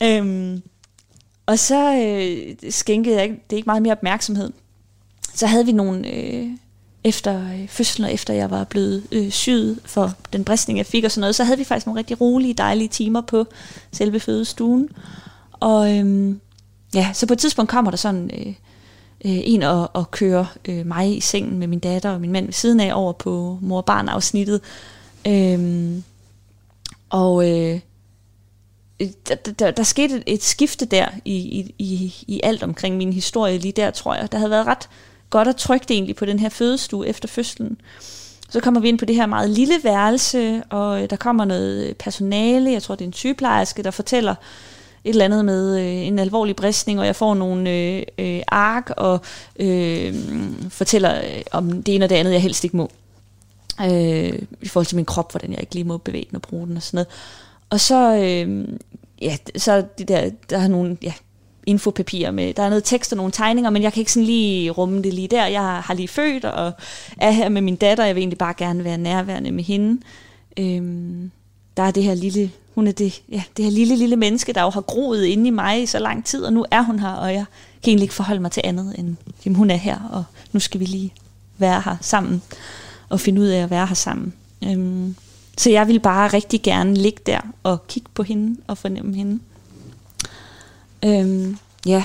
Øhm, 0.02 0.62
og 1.46 1.58
så 1.58 1.94
øh, 1.94 2.70
skænkede 2.70 3.20
jeg 3.20 3.28
det 3.28 3.52
er 3.52 3.56
ikke 3.56 3.66
meget 3.66 3.82
mere 3.82 3.92
opmærksomhed. 3.92 4.52
Så 5.34 5.46
havde 5.46 5.66
vi 5.66 5.72
nogle, 5.72 6.14
øh, 6.14 6.50
efter 7.04 7.52
øh, 7.52 7.68
fødslen 7.68 8.04
og 8.04 8.12
efter 8.12 8.34
jeg 8.34 8.50
var 8.50 8.64
blevet 8.64 9.02
øh, 9.12 9.30
syet 9.30 9.78
for 9.84 10.12
den 10.32 10.44
bristning, 10.44 10.78
jeg 10.78 10.86
fik 10.86 11.04
og 11.04 11.10
sådan 11.10 11.20
noget, 11.20 11.34
så 11.34 11.44
havde 11.44 11.58
vi 11.58 11.64
faktisk 11.64 11.86
nogle 11.86 11.98
rigtig 11.98 12.20
rolige, 12.20 12.54
dejlige 12.54 12.88
timer 12.88 13.20
på 13.20 13.46
selve 13.92 14.20
fødestuen. 14.20 14.88
Og 15.52 15.98
øhm, 15.98 16.40
ja, 16.94 17.10
så 17.12 17.26
på 17.26 17.32
et 17.32 17.38
tidspunkt 17.38 17.70
kommer 17.70 17.90
der 17.90 17.98
sådan 17.98 18.30
øh, 18.34 18.46
øh, 19.24 19.40
en 19.44 19.62
og, 19.62 19.90
og 19.92 20.10
kører 20.10 20.44
øh, 20.64 20.86
mig 20.86 21.16
i 21.16 21.20
sengen 21.20 21.58
med 21.58 21.66
min 21.66 21.78
datter 21.78 22.10
og 22.10 22.20
min 22.20 22.32
mand 22.32 22.44
ved 22.44 22.52
siden 22.52 22.80
af 22.80 22.94
over 22.94 23.12
på 23.12 23.58
mor-barn 23.60 24.08
afsnittet. 24.08 24.60
Øhm, 25.26 26.04
og 27.10 27.50
øh, 27.50 27.80
øh 29.00 29.08
der, 29.28 29.34
der, 29.34 29.70
der 29.70 29.82
skete 29.82 30.16
et, 30.16 30.22
et 30.26 30.42
skifte 30.42 30.84
der 30.84 31.08
i, 31.24 31.36
i, 31.36 31.74
i, 31.78 32.14
i 32.26 32.40
alt 32.42 32.62
omkring 32.62 32.96
min 32.96 33.12
historie 33.12 33.58
lige 33.58 33.72
der, 33.72 33.90
tror 33.90 34.14
jeg. 34.14 34.32
Der 34.32 34.38
havde 34.38 34.50
været 34.50 34.66
ret 34.66 34.88
godt 35.32 35.48
og 35.48 35.56
trygt 35.56 35.90
egentlig 35.90 36.16
på 36.16 36.24
den 36.24 36.38
her 36.38 36.48
fødestue 36.48 37.06
efter 37.06 37.28
fødslen. 37.28 37.76
Så 38.48 38.60
kommer 38.60 38.80
vi 38.80 38.88
ind 38.88 38.98
på 38.98 39.04
det 39.04 39.16
her 39.16 39.26
meget 39.26 39.50
lille 39.50 39.74
værelse, 39.82 40.62
og 40.70 41.02
øh, 41.02 41.10
der 41.10 41.16
kommer 41.16 41.44
noget 41.44 41.96
personale, 41.96 42.72
jeg 42.72 42.82
tror 42.82 42.94
det 42.94 43.04
er 43.04 43.08
en 43.08 43.12
sygeplejerske, 43.12 43.82
der 43.82 43.90
fortæller 43.90 44.34
et 45.04 45.10
eller 45.10 45.24
andet 45.24 45.44
med 45.44 45.80
øh, 45.80 46.06
en 46.06 46.18
alvorlig 46.18 46.56
bristning, 46.56 47.00
og 47.00 47.06
jeg 47.06 47.16
får 47.16 47.34
nogle 47.34 47.70
øh, 47.70 48.02
øh, 48.18 48.42
ark 48.48 48.90
og 48.96 49.20
øh, 49.56 50.14
fortæller 50.68 51.18
øh, 51.18 51.42
om 51.52 51.82
det 51.82 51.94
ene 51.94 52.04
og 52.04 52.10
det 52.10 52.16
andet, 52.16 52.32
jeg 52.32 52.42
helst 52.42 52.64
ikke 52.64 52.76
må. 52.76 52.90
Øh, 53.80 54.38
I 54.62 54.68
forhold 54.68 54.86
til 54.86 54.96
min 54.96 55.04
krop, 55.04 55.32
hvordan 55.32 55.50
jeg 55.52 55.60
ikke 55.60 55.74
lige 55.74 55.84
må 55.84 55.98
bevæge 55.98 56.26
den 56.30 56.36
og 56.36 56.42
bruge 56.42 56.66
den 56.66 56.76
og 56.76 56.82
sådan 56.82 56.96
noget. 56.96 57.08
Og 57.70 57.80
så, 57.80 58.16
øh, 58.16 58.68
ja, 59.22 59.36
så 59.56 59.84
det 59.98 60.08
der, 60.08 60.30
der 60.50 60.58
er 60.58 60.68
nogle, 60.68 60.96
ja, 61.02 61.12
infopapirer 61.66 62.30
med, 62.30 62.54
der 62.54 62.62
er 62.62 62.68
noget 62.68 62.84
tekst 62.84 63.12
og 63.12 63.16
nogle 63.16 63.32
tegninger, 63.32 63.70
men 63.70 63.82
jeg 63.82 63.92
kan 63.92 64.00
ikke 64.00 64.12
sådan 64.12 64.26
lige 64.26 64.70
rumme 64.70 65.02
det 65.02 65.14
lige 65.14 65.28
der. 65.28 65.46
Jeg 65.46 65.62
har 65.62 65.94
lige 65.94 66.08
født 66.08 66.44
og 66.44 66.72
er 67.16 67.30
her 67.30 67.48
med 67.48 67.62
min 67.62 67.76
datter, 67.76 68.04
jeg 68.04 68.14
vil 68.14 68.20
egentlig 68.20 68.38
bare 68.38 68.54
gerne 68.56 68.84
være 68.84 68.98
nærværende 68.98 69.52
med 69.52 69.64
hende. 69.64 70.00
Øhm, 70.56 71.30
der 71.76 71.82
er 71.82 71.90
det 71.90 72.02
her 72.02 72.14
lille, 72.14 72.50
hun 72.74 72.86
er 72.86 72.92
det, 72.92 73.22
ja, 73.32 73.42
det 73.56 73.64
her 73.64 73.72
lille, 73.72 73.96
lille 73.96 74.16
menneske, 74.16 74.52
der 74.52 74.62
jo 74.62 74.70
har 74.70 74.80
groet 74.80 75.24
inde 75.24 75.46
i 75.46 75.50
mig 75.50 75.82
i 75.82 75.86
så 75.86 75.98
lang 75.98 76.24
tid, 76.24 76.44
og 76.44 76.52
nu 76.52 76.64
er 76.70 76.82
hun 76.82 76.98
her, 76.98 77.12
og 77.12 77.32
jeg 77.32 77.44
kan 77.82 77.90
egentlig 77.90 78.04
ikke 78.04 78.14
forholde 78.14 78.40
mig 78.40 78.50
til 78.50 78.62
andet, 78.64 78.94
end 78.98 79.16
jamen, 79.44 79.56
hun 79.56 79.70
er 79.70 79.76
her, 79.76 79.98
og 80.12 80.24
nu 80.52 80.60
skal 80.60 80.80
vi 80.80 80.84
lige 80.84 81.12
være 81.58 81.82
her 81.84 81.96
sammen, 82.00 82.42
og 83.08 83.20
finde 83.20 83.40
ud 83.40 83.46
af 83.46 83.62
at 83.62 83.70
være 83.70 83.86
her 83.86 83.94
sammen. 83.94 84.32
Øhm, 84.64 85.16
så 85.58 85.70
jeg 85.70 85.88
vil 85.88 86.00
bare 86.00 86.28
rigtig 86.28 86.62
gerne 86.62 86.94
ligge 86.94 87.20
der 87.26 87.40
og 87.62 87.86
kigge 87.86 88.08
på 88.14 88.22
hende 88.22 88.56
og 88.66 88.78
fornemme 88.78 89.14
hende. 89.14 89.40
Øhm, 91.04 91.58
ja. 91.86 92.04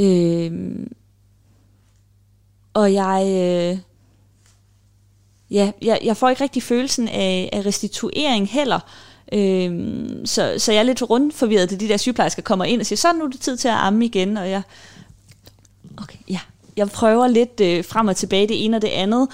Øhm, 0.00 0.92
og 2.74 2.92
jeg, 2.92 3.22
øh, 3.26 3.78
ja, 5.50 5.72
jeg, 5.82 6.00
jeg 6.04 6.16
får 6.16 6.28
ikke 6.28 6.42
rigtig 6.42 6.62
følelsen 6.62 7.08
af, 7.08 7.50
af 7.52 7.66
restituering 7.66 8.48
heller. 8.48 8.80
Øhm, 9.32 10.26
så, 10.26 10.54
så 10.58 10.72
jeg 10.72 10.78
er 10.78 10.82
lidt 10.82 11.10
rundt 11.10 11.34
forvirret, 11.34 11.70
da 11.70 11.76
de 11.76 11.88
der 11.88 11.96
sygeplejersker 11.96 12.42
kommer 12.42 12.64
ind 12.64 12.80
og 12.80 12.86
siger, 12.86 12.96
så 12.96 13.12
nu 13.12 13.24
er 13.24 13.30
det 13.30 13.40
tid 13.40 13.56
til 13.56 13.68
at 13.68 13.74
amme 13.74 14.04
igen, 14.04 14.36
og 14.36 14.50
jeg, 14.50 14.62
okay, 15.96 16.18
ja, 16.28 16.40
jeg 16.76 16.88
prøver 16.88 17.26
lidt 17.26 17.60
øh, 17.60 17.84
frem 17.84 18.08
og 18.08 18.16
tilbage 18.16 18.48
det 18.48 18.64
ene 18.64 18.76
og 18.76 18.82
det 18.82 18.88
andet, 18.88 19.28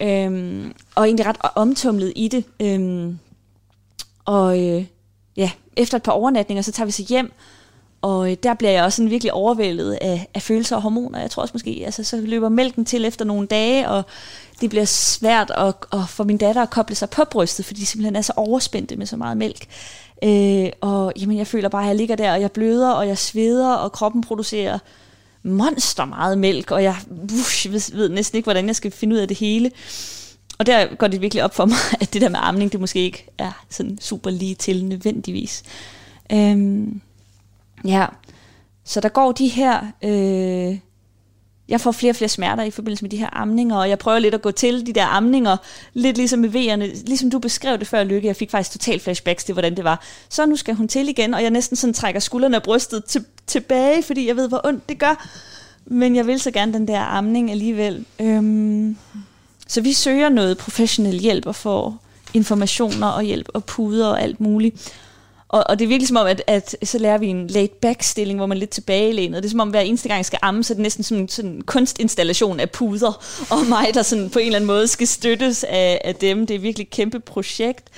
øhm, 0.00 0.74
og 0.94 1.04
egentlig 1.04 1.26
ret 1.26 1.36
omtumlet 1.54 2.12
i 2.16 2.28
det. 2.28 2.44
Øhm, 2.60 3.18
og 4.24 4.62
øh, 4.62 4.84
ja, 5.36 5.50
efter 5.76 5.96
et 5.96 6.02
par 6.02 6.12
overnatninger, 6.12 6.62
så 6.62 6.72
tager 6.72 6.86
vi 6.86 6.92
så 6.92 7.04
hjem, 7.08 7.32
og 8.02 8.30
øh, 8.30 8.36
der 8.42 8.54
bliver 8.54 8.70
jeg 8.70 8.84
også 8.84 8.96
sådan 8.96 9.10
virkelig 9.10 9.32
overvældet 9.32 9.98
af, 10.00 10.28
af 10.34 10.42
følelser 10.42 10.76
og 10.76 10.82
hormoner. 10.82 11.20
Jeg 11.20 11.30
tror 11.30 11.42
også 11.42 11.52
måske, 11.54 11.82
altså 11.84 12.04
så 12.04 12.16
løber 12.16 12.48
mælken 12.48 12.84
til 12.84 13.04
efter 13.04 13.24
nogle 13.24 13.46
dage, 13.46 13.88
og 13.88 14.02
det 14.60 14.70
bliver 14.70 14.84
svært 14.84 15.52
at, 15.56 15.74
at 15.92 16.08
for 16.08 16.24
min 16.24 16.38
datter 16.38 16.62
at 16.62 16.70
koble 16.70 16.94
sig 16.94 17.10
på 17.10 17.22
brystet, 17.30 17.66
fordi 17.66 17.80
de 17.80 17.86
simpelthen 17.86 18.16
er 18.16 18.20
så 18.20 18.32
overspændte 18.36 18.96
med 18.96 19.06
så 19.06 19.16
meget 19.16 19.36
mælk. 19.36 19.66
Øh, 20.24 20.70
og 20.80 21.12
jamen, 21.20 21.38
jeg 21.38 21.46
føler 21.46 21.68
bare, 21.68 21.82
at 21.82 21.88
jeg 21.88 21.96
ligger 21.96 22.16
der, 22.16 22.32
og 22.32 22.40
jeg 22.40 22.52
bløder, 22.52 22.90
og 22.90 23.08
jeg 23.08 23.18
sveder, 23.18 23.74
og 23.74 23.92
kroppen 23.92 24.22
producerer 24.22 24.78
monster 25.42 26.04
meget 26.04 26.38
mælk, 26.38 26.70
og 26.70 26.82
jeg 26.82 26.96
uh, 27.10 27.72
ved, 27.72 27.96
ved 27.96 28.08
næsten 28.08 28.36
ikke, 28.36 28.46
hvordan 28.46 28.66
jeg 28.66 28.76
skal 28.76 28.90
finde 28.90 29.14
ud 29.14 29.20
af 29.20 29.28
det 29.28 29.38
hele. 29.38 29.70
Og 30.58 30.66
der 30.66 30.94
går 30.94 31.06
det 31.06 31.20
virkelig 31.20 31.44
op 31.44 31.54
for 31.54 31.64
mig, 31.64 31.76
at 32.02 32.12
det 32.12 32.22
der 32.22 32.28
med 32.28 32.38
amning, 32.42 32.72
det 32.72 32.80
måske 32.80 33.00
ikke 33.00 33.26
er 33.38 33.64
sådan 33.70 33.98
super 34.00 34.30
lige 34.30 34.54
til 34.54 34.84
nødvendigvis. 34.84 35.62
Øhm, 36.32 37.00
ja, 37.84 38.06
så 38.84 39.00
der 39.00 39.08
går 39.08 39.32
de 39.32 39.48
her... 39.48 39.80
Øh, 40.02 40.78
jeg 41.68 41.80
får 41.80 41.92
flere 41.92 42.12
og 42.12 42.16
flere 42.16 42.28
smerter 42.28 42.62
i 42.62 42.70
forbindelse 42.70 43.04
med 43.04 43.10
de 43.10 43.16
her 43.16 43.28
amninger, 43.32 43.76
og 43.76 43.88
jeg 43.88 43.98
prøver 43.98 44.18
lidt 44.18 44.34
at 44.34 44.42
gå 44.42 44.50
til 44.50 44.86
de 44.86 44.92
der 44.92 45.06
amninger, 45.06 45.56
lidt 45.94 46.16
ligesom 46.16 46.38
med 46.38 46.48
V'erne, 46.48 47.04
ligesom 47.06 47.30
du 47.30 47.38
beskrev 47.38 47.78
det 47.78 47.86
før, 47.86 48.04
Lykke, 48.04 48.28
jeg 48.28 48.36
fik 48.36 48.50
faktisk 48.50 48.72
total 48.72 49.00
flashbacks 49.00 49.44
til, 49.44 49.52
hvordan 49.52 49.76
det 49.76 49.84
var. 49.84 50.02
Så 50.28 50.46
nu 50.46 50.56
skal 50.56 50.74
hun 50.74 50.88
til 50.88 51.08
igen, 51.08 51.34
og 51.34 51.42
jeg 51.42 51.50
næsten 51.50 51.76
sådan 51.76 51.94
trækker 51.94 52.20
skuldrene 52.20 52.56
og 52.56 52.62
brystet 52.62 53.04
til, 53.04 53.24
tilbage, 53.46 54.02
fordi 54.02 54.28
jeg 54.28 54.36
ved, 54.36 54.48
hvor 54.48 54.60
ondt 54.64 54.88
det 54.88 54.98
gør. 54.98 55.28
Men 55.86 56.16
jeg 56.16 56.26
vil 56.26 56.40
så 56.40 56.50
gerne 56.50 56.72
den 56.72 56.88
der 56.88 57.00
amning 57.00 57.50
alligevel. 57.50 58.04
Øhm, 58.20 58.96
så 59.74 59.80
vi 59.80 59.92
søger 59.92 60.28
noget 60.28 60.58
professionel 60.58 61.18
hjælp 61.18 61.46
og 61.46 61.54
får 61.54 62.02
informationer 62.34 63.06
og 63.06 63.22
hjælp 63.22 63.48
og 63.54 63.64
puder 63.64 64.08
og 64.08 64.22
alt 64.22 64.40
muligt. 64.40 64.92
Og, 65.48 65.64
og 65.68 65.78
det 65.78 65.84
er 65.84 65.88
virkelig 65.88 66.08
som 66.08 66.16
om, 66.16 66.26
at, 66.26 66.42
at 66.46 66.76
så 66.84 66.98
lærer 66.98 67.18
vi 67.18 67.26
en 67.26 67.46
laid 67.46 67.68
back 67.68 68.02
stilling, 68.02 68.38
hvor 68.38 68.46
man 68.46 68.58
er 68.58 68.60
lidt 68.60 68.70
tilbagelænet. 68.70 69.42
Det 69.42 69.48
er 69.48 69.50
som 69.50 69.60
om, 69.60 69.70
hver 69.70 69.80
eneste 69.80 70.08
gang 70.08 70.16
jeg 70.16 70.24
skal 70.24 70.38
amme, 70.42 70.64
så 70.64 70.72
er 70.72 70.74
det 70.74 70.82
næsten 70.82 71.16
en 71.16 71.28
sådan 71.28 71.50
en 71.50 71.62
kunstinstallation 71.62 72.60
af 72.60 72.70
puder, 72.70 73.24
og 73.50 73.66
mig, 73.68 73.86
der 73.94 74.02
sådan 74.02 74.30
på 74.30 74.38
en 74.38 74.46
eller 74.46 74.56
anden 74.56 74.66
måde 74.66 74.88
skal 74.88 75.06
støttes 75.06 75.64
af, 75.64 76.00
af 76.04 76.14
dem. 76.14 76.46
Det 76.46 76.54
er 76.54 76.60
virkelig 76.60 76.84
et 76.84 76.90
kæmpe 76.90 77.20
projekt. 77.20 77.88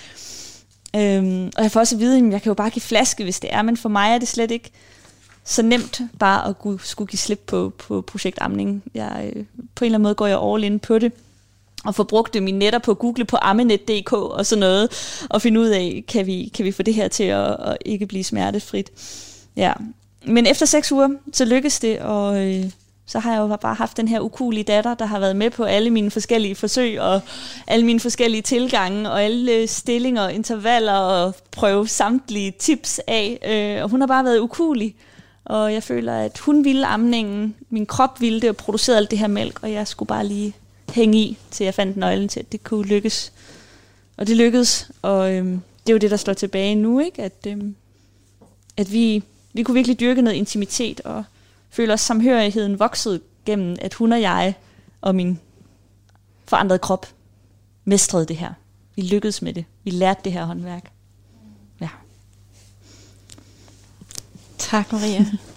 Øhm, 0.97 1.51
og 1.57 1.63
jeg 1.63 1.71
får 1.71 1.81
også 1.81 1.97
at 1.97 2.01
vide, 2.01 2.19
at 2.19 2.33
jeg 2.33 2.43
kan 2.43 2.51
jo 2.51 2.55
bare 2.55 2.71
give 2.71 2.83
flaske, 2.83 3.25
hvis 3.25 3.41
det 3.41 3.51
er, 3.53 3.63
men 3.63 3.77
for 3.77 3.89
mig 3.89 4.15
er 4.15 4.19
det 4.19 4.29
slet 4.29 4.51
ikke 4.51 4.71
så 5.45 5.63
nemt 5.63 6.01
bare 6.19 6.49
at 6.49 6.81
skulle 6.81 7.09
give 7.09 7.19
slip 7.19 7.43
på, 7.47 7.73
på 7.79 8.01
projektamning. 8.01 8.83
Jeg, 8.95 9.33
øh, 9.37 9.45
på 9.75 9.85
en 9.85 9.87
eller 9.87 9.97
anden 9.97 10.03
måde 10.03 10.15
går 10.15 10.27
jeg 10.27 10.39
all 10.43 10.65
in 10.65 10.79
på 10.79 10.99
det 10.99 11.13
og 11.87 11.95
få 11.95 12.05
brugt 12.05 12.43
mine 12.43 12.59
netter 12.59 12.79
på 12.79 12.95
Google 12.95 13.25
på 13.25 13.37
ammenet.dk 13.43 14.13
og 14.13 14.47
sådan 14.47 14.61
noget, 14.61 14.89
og 15.31 15.43
finde 15.43 15.61
ud 15.61 15.67
af, 15.67 16.05
kan 16.09 16.27
vi, 16.27 16.53
kan 16.55 16.65
vi 16.65 16.73
få 16.73 16.83
det 16.83 16.95
her 16.95 17.09
til 17.09 17.25
at, 17.25 17.51
at 17.51 17.79
ikke 17.85 18.07
blive 18.07 18.25
smertefrit. 18.25 18.91
Ja. 19.57 19.73
Men 20.27 20.47
efter 20.47 20.67
seks 20.67 20.93
uger, 20.93 21.09
så 21.33 21.45
lykkedes 21.45 21.81
det, 21.81 21.99
og 21.99 22.47
øh, 22.47 22.65
så 23.07 23.19
har 23.19 23.33
jeg 23.33 23.41
jo 23.41 23.57
bare 23.57 23.75
haft 23.75 23.97
den 23.97 24.09
her 24.09 24.21
ukulige 24.21 24.65
datter, 24.65 24.95
der 24.95 25.07
har 25.07 25.19
været 25.19 25.37
med 25.37 25.51
på 25.51 25.65
alle 25.65 25.91
mine 25.91 26.11
forskellige 26.11 26.55
forsøg, 26.55 27.01
og 27.01 27.21
alle 27.67 27.87
mine 27.87 28.01
forskellige 28.01 28.43
tilgange, 28.43 29.11
og 29.11 29.23
alle 29.23 29.67
stillinger, 29.67 30.29
intervaller, 30.29 30.93
og 30.93 31.35
prøve 31.51 31.89
samtlige 31.89 32.51
tips 32.59 33.01
af. 33.07 33.39
Øh, 33.47 33.85
og 33.85 33.91
hun 33.91 34.01
har 34.01 34.07
bare 34.07 34.25
været 34.25 34.39
ukulig. 34.39 34.95
Og 35.45 35.73
jeg 35.73 35.83
føler, 35.83 36.19
at 36.19 36.39
hun 36.39 36.65
ville 36.65 36.87
amningen, 36.87 37.55
min 37.71 37.87
krop 37.87 38.21
ville 38.21 38.41
det, 38.41 38.51
og 38.51 38.57
producerede 38.57 38.99
alt 38.99 39.11
det 39.11 39.19
her 39.19 39.27
mælk, 39.27 39.59
og 39.63 39.73
jeg 39.73 39.89
skulle 39.89 40.07
bare 40.07 40.27
lige 40.27 40.55
hænge 40.93 41.19
i, 41.19 41.39
til 41.51 41.65
jeg 41.65 41.75
fandt 41.75 41.97
nøglen 41.97 42.29
til, 42.29 42.41
at 42.41 42.53
det 42.53 42.65
kunne 42.65 42.87
lykkes. 42.87 43.33
Og 44.17 44.27
det 44.27 44.37
lykkedes, 44.37 44.91
og 45.03 45.35
øhm, 45.35 45.61
det 45.87 45.93
er 45.93 45.95
jo 45.95 45.99
det, 45.99 46.11
der 46.11 46.17
står 46.17 46.33
tilbage 46.33 46.75
nu, 46.75 47.01
ikke? 47.01 47.23
At, 47.23 47.47
øhm, 47.47 47.77
at 48.77 48.93
vi, 48.93 49.23
vi 49.53 49.63
kunne 49.63 49.75
virkelig 49.75 50.01
dyrke 50.01 50.23
noget 50.23 50.37
intimitet, 50.37 51.01
og 51.01 51.25
føle 51.71 51.93
os 51.93 52.01
samhørigheden 52.01 52.79
voksede 52.79 53.21
gennem, 53.45 53.77
at 53.81 53.95
hun 53.95 54.13
og 54.13 54.21
jeg 54.21 54.55
og 55.01 55.15
min 55.15 55.41
forandrede 56.45 56.79
krop 56.79 57.07
mestrede 57.85 58.27
det 58.27 58.37
her. 58.37 58.53
Vi 58.97 59.03
lykkedes 59.03 59.43
med 59.43 59.53
det. 59.53 59.65
Vi 59.85 59.91
lærte 59.91 60.21
det 60.25 60.33
her 60.33 60.45
håndværk. 60.45 60.93
Ja. 61.81 61.89
Tak, 64.59 64.93
Maria. 64.93 65.27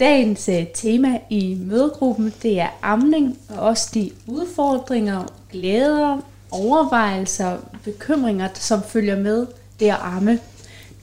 Dagens 0.00 0.48
øh, 0.48 0.66
tema 0.74 1.18
i 1.30 1.58
mødegruppen, 1.60 2.34
det 2.42 2.60
er 2.60 2.68
amning, 2.82 3.38
og 3.48 3.58
også 3.58 3.90
de 3.94 4.10
udfordringer, 4.26 5.24
glæder, 5.52 6.20
overvejelser, 6.50 7.58
bekymringer, 7.84 8.48
som 8.54 8.82
følger 8.82 9.16
med 9.16 9.46
det 9.80 9.86
at 9.86 9.96
amme. 10.00 10.38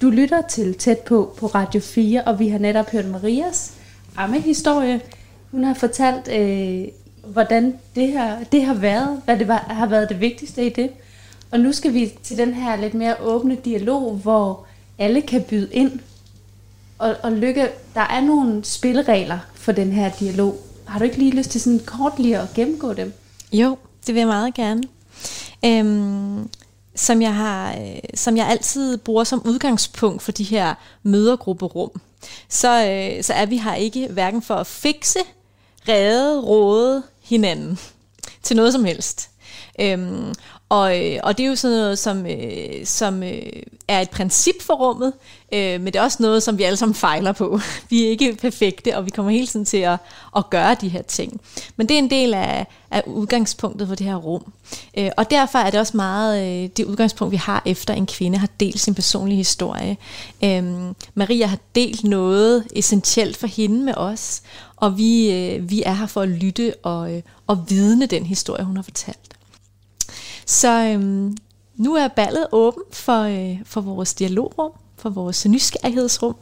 Du 0.02 0.10
lytter 0.10 0.42
til 0.42 0.74
Tæt 0.74 1.00
på 1.00 1.34
på 1.38 1.48
Radio 1.48 1.82
4, 1.82 2.24
og 2.24 2.40
vi 2.40 2.48
har 2.48 2.60
netop 2.60 2.90
hørt 2.92 3.06
Marias 3.06 3.74
ammehistorie. 4.16 5.02
Hun 5.52 5.64
har 5.64 5.74
fortalt, 5.74 6.28
øh, 6.28 6.88
hvordan 7.28 7.76
det, 7.96 8.08
her, 8.08 8.44
det 8.52 8.66
har 8.66 8.74
været, 8.74 9.22
hvad 9.26 9.40
det 9.40 9.48
var, 9.48 9.58
har 9.58 9.88
været 9.88 10.10
det 10.10 10.20
vigtigste 10.20 10.66
i 10.66 10.70
det. 10.70 10.90
Og 11.52 11.60
nu 11.60 11.72
skal 11.72 11.94
vi 11.94 12.14
til 12.24 12.38
den 12.38 12.54
her 12.54 12.76
lidt 12.76 12.94
mere 12.94 13.16
åbne 13.22 13.58
dialog, 13.66 14.14
hvor 14.16 14.66
alle 15.00 15.22
kan 15.22 15.44
byde 15.44 15.70
ind. 15.72 16.00
Og, 16.98 17.16
og 17.24 17.32
Lykke, 17.32 17.70
der 17.96 18.02
er 18.02 18.22
nogle 18.22 18.66
spilleregler 18.66 19.40
for 19.56 19.72
den 19.72 19.92
her 19.92 20.12
dialog. 20.20 20.58
Har 20.88 21.00
du 21.00 21.06
ikke 21.06 21.18
lige 21.18 21.36
lyst 21.36 21.50
til 21.50 21.62
sådan 21.62 21.80
kort 21.86 22.20
lige 22.20 22.40
at 22.40 22.54
gennemgå 22.56 22.94
dem? 22.94 23.14
Jo, 23.54 23.78
det 24.08 24.16
vil 24.16 24.20
jeg 24.20 24.28
meget 24.28 24.54
gerne. 24.54 24.84
Øhm, 25.66 26.50
som, 26.96 27.22
jeg 27.22 27.36
har, 27.36 27.72
øh, 27.74 28.00
som 28.16 28.38
jeg 28.38 28.48
altid 28.48 28.98
bruger 28.98 29.24
som 29.24 29.42
udgangspunkt 29.46 30.22
for 30.22 30.32
de 30.32 30.44
her 30.44 30.74
mødergrupperum, 31.04 31.92
så, 32.50 32.88
øh, 32.90 33.24
så 33.24 33.34
er 33.34 33.46
vi 33.46 33.58
her 33.58 33.76
ikke 33.76 34.08
hverken 34.08 34.42
for 34.42 34.56
at 34.56 34.68
fikse, 34.68 35.20
redde, 35.88 36.42
råde 36.42 37.04
hinanden 37.24 37.80
til 38.44 38.56
noget 38.56 38.74
som 38.74 38.86
helst. 38.86 39.30
Øhm, 39.80 40.34
og, 40.74 41.06
øh, 41.06 41.20
og 41.24 41.38
det 41.38 41.44
er 41.44 41.48
jo 41.48 41.56
sådan 41.56 41.78
noget, 41.78 42.00
som, 42.00 42.26
øh, 42.26 42.86
som 42.86 43.24
øh, 43.24 43.42
er 43.88 44.02
et 44.02 44.10
princip 44.10 44.62
for 44.62 44.74
rummet, 44.74 45.14
øh, 45.54 45.82
men 45.82 45.86
det 45.86 45.96
er 45.96 46.02
også 46.02 46.18
noget, 46.20 46.44
som 46.44 46.58
vi 46.58 46.64
alle 46.64 46.78
sammen 46.78 46.96
fejler 46.96 47.32
på. 47.32 47.60
Vi 47.90 48.06
er 48.06 48.10
ikke 48.10 48.38
perfekte, 48.42 48.98
og 48.98 49.06
vi 49.06 49.10
kommer 49.10 49.32
hele 49.32 49.48
tiden 49.48 49.66
til 49.66 49.78
at, 49.78 49.98
at 50.36 50.50
gøre 50.50 50.76
de 50.82 50.90
her 50.90 51.02
ting. 51.02 51.42
Men 51.76 51.90
det 51.90 51.94
er 51.94 52.00
en 52.00 52.10
del 52.10 52.34
af, 52.34 52.68
af 52.92 53.04
udgangspunktet 53.06 53.88
for 53.88 53.96
det 53.96 54.06
her 54.06 54.16
rum. 54.16 54.54
Øh, 54.98 55.10
og 55.18 55.32
derfor 55.32 55.60
er 55.60 55.70
det 55.70 55.80
også 55.80 55.98
meget 55.98 56.64
øh, 56.64 56.70
det 56.78 56.86
udgangspunkt, 56.86 57.32
vi 57.32 57.38
har 57.38 57.62
efter 57.66 57.94
en 57.94 58.06
kvinde 58.06 58.38
har 58.38 58.50
delt 58.60 58.80
sin 58.80 58.96
personlige 58.96 59.38
historie. 59.38 59.98
Øh, 60.44 60.64
Maria 61.16 61.46
har 61.46 61.60
delt 61.76 62.04
noget 62.04 62.68
essentielt 62.76 63.38
for 63.38 63.48
hende 63.48 63.86
med 63.86 63.94
os, 63.98 64.42
og 64.76 64.98
vi, 64.98 65.32
øh, 65.32 65.70
vi 65.70 65.84
er 65.86 65.94
her 65.94 66.08
for 66.08 66.22
at 66.22 66.30
lytte 66.30 66.74
og, 66.84 67.14
øh, 67.14 67.22
og 67.48 67.66
vidne 67.70 68.06
den 68.06 68.26
historie, 68.26 68.64
hun 68.64 68.76
har 68.76 68.84
fortalt. 68.84 69.34
Så 70.46 70.84
øhm, 70.84 71.38
nu 71.76 71.96
er 71.96 72.08
ballet 72.08 72.48
åben 72.52 72.84
for, 72.92 73.22
øh, 73.22 73.60
for 73.66 73.82
vores 73.82 74.14
dialogrum, 74.14 74.72
for 74.96 75.10
vores 75.10 75.48
nysgerrighedsrum. 75.48 76.36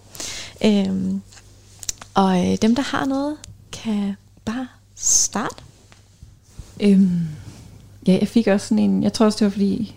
Øhm, 0.65 1.21
og 2.13 2.51
øh, 2.51 2.57
dem, 2.61 2.75
der 2.75 2.81
har 2.81 3.05
noget, 3.05 3.37
kan 3.71 4.15
bare 4.45 4.67
starte. 4.95 5.55
Øhm, 6.79 7.19
ja, 8.07 8.17
jeg 8.19 8.27
fik 8.27 8.47
også 8.47 8.67
sådan 8.67 8.83
en, 8.83 9.03
jeg 9.03 9.13
tror 9.13 9.25
også 9.25 9.39
det 9.39 9.45
var 9.45 9.51
fordi, 9.51 9.95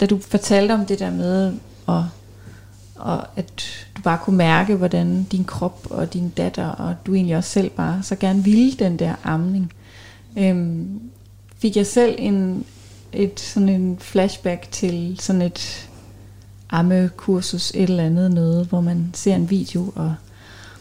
da 0.00 0.06
du 0.06 0.18
fortalte 0.18 0.72
om 0.72 0.86
det 0.86 0.98
der 0.98 1.10
med, 1.10 1.52
og, 1.86 2.08
og 2.94 3.26
at 3.36 3.62
du 3.96 4.02
bare 4.02 4.18
kunne 4.18 4.36
mærke, 4.36 4.74
hvordan 4.76 5.24
din 5.24 5.44
krop 5.44 5.86
og 5.90 6.12
din 6.12 6.28
datter, 6.28 6.68
og 6.68 6.94
du 7.06 7.14
egentlig 7.14 7.36
også 7.36 7.50
selv 7.50 7.70
bare 7.70 8.02
så 8.02 8.16
gerne 8.16 8.44
ville 8.44 8.72
den 8.72 8.98
der 8.98 9.14
amning, 9.24 9.72
øhm, 10.38 11.00
fik 11.58 11.76
jeg 11.76 11.86
selv 11.86 12.14
en, 12.18 12.64
et 13.12 13.40
sådan 13.40 13.68
en 13.68 13.98
flashback 13.98 14.70
til 14.70 15.16
sådan 15.20 15.42
et 15.42 15.88
ammekursus, 16.70 17.70
et 17.70 17.82
eller 17.82 18.04
andet 18.04 18.30
noget, 18.30 18.66
hvor 18.66 18.80
man 18.80 19.10
ser 19.14 19.34
en 19.34 19.50
video, 19.50 19.92
og 19.94 20.14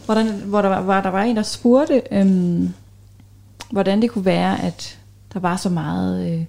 hvor 0.05 0.13
der, 0.13 0.33
hvor 0.33 0.61
der, 0.61 0.69
var, 0.69 0.81
hvor 0.81 0.93
der 0.93 1.09
var 1.09 1.23
en, 1.23 1.35
der 1.35 1.43
spurgte, 1.43 2.01
øhm, 2.11 2.73
hvordan 3.71 4.01
det 4.01 4.11
kunne 4.11 4.25
være, 4.25 4.61
at 4.61 4.99
der 5.33 5.39
var 5.39 5.57
så 5.57 5.69
meget 5.69 6.31
øh, 6.31 6.45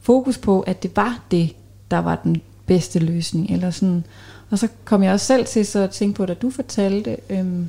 fokus 0.00 0.38
på, 0.38 0.60
at 0.60 0.82
det 0.82 0.96
var 0.96 1.24
det, 1.30 1.56
der 1.90 1.98
var 1.98 2.16
den 2.24 2.42
bedste 2.66 2.98
løsning. 2.98 3.50
Eller 3.50 3.70
sådan. 3.70 4.04
Og 4.50 4.58
så 4.58 4.68
kom 4.84 5.02
jeg 5.02 5.12
også 5.12 5.26
selv 5.26 5.46
til 5.46 5.66
så 5.66 5.78
at 5.78 5.90
tænke 5.90 6.16
på, 6.16 6.26
da 6.26 6.34
du 6.34 6.50
fortalte, 6.50 7.16
øhm, 7.30 7.68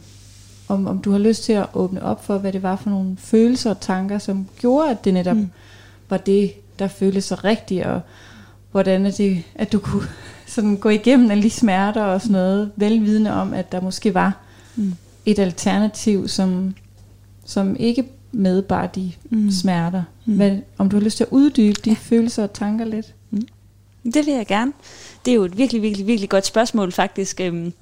om, 0.67 0.87
om 0.87 0.99
du 0.99 1.11
har 1.11 1.19
lyst 1.19 1.43
til 1.43 1.53
at 1.53 1.67
åbne 1.73 2.03
op 2.03 2.25
for, 2.25 2.37
hvad 2.37 2.53
det 2.53 2.63
var 2.63 2.75
for 2.75 2.89
nogle 2.89 3.17
følelser 3.17 3.69
og 3.69 3.79
tanker, 3.79 4.17
som 4.17 4.47
gjorde, 4.57 4.89
at 4.89 5.05
det 5.05 5.13
netop 5.13 5.35
mm. 5.35 5.49
var 6.09 6.17
det, 6.17 6.53
der 6.79 6.87
føltes 6.87 7.23
så 7.23 7.35
rigtigt, 7.35 7.85
og 7.85 8.01
hvordan 8.71 9.05
at, 9.05 9.17
det, 9.17 9.43
at 9.55 9.71
du 9.71 9.79
kunne 9.79 10.07
sådan 10.47 10.77
gå 10.77 10.89
igennem 10.89 11.31
alle 11.31 11.43
de 11.43 11.49
smerter 11.49 12.03
og 12.03 12.21
sådan 12.21 12.31
noget, 12.31 12.71
velvidende 12.75 13.33
om, 13.33 13.53
at 13.53 13.71
der 13.71 13.81
måske 13.81 14.13
var 14.13 14.37
mm. 14.75 14.93
et 15.25 15.39
alternativ, 15.39 16.27
som, 16.27 16.75
som 17.45 17.75
ikke 17.79 18.05
medbar 18.31 18.87
de 18.87 19.11
mm. 19.29 19.51
smerter. 19.51 20.03
Mm. 20.25 20.35
Hvad, 20.35 20.57
om 20.77 20.89
du 20.89 20.95
har 20.95 21.03
lyst 21.03 21.17
til 21.17 21.23
at 21.23 21.29
uddybe 21.31 21.81
de 21.85 21.89
ja. 21.89 21.95
følelser 21.99 22.43
og 22.43 22.53
tanker 22.53 22.85
lidt? 22.85 23.13
Mm. 23.31 23.47
Det 24.03 24.25
vil 24.25 24.33
jeg 24.33 24.47
gerne. 24.47 24.73
Det 25.25 25.31
er 25.31 25.35
jo 25.35 25.43
et 25.43 25.57
virkelig, 25.57 25.81
virkelig, 25.81 26.07
virkelig 26.07 26.29
godt 26.29 26.45
spørgsmål 26.45 26.91
faktisk. 26.91 27.41
Øhm, 27.41 27.73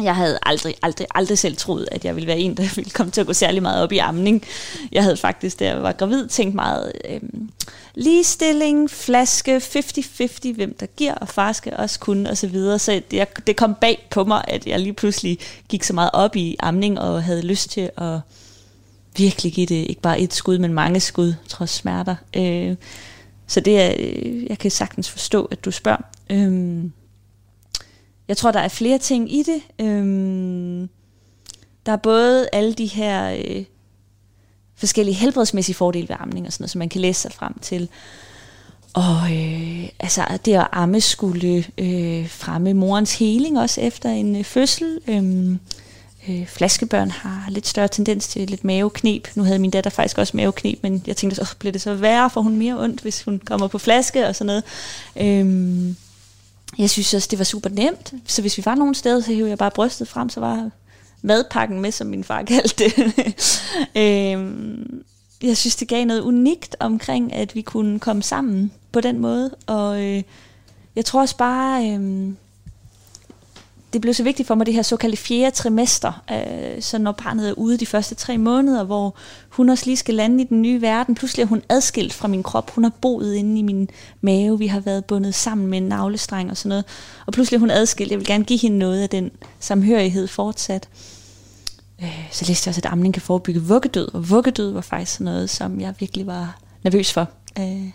jeg 0.00 0.16
havde 0.16 0.38
aldrig, 0.42 0.74
aldrig, 0.82 1.06
aldrig 1.14 1.38
selv 1.38 1.56
troet, 1.56 1.88
at 1.92 2.04
jeg 2.04 2.14
ville 2.16 2.26
være 2.26 2.38
en, 2.38 2.56
der 2.56 2.62
ville 2.76 2.90
komme 2.90 3.10
til 3.10 3.20
at 3.20 3.26
gå 3.26 3.32
særlig 3.32 3.62
meget 3.62 3.82
op 3.82 3.92
i 3.92 3.98
amning. 3.98 4.42
Jeg 4.92 5.02
havde 5.02 5.16
faktisk, 5.16 5.58
da 5.58 5.64
jeg 5.64 5.82
var 5.82 5.92
gravid, 5.92 6.28
tænkt 6.28 6.54
meget 6.54 6.92
øhm, 7.10 7.50
ligestilling, 7.94 8.90
flaske, 8.90 9.56
50-50, 9.56 10.54
hvem 10.54 10.76
der 10.80 10.86
giver, 10.86 11.14
og 11.14 11.28
far 11.28 11.52
skal 11.52 11.76
også 11.76 11.98
kunne, 11.98 12.30
og 12.30 12.36
så 12.36 12.46
videre. 12.46 12.78
Så 12.78 13.02
det, 13.10 13.28
det 13.46 13.56
kom 13.56 13.74
bag 13.74 14.06
på 14.10 14.24
mig, 14.24 14.44
at 14.48 14.66
jeg 14.66 14.80
lige 14.80 14.92
pludselig 14.92 15.38
gik 15.68 15.82
så 15.82 15.92
meget 15.92 16.10
op 16.12 16.36
i 16.36 16.56
amning, 16.60 17.00
og 17.00 17.22
havde 17.22 17.42
lyst 17.42 17.70
til 17.70 17.90
at 17.96 18.18
virkelig 19.16 19.52
give 19.52 19.66
det 19.66 19.74
ikke 19.88 20.00
bare 20.00 20.20
et 20.20 20.34
skud, 20.34 20.58
men 20.58 20.72
mange 20.72 21.00
skud, 21.00 21.34
trods 21.48 21.70
smerter. 21.70 22.16
Øh, 22.36 22.76
så 23.46 23.60
det 23.60 23.80
er, 23.80 23.94
øh, 23.98 24.46
jeg 24.48 24.58
kan 24.58 24.70
sagtens 24.70 25.10
forstå, 25.10 25.44
at 25.44 25.64
du 25.64 25.70
spørger. 25.70 26.02
Øh, 26.30 26.84
jeg 28.32 28.36
tror, 28.36 28.50
der 28.50 28.60
er 28.60 28.68
flere 28.68 28.98
ting 28.98 29.34
i 29.34 29.42
det. 29.42 29.62
Øhm, 29.86 30.88
der 31.86 31.92
er 31.92 31.96
både 31.96 32.48
alle 32.52 32.72
de 32.72 32.86
her 32.86 33.30
øh, 33.30 33.64
forskellige 34.76 35.14
helbredsmæssige 35.14 35.76
fordele 35.76 36.08
ved 36.08 36.16
amning 36.18 36.46
og 36.46 36.52
sådan 36.52 36.62
noget, 36.62 36.70
som 36.70 36.78
man 36.78 36.88
kan 36.88 37.00
læse 37.00 37.20
sig 37.20 37.32
frem 37.32 37.58
til. 37.58 37.88
Og 38.92 39.16
øh, 39.32 39.88
altså, 40.00 40.38
det 40.44 40.54
at 40.54 40.66
amme 40.72 41.00
skulle 41.00 41.64
øh, 41.78 42.28
fremme 42.28 42.74
morens 42.74 43.18
heling 43.18 43.58
også 43.58 43.80
efter 43.80 44.10
en 44.10 44.36
øh, 44.36 44.44
fødsel. 44.44 44.98
Øhm, 45.08 45.58
øh, 46.28 46.46
flaskebørn 46.46 47.10
har 47.10 47.50
lidt 47.50 47.66
større 47.66 47.88
tendens 47.88 48.28
til 48.28 48.50
lidt 48.50 48.64
maveknep. 48.64 49.28
Nu 49.34 49.42
havde 49.42 49.58
min 49.58 49.70
datter 49.70 49.90
faktisk 49.90 50.18
også 50.18 50.36
maveknep, 50.36 50.78
men 50.82 51.02
jeg 51.06 51.16
tænkte, 51.16 51.44
så 51.46 51.56
bliver 51.58 51.72
det 51.72 51.80
så 51.80 51.94
værre, 51.94 52.30
for 52.30 52.40
hun 52.40 52.56
mere 52.56 52.78
ondt, 52.78 53.00
hvis 53.00 53.22
hun 53.22 53.40
kommer 53.44 53.68
på 53.68 53.78
flaske 53.78 54.26
og 54.26 54.36
sådan 54.36 54.46
noget. 54.46 54.64
Øhm, 55.16 55.96
jeg 56.78 56.90
synes 56.90 57.14
også, 57.14 57.28
det 57.30 57.38
var 57.38 57.44
super 57.44 57.70
nemt. 57.70 58.14
Så 58.26 58.40
hvis 58.40 58.58
vi 58.58 58.62
var 58.66 58.74
nogen 58.74 58.94
steder, 58.94 59.20
så 59.20 59.32
hævde 59.32 59.50
jeg 59.50 59.58
bare 59.58 59.70
brystet 59.70 60.08
frem, 60.08 60.28
så 60.28 60.40
var 60.40 60.70
madpakken 61.22 61.80
med, 61.80 61.92
som 61.92 62.06
min 62.06 62.24
far 62.24 62.42
kaldte 62.52 62.84
det. 62.84 63.62
øhm, 63.96 65.04
jeg 65.42 65.56
synes, 65.56 65.76
det 65.76 65.88
gav 65.88 66.04
noget 66.04 66.20
unikt 66.20 66.76
omkring, 66.80 67.32
at 67.32 67.54
vi 67.54 67.62
kunne 67.62 67.98
komme 67.98 68.22
sammen 68.22 68.72
på 68.92 69.00
den 69.00 69.18
måde. 69.18 69.54
Og 69.66 70.02
øh, 70.02 70.22
jeg 70.96 71.04
tror 71.04 71.20
også 71.20 71.36
bare, 71.36 71.90
øh, 71.90 72.32
det 73.92 74.00
blev 74.00 74.14
så 74.14 74.22
vigtigt 74.22 74.46
for 74.46 74.54
mig, 74.54 74.66
det 74.66 74.74
her 74.74 74.82
såkaldte 74.82 75.16
fjerde 75.16 75.50
trimester, 75.56 76.22
øh, 76.30 76.82
så 76.82 76.98
når 76.98 77.12
barnet 77.12 77.48
er 77.48 77.52
ude 77.52 77.76
de 77.76 77.86
første 77.86 78.14
tre 78.14 78.38
måneder, 78.38 78.84
hvor 78.84 79.14
hun 79.48 79.68
også 79.68 79.86
lige 79.86 79.96
skal 79.96 80.14
lande 80.14 80.42
i 80.42 80.46
den 80.46 80.62
nye 80.62 80.82
verden. 80.82 81.14
Pludselig 81.14 81.42
er 81.42 81.46
hun 81.46 81.62
adskilt 81.68 82.12
fra 82.12 82.28
min 82.28 82.42
krop. 82.42 82.70
Hun 82.70 82.84
har 82.84 82.92
boet 83.00 83.34
inde 83.34 83.58
i 83.58 83.62
min 83.62 83.88
mave. 84.20 84.58
Vi 84.58 84.66
har 84.66 84.80
været 84.80 85.04
bundet 85.04 85.34
sammen 85.34 85.66
med 85.66 85.78
en 85.78 85.88
navlestreng 85.88 86.50
og 86.50 86.56
sådan 86.56 86.68
noget. 86.68 86.84
Og 87.26 87.32
pludselig 87.32 87.56
er 87.56 87.60
hun 87.60 87.70
adskilt. 87.70 88.10
Jeg 88.10 88.18
vil 88.18 88.26
gerne 88.26 88.44
give 88.44 88.58
hende 88.58 88.78
noget 88.78 89.02
af 89.02 89.08
den 89.08 89.30
samhørighed 89.60 90.26
fortsat. 90.26 90.88
Øh, 92.02 92.28
så 92.30 92.44
læste 92.48 92.68
jeg 92.68 92.70
også, 92.70 92.80
at 92.80 92.92
amning 92.92 93.14
kan 93.14 93.22
forebygge 93.22 93.60
vuggedød. 93.60 94.14
Og 94.14 94.30
vuggedød 94.30 94.72
var 94.72 94.80
faktisk 94.80 95.20
noget, 95.20 95.50
som 95.50 95.80
jeg 95.80 95.94
virkelig 95.98 96.26
var 96.26 96.58
nervøs 96.84 97.12
for. 97.12 97.28
Øh, 97.58 97.90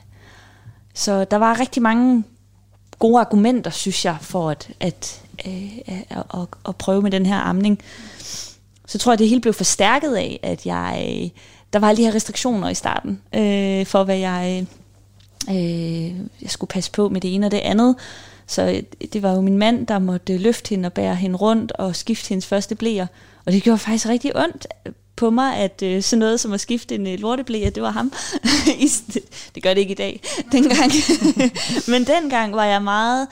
så 0.93 1.25
der 1.25 1.37
var 1.37 1.59
rigtig 1.59 1.81
mange 1.81 2.23
gode 2.99 3.19
argumenter, 3.19 3.71
synes 3.71 4.05
jeg, 4.05 4.17
for 4.21 4.49
at, 4.49 4.69
at, 4.79 5.21
øh, 5.47 5.77
at, 6.09 6.23
at, 6.33 6.47
at 6.67 6.75
prøve 6.75 7.01
med 7.01 7.11
den 7.11 7.25
her 7.25 7.37
amning. 7.37 7.79
Så 8.87 8.97
tror 8.97 9.11
jeg, 9.11 9.19
det 9.19 9.29
hele 9.29 9.41
blev 9.41 9.53
forstærket 9.53 10.15
af, 10.15 10.39
at 10.43 10.65
jeg 10.65 11.21
øh, 11.23 11.29
der 11.73 11.79
var 11.79 11.89
alle 11.89 11.97
de 11.97 12.05
her 12.05 12.15
restriktioner 12.15 12.69
i 12.69 12.75
starten, 12.75 13.21
øh, 13.35 13.85
for 13.85 14.03
hvad 14.03 14.17
jeg, 14.17 14.65
øh, 15.49 16.19
jeg 16.41 16.49
skulle 16.49 16.67
passe 16.69 16.91
på 16.91 17.09
med 17.09 17.21
det 17.21 17.35
ene 17.35 17.45
og 17.45 17.51
det 17.51 17.57
andet. 17.57 17.95
Så 18.47 18.81
det 19.13 19.23
var 19.23 19.33
jo 19.33 19.41
min 19.41 19.57
mand, 19.57 19.87
der 19.87 19.99
måtte 19.99 20.37
løfte 20.37 20.69
hende 20.69 20.87
og 20.87 20.93
bære 20.93 21.15
hende 21.15 21.37
rundt 21.37 21.71
og 21.71 21.95
skifte 21.95 22.29
hendes 22.29 22.45
første 22.45 22.75
blæer. 22.75 23.07
Og 23.45 23.51
det 23.51 23.63
gjorde 23.63 23.79
faktisk 23.79 24.07
rigtig 24.07 24.37
ondt 24.37 24.67
på 25.15 25.29
mig, 25.29 25.55
at 25.55 25.81
øh, 25.83 26.01
sådan 26.01 26.19
noget 26.19 26.39
som 26.39 26.53
at 26.53 26.59
skifte 26.59 26.95
en 26.95 27.07
øh, 27.07 27.37
det 27.37 27.81
var 27.81 27.91
ham. 27.91 28.13
det 29.55 29.63
gør 29.63 29.73
det 29.73 29.81
ikke 29.81 29.91
i 29.91 29.95
dag, 29.95 30.21
dengang. 30.51 30.91
Men 31.91 32.03
dengang 32.03 32.55
var 32.55 32.65
jeg 32.65 32.81
meget 32.81 33.27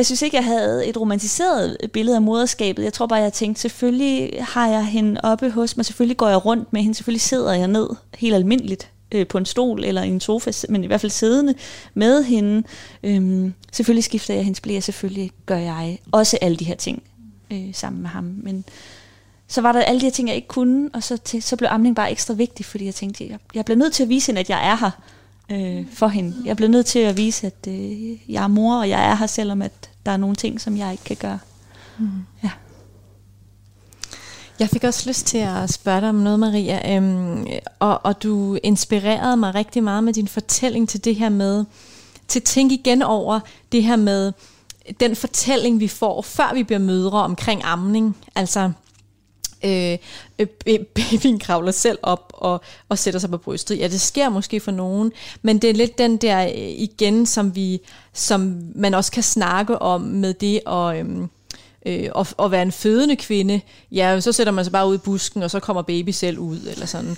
jeg 0.00 0.06
synes 0.06 0.22
ikke, 0.22 0.36
jeg 0.36 0.44
havde 0.44 0.86
et 0.86 0.96
romantiseret 1.00 1.76
billede 1.92 2.16
af 2.16 2.22
moderskabet. 2.22 2.84
Jeg 2.84 2.92
tror 2.92 3.06
bare, 3.06 3.20
jeg 3.20 3.32
tænkte, 3.32 3.60
selvfølgelig 3.60 4.44
har 4.44 4.68
jeg 4.68 4.86
hende 4.86 5.20
oppe 5.22 5.50
hos 5.50 5.76
mig, 5.76 5.86
selvfølgelig 5.86 6.16
går 6.16 6.28
jeg 6.28 6.46
rundt 6.46 6.72
med 6.72 6.82
hende, 6.82 6.94
selvfølgelig 6.94 7.20
sidder 7.20 7.52
jeg 7.52 7.68
ned 7.68 7.88
helt 8.18 8.34
almindeligt 8.34 8.90
øh, 9.12 9.26
på 9.26 9.38
en 9.38 9.46
stol 9.46 9.84
eller 9.84 10.02
i 10.02 10.08
en 10.08 10.20
sofa, 10.20 10.52
men 10.68 10.84
i 10.84 10.86
hvert 10.86 11.00
fald 11.00 11.12
siddende 11.12 11.54
med 11.94 12.24
hende. 12.24 12.62
Øhm, 13.02 13.54
selvfølgelig 13.72 14.04
skifter 14.04 14.34
jeg 14.34 14.44
hendes 14.44 14.60
blære, 14.60 14.80
selvfølgelig 14.80 15.30
gør 15.46 15.58
jeg 15.58 15.98
også 16.12 16.38
alle 16.40 16.56
de 16.56 16.64
her 16.64 16.76
ting 16.76 17.02
øh, 17.52 17.74
sammen 17.74 18.02
med 18.02 18.10
ham. 18.10 18.34
Men 18.42 18.64
så 19.48 19.60
var 19.60 19.72
der 19.72 19.80
alle 19.80 20.00
de 20.00 20.06
her 20.06 20.12
ting, 20.12 20.28
jeg 20.28 20.36
ikke 20.36 20.48
kunne, 20.48 20.90
og 20.92 21.02
så, 21.02 21.16
til, 21.16 21.42
så 21.42 21.56
blev 21.56 21.68
amning 21.68 21.96
bare 21.96 22.10
ekstra 22.10 22.34
vigtig, 22.34 22.66
fordi 22.66 22.84
jeg 22.84 22.94
tænkte, 22.94 23.26
jeg, 23.30 23.38
jeg 23.54 23.64
bliver 23.64 23.78
nødt 23.78 23.92
til 23.92 24.02
at 24.02 24.08
vise 24.08 24.26
hende, 24.26 24.40
at 24.40 24.50
jeg 24.50 24.68
er 24.68 24.76
her 24.76 24.90
øh, 25.50 25.86
for 25.92 26.08
hende. 26.08 26.36
Jeg 26.44 26.56
bliver 26.56 26.70
nødt 26.70 26.86
til 26.86 26.98
at 26.98 27.16
vise, 27.16 27.46
at 27.46 27.66
øh, 27.68 28.32
jeg 28.32 28.44
er 28.44 28.48
mor, 28.48 28.78
og 28.78 28.88
jeg 28.88 29.10
er 29.10 29.14
her, 29.14 29.26
selvom 29.26 29.62
at 29.62 29.89
der 30.06 30.12
er 30.12 30.16
nogle 30.16 30.36
ting, 30.36 30.60
som 30.60 30.76
jeg 30.76 30.92
ikke 30.92 31.04
kan 31.04 31.16
gøre. 31.16 31.38
Mm. 31.98 32.10
Ja. 32.42 32.50
Jeg 34.60 34.68
fik 34.68 34.84
også 34.84 35.08
lyst 35.08 35.26
til 35.26 35.38
at 35.38 35.72
spørge 35.72 36.00
dig 36.00 36.08
om 36.08 36.14
noget, 36.14 36.40
Maria, 36.40 36.96
øhm, 36.96 37.46
og, 37.78 38.04
og 38.04 38.22
du 38.22 38.58
inspirerede 38.62 39.36
mig 39.36 39.54
rigtig 39.54 39.82
meget 39.82 40.04
med 40.04 40.12
din 40.12 40.28
fortælling 40.28 40.88
til 40.88 41.04
det 41.04 41.16
her 41.16 41.28
med, 41.28 41.64
til 42.28 42.40
at 42.40 42.44
tænke 42.44 42.74
igen 42.74 43.02
over 43.02 43.40
det 43.72 43.82
her 43.82 43.96
med 43.96 44.32
den 45.00 45.16
fortælling, 45.16 45.80
vi 45.80 45.88
får, 45.88 46.22
før 46.22 46.54
vi 46.54 46.62
bliver 46.62 46.78
mødre 46.78 47.22
omkring 47.22 47.60
amning. 47.64 48.16
Altså, 48.34 48.72
øh, 49.64 49.98
øh, 50.38 50.78
babyen 50.94 51.38
kravler 51.38 51.72
selv 51.72 51.98
op 52.02 52.32
og, 52.34 52.60
og 52.88 52.98
sætter 52.98 53.20
sig 53.20 53.30
på 53.30 53.38
brystet. 53.38 53.78
Ja, 53.78 53.88
det 53.88 54.00
sker 54.00 54.28
måske 54.28 54.60
for 54.60 54.70
nogen, 54.70 55.12
men 55.42 55.58
det 55.58 55.70
er 55.70 55.74
lidt 55.74 55.98
den 55.98 56.16
der 56.16 56.42
øh, 56.42 56.52
igen, 56.56 57.26
som 57.26 57.54
vi, 57.54 57.80
som 58.12 58.62
man 58.74 58.94
også 58.94 59.12
kan 59.12 59.22
snakke 59.22 59.82
om 59.82 60.00
med 60.00 60.34
det 60.34 60.60
og 60.66 60.98
øhm, 60.98 61.28
øh, 61.86 62.08
og, 62.12 62.26
og 62.36 62.50
være 62.50 62.62
en 62.62 62.72
fødende 62.72 63.16
kvinde, 63.16 63.60
ja, 63.92 64.20
så 64.20 64.32
sætter 64.32 64.52
man 64.52 64.64
sig 64.64 64.72
bare 64.72 64.88
ud 64.88 64.94
i 64.94 64.98
busken, 64.98 65.42
og 65.42 65.50
så 65.50 65.60
kommer 65.60 65.82
baby 65.82 66.10
selv 66.10 66.38
ud, 66.38 66.60
eller 66.70 66.86
sådan. 66.86 67.16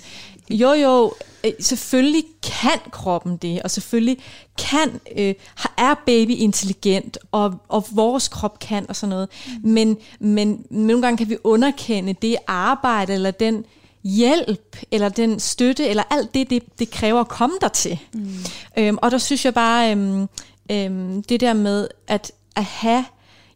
Jo, 0.49 0.71
jo, 0.71 1.13
øh, 1.43 1.51
selvfølgelig 1.59 2.23
kan 2.43 2.79
kroppen 2.91 3.37
det, 3.37 3.61
og 3.61 3.71
selvfølgelig 3.71 4.17
kan, 4.57 4.99
øh, 5.17 5.33
er 5.77 5.93
baby 6.05 6.31
intelligent, 6.31 7.17
og, 7.31 7.53
og 7.67 7.85
vores 7.91 8.27
krop 8.27 8.59
kan, 8.59 8.85
og 8.89 8.95
sådan 8.95 9.09
noget. 9.09 9.29
Mm. 9.63 9.69
Men, 9.69 9.97
men 10.19 10.65
nogle 10.69 11.01
gange 11.01 11.17
kan 11.17 11.29
vi 11.29 11.37
underkende 11.43 12.13
det 12.13 12.35
arbejde, 12.47 13.13
eller 13.13 13.31
den 13.31 13.65
hjælp, 14.03 14.77
eller 14.91 15.09
den 15.09 15.39
støtte, 15.39 15.87
eller 15.87 16.03
alt 16.09 16.33
det, 16.33 16.49
det, 16.49 16.63
det 16.79 16.91
kræver 16.91 17.19
at 17.19 17.27
komme 17.27 17.55
der 17.61 17.67
til. 17.67 17.99
Mm. 18.13 18.29
Øhm, 18.77 18.97
og 19.01 19.11
der 19.11 19.17
synes 19.17 19.45
jeg 19.45 19.53
bare, 19.53 19.91
øhm, 19.91 20.27
øhm, 20.71 21.23
det 21.23 21.39
der 21.39 21.53
med 21.53 21.87
at, 22.07 22.31
at 22.55 22.63
have 22.63 23.05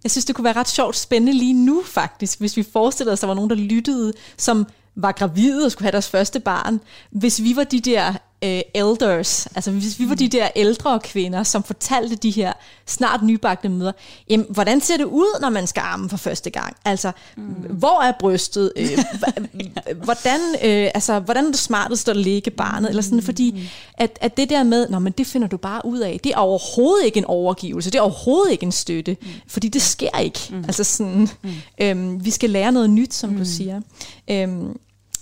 jeg 0.04 0.12
synes, 0.12 0.26
det 0.26 0.36
kunne 0.36 0.46
være 0.46 0.56
ret 0.56 0.70
sjovt 0.70 0.96
spændende 0.96 1.34
lige 1.34 1.54
nu 1.54 1.84
faktisk, 1.86 2.40
hvis 2.40 2.58
vi 2.58 2.64
forestillede 2.64 3.14
os, 3.14 3.20
at 3.20 3.22
der 3.22 3.28
var 3.28 3.34
nogen, 3.34 3.50
der 3.50 3.56
lyttede, 3.56 4.14
som 4.38 4.68
var 4.98 5.12
gravide 5.12 5.66
og 5.66 5.72
skulle 5.72 5.86
have 5.86 5.92
deres 5.92 6.10
første 6.10 6.40
barn. 6.40 6.80
Hvis 7.12 7.44
vi 7.44 7.56
var 7.56 7.64
de 7.64 7.80
der 7.80 8.14
øh, 8.44 8.62
elders, 8.74 9.48
altså 9.56 9.72
hvis 9.72 10.00
vi 10.00 10.10
var 10.10 10.16
de 10.16 10.28
der 10.28 10.48
ældre 10.56 11.00
kvinder, 11.00 11.44
som 11.44 11.64
fortalte 11.64 12.16
de 12.16 12.32
her 12.32 12.54
snart 12.86 13.24
nybagte 13.24 13.70
møder, 13.70 13.92
jamen, 14.30 14.46
hvordan 14.50 14.82
ser 14.82 14.98
det 14.98 15.04
ud, 15.04 15.42
når 15.42 15.50
man 15.50 15.68
skal 15.68 15.82
arme 15.82 16.10
for 16.10 16.18
første 16.18 16.50
gang? 16.50 16.76
Altså, 16.86 17.12
mm. 17.38 17.44
hvor 17.70 18.02
er 18.02 18.12
brystet? 18.20 18.72
Øh, 18.76 18.90
hvordan, 20.04 20.40
øh, 20.64 20.90
altså, 20.94 21.20
hvordan 21.20 21.46
er 21.46 21.52
det 21.52 21.60
smartest 21.60 22.10
at 22.10 22.16
lægge 22.16 22.52
barnet? 22.52 22.90
Eller 22.90 23.02
sådan, 23.02 23.22
fordi 23.22 23.52
mm. 23.52 23.60
at, 23.94 24.18
at 24.22 24.38
det 24.38 24.50
der 24.50 24.64
med, 24.64 24.90
Nå, 24.90 25.00
men 25.00 25.14
det 25.14 25.28
finder 25.28 25.48
du 25.48 25.58
bare 25.58 25.86
ud 25.86 26.00
af, 26.00 26.20
det 26.24 26.32
er 26.32 26.38
overhovedet 26.38 27.06
ikke 27.06 27.18
en 27.18 27.26
overgivelse, 27.26 27.92
det 27.92 27.98
er 27.98 28.02
overhovedet 28.02 28.52
ikke 28.52 28.64
en 28.64 28.72
støtte, 28.72 29.18
mm. 29.22 29.28
fordi 29.48 29.68
det 29.68 29.82
sker 29.82 30.20
ikke. 30.20 30.40
Mm. 30.50 30.58
Altså 30.58 30.84
sådan, 30.84 31.30
mm. 31.42 31.50
øhm, 31.82 32.26
vi 32.26 32.32
skal 32.32 32.50
lære 32.50 32.72
noget 32.72 32.90
nyt, 32.90 33.14
som 33.14 33.30
mm. 33.30 33.38
du 33.38 33.46
siger. 33.46 33.82
Øhm, 34.28 34.78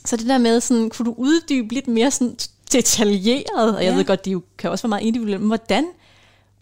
så 0.05 0.17
det 0.17 0.27
der 0.27 0.37
med, 0.37 0.61
sådan, 0.61 0.89
kunne 0.89 1.05
du 1.05 1.13
uddybe 1.17 1.73
lidt 1.73 1.87
mere 1.87 2.11
sådan 2.11 2.37
detaljeret, 2.71 3.75
og 3.75 3.83
jeg 3.83 3.91
ja. 3.91 3.95
ved 3.95 4.05
godt, 4.05 4.25
de 4.25 4.31
jo 4.31 4.41
kan 4.57 4.69
også 4.69 4.83
være 4.83 4.89
meget 4.89 5.03
individuelle, 5.03 5.39
men 5.39 5.47
hvordan, 5.47 5.85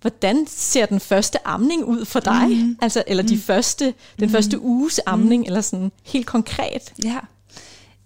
hvordan 0.01 0.45
ser 0.47 0.85
den 0.85 0.99
første 0.99 1.47
amning 1.47 1.85
ud 1.85 2.05
for 2.05 2.19
dig? 2.19 2.47
Mm. 2.49 2.77
Altså, 2.81 3.03
eller 3.07 3.23
de 3.23 3.35
mm. 3.35 3.41
første, 3.41 3.85
den 4.19 4.27
mm. 4.27 4.29
første 4.29 4.61
uges 4.61 4.99
amning, 5.05 5.41
mm. 5.41 5.47
eller 5.47 5.61
sådan 5.61 5.91
helt 6.03 6.25
konkret? 6.25 6.93
Ja. 7.03 7.19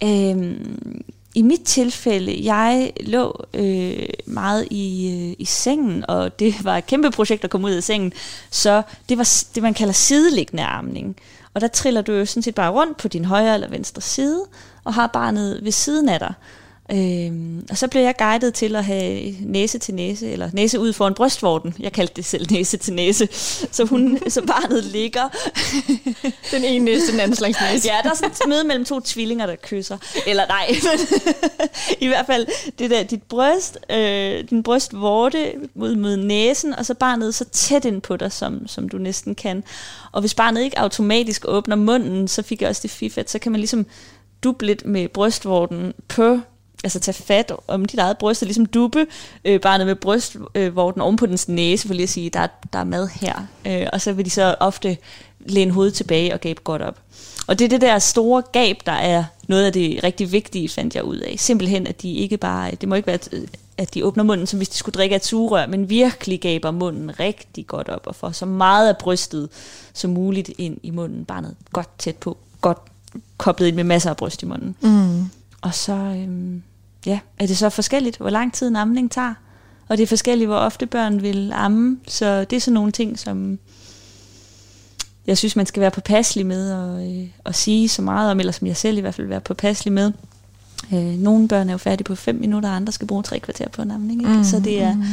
Øhm, 0.03 1.01
I 1.35 1.41
mit 1.41 1.61
tilfælde, 1.61 2.45
jeg 2.45 2.91
lå 2.99 3.45
øh, 3.53 4.07
meget 4.25 4.67
i, 4.71 5.13
øh, 5.13 5.35
i 5.39 5.45
sengen, 5.45 6.05
og 6.07 6.39
det 6.39 6.63
var 6.63 6.77
et 6.77 6.87
kæmpe 6.87 7.11
projekt 7.11 7.43
at 7.43 7.49
komme 7.49 7.67
ud 7.67 7.71
af 7.71 7.83
sengen, 7.83 8.13
så 8.49 8.81
det 9.09 9.17
var 9.17 9.43
det, 9.55 9.63
man 9.63 9.73
kalder 9.73 9.93
sideliggende 9.93 10.63
amning. 10.63 11.15
Og 11.53 11.61
der 11.61 11.67
triller 11.67 12.01
du 12.01 12.11
jo 12.11 12.25
sådan 12.25 12.43
set 12.43 12.55
bare 12.55 12.71
rundt 12.71 12.97
på 12.97 13.07
din 13.07 13.25
højre 13.25 13.53
eller 13.53 13.69
venstre 13.69 14.01
side, 14.01 14.45
og 14.87 14.93
har 14.93 15.07
barnet 15.07 15.59
ved 15.63 15.71
siden 15.71 16.09
af 16.09 16.19
dig. 16.19 16.33
Øhm, 16.91 17.65
og 17.69 17.77
så 17.77 17.87
blev 17.87 18.01
jeg 18.01 18.15
guidet 18.17 18.53
til 18.53 18.75
at 18.75 18.85
have 18.85 19.35
næse 19.41 19.77
til 19.77 19.93
næse, 19.93 20.31
eller 20.31 20.49
næse 20.53 20.79
ud 20.79 20.93
foran 20.93 21.13
brystvorten. 21.13 21.75
Jeg 21.79 21.93
kaldte 21.93 22.13
det 22.15 22.25
selv 22.25 22.47
næse 22.51 22.77
til 22.77 22.93
næse. 22.93 23.27
Så, 23.71 23.85
hun, 23.85 24.19
så 24.29 24.41
barnet 24.41 24.83
ligger. 24.83 25.29
den 26.51 26.63
ene 26.63 26.85
næse, 26.85 27.11
den 27.11 27.19
anden 27.19 27.35
slags 27.35 27.57
næse. 27.71 27.87
Ja, 27.87 27.97
der 28.03 28.09
er 28.09 28.15
sådan 28.15 28.31
et 28.31 28.37
møde 28.47 28.63
mellem 28.63 28.85
to 28.85 28.99
tvillinger, 28.99 29.45
der 29.45 29.55
kysser. 29.55 29.97
Eller 30.27 30.47
nej, 30.47 30.67
men 30.69 31.21
i 32.05 32.07
hvert 32.07 32.25
fald 32.25 32.47
det 32.79 32.89
der, 32.89 33.03
dit 33.03 33.23
bryst, 33.23 33.77
øh, 33.89 34.43
din 34.49 34.63
brystvorte 34.63 35.53
mod, 35.75 35.95
mod 35.95 36.17
næsen, 36.17 36.75
og 36.75 36.85
så 36.85 36.93
barnet 36.93 37.35
så 37.35 37.45
tæt 37.45 37.85
ind 37.85 38.01
på 38.01 38.17
dig, 38.17 38.31
som, 38.31 38.67
som 38.67 38.89
du 38.89 38.97
næsten 38.97 39.35
kan. 39.35 39.63
Og 40.11 40.21
hvis 40.21 40.33
barnet 40.33 40.61
ikke 40.61 40.79
automatisk 40.79 41.45
åbner 41.47 41.75
munden, 41.75 42.27
så 42.27 42.41
fik 42.41 42.61
jeg 42.61 42.69
også 42.69 42.81
det 42.81 42.91
fif, 42.91 43.17
at 43.17 43.31
så 43.31 43.39
kan 43.39 43.51
man 43.51 43.59
ligesom 43.59 43.85
duble 44.43 44.67
lidt 44.67 44.85
med 44.85 45.07
brystvorten 45.07 45.93
på 46.07 46.39
altså 46.83 46.99
tage 46.99 47.23
fat 47.23 47.51
om 47.67 47.85
dit 47.85 47.99
eget 47.99 48.17
bryst, 48.17 48.41
og 48.41 48.45
ligesom 48.45 48.65
duppe 48.65 49.07
øh, 49.45 49.61
barnet 49.61 49.87
med 49.87 49.95
brystvorten 49.95 51.01
øh, 51.01 51.05
oven 51.05 51.15
på 51.15 51.25
dens 51.25 51.47
næse, 51.49 51.87
for 51.87 51.93
lige 51.93 52.03
at 52.03 52.09
sige, 52.09 52.29
der, 52.29 52.47
der 52.73 52.79
er 52.79 52.83
mad 52.83 53.07
her. 53.07 53.47
Øh, 53.67 53.87
og 53.93 54.01
så 54.01 54.13
vil 54.13 54.25
de 54.25 54.29
så 54.29 54.55
ofte 54.59 54.97
læne 55.39 55.71
hovedet 55.71 55.93
tilbage 55.93 56.33
og 56.33 56.41
gabe 56.41 56.61
godt 56.63 56.81
op. 56.81 56.99
Og 57.47 57.59
det 57.59 57.65
er 57.65 57.69
det 57.69 57.81
der 57.81 57.99
store 57.99 58.41
gab, 58.51 58.77
der 58.85 58.91
er 58.91 59.23
noget 59.47 59.65
af 59.65 59.73
det 59.73 60.03
rigtig 60.03 60.31
vigtige, 60.31 60.69
fandt 60.69 60.95
jeg 60.95 61.03
ud 61.03 61.17
af. 61.17 61.35
Simpelthen, 61.37 61.87
at 61.87 62.01
de 62.01 62.13
ikke 62.13 62.37
bare, 62.37 62.71
øh, 62.71 62.77
det 62.81 62.89
må 62.89 62.95
ikke 62.95 63.07
være, 63.07 63.19
øh, 63.31 63.47
at 63.77 63.93
de 63.93 64.05
åbner 64.05 64.23
munden, 64.23 64.47
som 64.47 64.57
hvis 64.57 64.69
de 64.69 64.77
skulle 64.77 64.93
drikke 64.93 65.15
et 65.15 65.25
sugerør, 65.25 65.67
men 65.67 65.89
virkelig 65.89 66.41
gaber 66.41 66.71
munden 66.71 67.19
rigtig 67.19 67.67
godt 67.67 67.89
op, 67.89 68.07
og 68.07 68.15
får 68.15 68.31
så 68.31 68.45
meget 68.45 68.89
af 68.89 68.97
brystet 68.97 69.49
som 69.93 70.11
muligt 70.11 70.51
ind 70.57 70.77
i 70.83 70.89
munden. 70.89 71.25
Barnet 71.25 71.55
godt 71.71 71.89
tæt 71.97 72.15
på, 72.15 72.37
godt 72.61 72.77
koblet 73.37 73.67
ind 73.67 73.75
med 73.75 73.83
masser 73.83 74.09
af 74.09 74.17
bryst 74.17 74.43
i 74.43 74.45
munden. 74.45 74.75
Mm. 74.81 75.29
Og 75.61 75.73
så 75.73 75.93
øhm, 75.93 76.63
ja, 77.05 77.19
er 77.39 77.47
det 77.47 77.57
så 77.57 77.69
forskelligt, 77.69 78.17
hvor 78.17 78.29
lang 78.29 78.53
tid 78.53 78.67
en 78.67 78.75
amning 78.75 79.11
tager. 79.11 79.33
Og 79.87 79.97
det 79.97 80.03
er 80.03 80.07
forskelligt, 80.07 80.47
hvor 80.47 80.57
ofte 80.57 80.85
børn 80.85 81.21
vil 81.21 81.51
amme. 81.55 81.99
Så 82.07 82.43
det 82.43 82.55
er 82.55 82.59
sådan 82.59 82.73
nogle 82.73 82.91
ting, 82.91 83.19
som 83.19 83.59
jeg 85.27 85.37
synes, 85.37 85.55
man 85.55 85.65
skal 85.65 85.81
være 85.81 85.91
påpasselig 85.91 86.45
med 86.45 86.71
at, 86.71 87.09
øh, 87.09 87.27
at 87.45 87.55
sige 87.55 87.89
så 87.89 88.01
meget 88.01 88.31
om, 88.31 88.39
eller 88.39 88.51
som 88.51 88.67
jeg 88.67 88.77
selv 88.77 88.97
i 88.97 89.01
hvert 89.01 89.15
fald 89.15 89.27
være 89.27 89.41
påpasselig 89.41 89.93
med. 89.93 90.11
Øh, 90.93 90.99
nogle 90.99 91.47
børn 91.47 91.69
er 91.69 91.73
jo 91.73 91.77
færdige 91.77 92.03
på 92.03 92.15
5 92.15 92.35
minutter, 92.35 92.69
og 92.69 92.75
andre 92.75 92.93
skal 92.93 93.07
bruge 93.07 93.23
tre 93.23 93.39
kvarter 93.39 93.69
på 93.69 93.81
en 93.81 93.91
amning. 93.91 94.21
Ikke? 94.21 94.33
Mm, 94.33 94.43
så 94.43 94.59
det 94.59 94.81
er, 94.81 94.93
mm. 94.95 95.03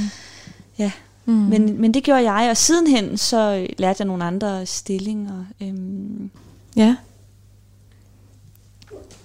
ja. 0.79 0.91
Mm. 1.27 1.33
Men, 1.33 1.81
men 1.81 1.95
det 1.95 2.03
gjorde 2.03 2.33
jeg, 2.33 2.51
og 2.51 2.57
sidenhen 2.57 3.19
så 3.19 3.67
lærte 3.79 3.97
jeg 4.01 4.07
nogle 4.07 4.25
andre 4.25 4.67
stillinger. 4.67 5.45
Øhm, 5.63 6.31
ja 6.77 6.97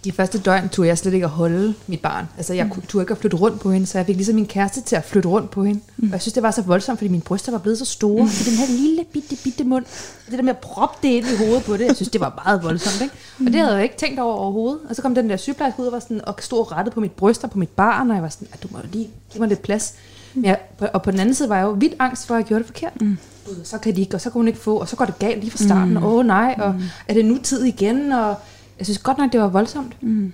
de 0.04 0.12
første 0.12 0.40
døgn 0.40 0.70
turde 0.70 0.88
jeg 0.88 0.98
slet 0.98 1.14
ikke 1.14 1.26
at 1.26 1.30
holde 1.30 1.74
mit 1.88 2.02
barn. 2.02 2.26
Altså 2.38 2.54
jeg 2.54 2.66
mm. 2.66 2.82
turde 2.82 3.04
ikke 3.04 3.12
at 3.12 3.18
flytte 3.18 3.38
rundt 3.38 3.60
på 3.60 3.72
hende, 3.72 3.88
så 3.88 3.98
jeg 3.98 4.06
fik 4.06 4.16
ligesom 4.16 4.36
min 4.36 4.46
kæreste 4.46 4.82
til 4.82 4.96
at 4.96 5.06
flytte 5.06 5.30
rundt 5.30 5.52
på 5.52 5.64
hende. 5.64 5.82
Mm. 5.98 6.08
Og 6.08 6.12
jeg 6.12 6.22
synes, 6.22 6.34
det 6.34 6.44
var 6.44 6.52
så 6.52 6.62
voldsomt, 6.62 7.00
fordi 7.00 7.10
mine 7.10 7.24
bryster 7.24 7.52
var 7.52 7.60
blevet 7.60 7.78
så 7.78 7.86
store. 7.86 8.24
Mm. 8.24 8.30
den 8.46 8.54
her 8.54 8.68
lille 8.68 9.06
bitte, 9.14 9.36
bitte 9.44 9.64
mund, 9.64 9.86
det 10.30 10.38
der 10.38 10.44
med 10.44 10.50
at 10.50 10.58
proppe 10.58 11.08
det 11.08 11.14
ind 11.14 11.26
i 11.28 11.38
hovedet 11.38 11.64
på 11.64 11.78
det, 11.78 11.86
jeg 11.86 11.96
synes, 11.96 12.10
det 12.10 12.22
var 12.22 12.42
meget 12.46 12.64
voldsomt. 12.64 13.02
Ikke? 13.02 13.16
Og 13.40 13.46
det 13.46 13.56
havde 13.56 13.74
jeg 13.74 13.84
ikke 13.84 13.98
tænkt 13.98 14.20
over 14.20 14.34
overhovedet. 14.34 14.80
Og 14.90 14.96
så 14.96 15.02
kom 15.02 15.16
den 15.16 15.30
der 15.30 15.38
sygeplejerske 15.38 15.82
ud 15.82 15.86
og, 15.86 15.94
var 15.94 16.00
sådan, 16.00 16.22
og 16.26 16.36
stod 16.40 16.72
rettet 16.72 16.94
på 16.94 17.00
mit 17.00 17.12
bryst 17.12 17.44
og 17.44 17.52
på 17.52 17.60
mit 17.60 17.70
barn, 17.70 18.10
og 18.10 18.16
jeg 18.16 18.24
var 18.24 18.30
sådan, 18.30 18.48
at 18.52 18.64
du 18.64 18.68
må 18.72 18.78
lige 18.92 19.10
give 19.32 19.40
mig 19.40 19.50
lidt 19.50 19.62
plads. 19.62 19.94
Men 20.34 20.46
jeg, 20.46 20.60
og 20.94 21.02
på 21.02 21.12
den 21.12 21.20
anden 21.20 21.36
side 21.36 21.50
var 21.50 21.56
jeg 21.56 21.64
jo 21.64 21.72
vildt 21.72 21.96
angst 22.00 22.28
for, 22.28 22.36
at 22.36 22.40
jeg 22.40 22.48
gjorde 22.48 22.60
det 22.60 22.68
forkert. 22.68 23.02
Mm. 23.02 23.18
Så 23.64 23.78
kan 23.78 23.96
de 23.96 24.02
ikke, 24.02 24.16
og 24.16 24.22
så 24.22 24.30
kan 24.30 24.40
hun 24.40 24.48
ikke 24.48 24.60
få, 24.60 24.76
og 24.76 24.88
så 24.88 24.96
går 24.96 25.06
det 25.06 25.20
galt 25.20 25.40
lige 25.40 25.52
fra 25.52 25.58
starten. 25.58 25.94
Mm. 25.94 26.04
Åh 26.04 26.14
oh, 26.14 26.26
nej, 26.26 26.56
og 26.58 26.74
mm. 26.74 26.82
er 27.08 27.14
det 27.14 27.26
nu 27.26 27.38
tid 27.44 27.64
igen? 27.64 28.12
Og 28.12 28.36
jeg 28.80 28.86
synes 28.86 28.98
godt 28.98 29.18
nok, 29.18 29.32
det 29.32 29.40
var 29.40 29.48
voldsomt. 29.48 30.04
Mm. 30.04 30.34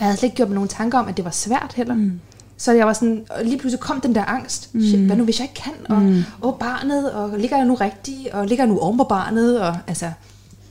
Jeg 0.00 0.06
havde 0.06 0.16
slet 0.16 0.26
ikke 0.26 0.36
gjort 0.36 0.48
mig 0.48 0.54
nogen 0.54 0.68
tanker 0.68 0.98
om, 0.98 1.08
at 1.08 1.16
det 1.16 1.24
var 1.24 1.30
svært 1.30 1.72
heller. 1.76 1.94
Mm. 1.94 2.20
Så 2.56 2.72
jeg 2.72 2.86
var 2.86 2.92
sådan, 2.92 3.24
og 3.30 3.44
lige 3.44 3.58
pludselig 3.58 3.80
kom 3.80 4.00
den 4.00 4.14
der 4.14 4.24
angst. 4.24 4.74
Mm. 4.74 4.80
Shit, 4.80 5.00
hvad 5.00 5.16
nu 5.16 5.24
hvis 5.24 5.40
jeg 5.40 5.44
ikke 5.44 5.62
kan? 5.62 5.96
Og 5.96 6.02
mm. 6.02 6.22
åh, 6.42 6.54
barnet, 6.58 7.12
og 7.12 7.38
ligger 7.38 7.56
jeg 7.56 7.66
nu 7.66 7.74
rigtigt? 7.74 8.28
Og 8.28 8.46
ligger 8.46 8.64
jeg 8.64 8.72
nu 8.72 8.78
oven 8.78 8.96
på 8.96 9.04
barnet? 9.04 9.60
Og 9.60 9.76
altså, 9.86 10.10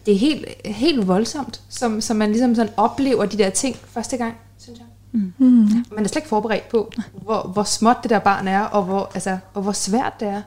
det 0.06 0.14
er 0.14 0.18
helt, 0.18 0.46
helt 0.66 1.08
voldsomt, 1.08 1.62
som, 1.70 2.02
som 2.02 2.18
man 2.18 2.30
ligesom 2.30 2.56
sådan 2.56 2.74
oplever 2.78 3.26
de 3.26 3.38
der 3.38 3.50
ting 3.50 3.76
første 3.86 4.18
gang, 4.18 4.34
synes 4.60 4.80
jeg. 4.80 4.88
Mm. 5.12 5.34
Mm. 5.38 5.86
Man 5.96 6.04
er 6.04 6.08
slet 6.08 6.16
ikke 6.16 6.28
forberedt 6.28 6.70
på, 6.70 6.92
hvor, 7.24 7.50
hvor 7.54 7.64
småt 7.64 7.98
det 8.04 8.10
der 8.10 8.20
barn 8.20 8.48
er, 8.48 8.62
og 8.62 8.84
hvor, 8.84 9.12
altså, 9.14 9.38
og 9.54 9.62
hvor 9.62 9.72
svært 9.72 10.14
det 10.20 10.28
er. 10.28 10.42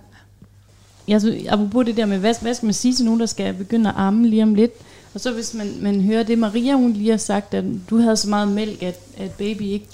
jeg, 1.08 1.20
synes, 1.20 1.46
apropos 1.48 1.84
det 1.86 1.96
der 1.96 2.06
med, 2.06 2.18
hvad, 2.18 2.34
hvad 2.40 2.54
skal 2.54 2.66
man 2.66 2.74
sige 2.74 2.94
til 2.94 3.04
nogen, 3.04 3.20
der 3.20 3.26
skal 3.26 3.54
begynde 3.54 3.90
at 3.90 3.96
amme 3.96 4.28
lige 4.28 4.42
om 4.42 4.54
lidt, 4.54 4.72
og 5.14 5.20
så 5.20 5.32
hvis 5.32 5.54
man, 5.54 5.72
man 5.80 6.00
hører 6.00 6.22
det, 6.22 6.38
Maria 6.38 6.74
hun 6.74 6.92
lige 6.92 7.10
har 7.10 7.16
sagt, 7.16 7.54
at 7.54 7.64
du 7.90 7.96
havde 7.96 8.16
så 8.16 8.28
meget 8.28 8.48
mælk, 8.48 8.82
at, 8.82 9.00
at 9.16 9.30
baby 9.30 9.62
ikke 9.62 9.88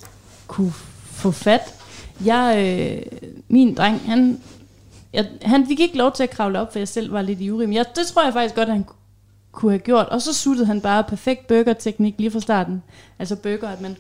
kunne 0.47 0.73
få 1.05 1.31
fat. 1.31 1.75
Jeg, 2.25 2.57
øh, 2.59 3.19
min 3.49 3.75
dreng, 3.75 4.01
han, 4.01 4.41
jeg, 5.13 5.29
han 5.43 5.67
fik 5.67 5.81
ikke 5.81 5.97
lov 5.97 6.13
til 6.13 6.23
at 6.23 6.31
kravle 6.31 6.61
op, 6.61 6.73
for 6.73 6.79
jeg 6.79 6.89
selv 6.89 7.13
var 7.13 7.23
lidt 7.23 7.41
ivrig. 7.41 7.69
Men 7.69 7.77
jeg, 7.77 7.85
det 7.97 8.07
tror 8.07 8.25
jeg 8.25 8.33
faktisk 8.33 8.55
godt, 8.55 8.69
at 8.69 8.75
han 8.75 8.85
kunne 9.53 9.73
have 9.73 9.79
gjort. 9.79 10.07
Og 10.07 10.23
så 10.23 10.35
suttede 10.35 10.67
han 10.67 10.81
bare 10.81 11.05
perfekt 11.05 11.47
burger-teknik 11.47 12.15
lige 12.19 12.31
fra 12.31 12.41
starten. 12.41 12.83
Altså 13.19 13.37
burger, 13.37 13.69
at 13.69 13.81
man 13.81 13.97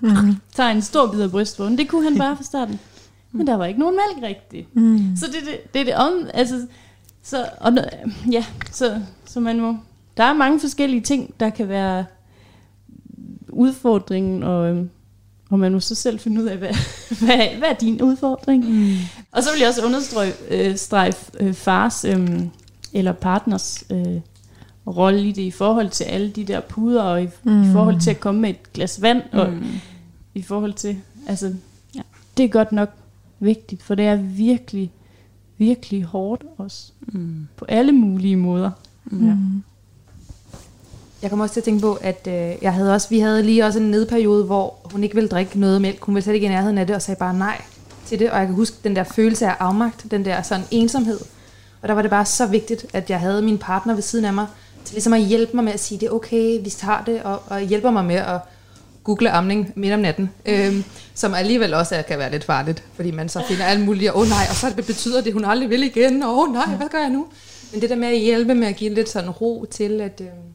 mm. 0.00 0.36
tager 0.54 0.70
en 0.70 0.82
stor 0.82 1.12
bid 1.12 1.20
af 1.20 1.30
brystvågen. 1.30 1.78
Det 1.78 1.88
kunne 1.88 2.10
han 2.10 2.18
bare 2.18 2.36
fra 2.36 2.44
starten. 2.44 2.80
Men 3.32 3.46
der 3.46 3.54
var 3.54 3.64
ikke 3.64 3.80
nogen 3.80 3.96
mælk 3.96 4.24
rigtigt. 4.24 4.76
Mm. 4.76 5.16
Så 5.16 5.26
det, 5.26 5.34
det, 5.34 5.74
det 5.74 5.80
er 5.80 5.84
det 5.84 5.94
om... 5.94 6.28
Altså, 6.34 6.66
så, 7.22 7.46
og, 7.60 7.72
ja, 8.32 8.44
så, 8.72 9.00
så 9.24 9.40
man 9.40 9.60
må... 9.60 9.76
Der 10.16 10.24
er 10.24 10.32
mange 10.32 10.60
forskellige 10.60 11.00
ting, 11.00 11.34
der 11.40 11.50
kan 11.50 11.68
være 11.68 12.04
udfordringen, 13.48 14.42
og, 14.42 14.68
øhm, 14.70 14.90
og 15.50 15.58
man 15.58 15.72
må 15.72 15.80
så 15.80 15.94
selv 15.94 16.18
finde 16.18 16.42
ud 16.42 16.46
af, 16.46 16.56
hvad, 16.58 16.68
hvad, 17.24 17.58
hvad 17.58 17.68
er 17.68 17.74
din 17.74 18.02
udfordring? 18.02 18.64
Mm. 18.70 18.92
Og 19.32 19.42
så 19.42 19.48
vil 19.52 19.60
jeg 19.60 19.68
også 19.68 19.84
understrege 19.86 20.32
øh, 21.40 21.48
øh, 21.48 21.54
fars 21.54 22.04
øh, 22.04 22.40
eller 22.92 23.12
partners 23.12 23.84
øh, 23.90 24.20
rolle 24.86 25.28
i 25.28 25.32
det 25.32 25.42
i 25.42 25.50
forhold 25.50 25.90
til 25.90 26.04
alle 26.04 26.30
de 26.30 26.44
der 26.44 26.60
puder, 26.60 27.02
og 27.02 27.22
i, 27.22 27.28
mm. 27.44 27.62
i 27.62 27.72
forhold 27.72 28.00
til 28.00 28.10
at 28.10 28.20
komme 28.20 28.40
med 28.40 28.50
et 28.50 28.72
glas 28.72 29.02
vand, 29.02 29.22
og 29.32 29.52
Mm. 29.52 29.64
i 30.34 30.42
forhold 30.42 30.72
til, 30.72 30.96
altså, 31.26 31.54
ja, 31.94 32.00
det 32.36 32.44
er 32.44 32.48
godt 32.48 32.72
nok 32.72 32.90
vigtigt, 33.40 33.82
for 33.82 33.94
det 33.94 34.04
er 34.04 34.16
virkelig, 34.16 34.92
virkelig 35.58 36.02
hårdt 36.04 36.44
også, 36.58 36.92
Mm. 37.00 37.46
på 37.56 37.64
alle 37.64 37.92
mulige 37.92 38.36
måder. 38.36 38.70
Mm. 39.04 39.26
Ja. 39.28 39.36
Jeg 41.24 41.30
kommer 41.30 41.44
også 41.44 41.52
til 41.52 41.60
at 41.60 41.64
tænke 41.64 41.80
på, 41.80 41.98
at 42.00 42.28
øh, 42.30 42.62
jeg 42.62 42.72
havde 42.72 42.94
også, 42.94 43.08
vi 43.08 43.18
havde 43.18 43.42
lige 43.42 43.64
også 43.64 43.78
en 43.78 43.90
nedperiode, 43.90 44.44
hvor 44.44 44.74
hun 44.92 45.04
ikke 45.04 45.14
ville 45.14 45.28
drikke 45.28 45.60
noget 45.60 45.82
mælk. 45.82 46.02
Hun 46.02 46.14
ville 46.14 46.24
slet 46.24 46.34
ikke 46.34 46.46
i 46.46 46.50
nærheden 46.50 46.78
af 46.78 46.86
det, 46.86 46.96
og 46.96 47.02
sagde 47.02 47.18
bare 47.18 47.34
nej 47.34 47.62
til 48.06 48.18
det. 48.18 48.30
Og 48.30 48.38
jeg 48.38 48.46
kan 48.46 48.54
huske 48.54 48.76
den 48.84 48.96
der 48.96 49.04
følelse 49.04 49.46
af 49.46 49.54
afmagt, 49.60 50.06
den 50.10 50.24
der 50.24 50.42
sådan 50.42 50.64
ensomhed. 50.70 51.20
Og 51.82 51.88
der 51.88 51.94
var 51.94 52.02
det 52.02 52.10
bare 52.10 52.24
så 52.24 52.46
vigtigt, 52.46 52.86
at 52.92 53.10
jeg 53.10 53.20
havde 53.20 53.42
min 53.42 53.58
partner 53.58 53.94
ved 53.94 54.02
siden 54.02 54.24
af 54.24 54.32
mig, 54.32 54.46
til 54.84 54.94
ligesom 54.94 55.12
at 55.12 55.20
hjælpe 55.20 55.52
mig 55.54 55.64
med 55.64 55.72
at 55.72 55.80
sige, 55.80 56.00
det 56.00 56.06
er 56.06 56.10
okay, 56.10 56.60
vi 56.64 56.70
tager 56.70 57.02
det, 57.06 57.22
og, 57.22 57.42
og 57.46 57.60
hjælper 57.60 57.90
mig 57.90 58.04
med 58.04 58.16
at 58.16 58.40
google 59.04 59.30
amning 59.30 59.72
midt 59.76 59.92
om 59.92 60.00
natten, 60.00 60.30
øhm, 60.46 60.84
som 61.14 61.34
alligevel 61.34 61.74
også 61.74 61.94
er, 61.94 62.02
kan 62.02 62.18
være 62.18 62.30
lidt 62.30 62.44
farligt, 62.44 62.82
fordi 62.94 63.10
man 63.10 63.28
så 63.28 63.42
finder 63.48 63.64
alt 63.64 63.84
muligt, 63.84 64.10
og 64.10 64.16
åh 64.16 64.22
oh, 64.22 64.28
nej, 64.28 64.46
og 64.50 64.56
så 64.56 64.74
betyder 64.76 65.20
det, 65.20 65.32
hun 65.32 65.44
aldrig 65.44 65.70
vil 65.70 65.82
igen, 65.82 66.22
og 66.22 66.30
åh 66.30 66.38
oh, 66.38 66.52
nej, 66.52 66.76
hvad 66.76 66.88
gør 66.88 66.98
jeg 66.98 67.10
nu? 67.10 67.26
Men 67.72 67.80
det 67.80 67.90
der 67.90 67.96
med 67.96 68.08
at 68.08 68.18
hjælpe 68.18 68.54
med 68.54 68.68
at 68.68 68.76
give 68.76 68.94
lidt 68.94 69.08
sådan 69.08 69.30
ro 69.30 69.66
til, 69.70 70.00
at, 70.00 70.20
øhm, 70.20 70.53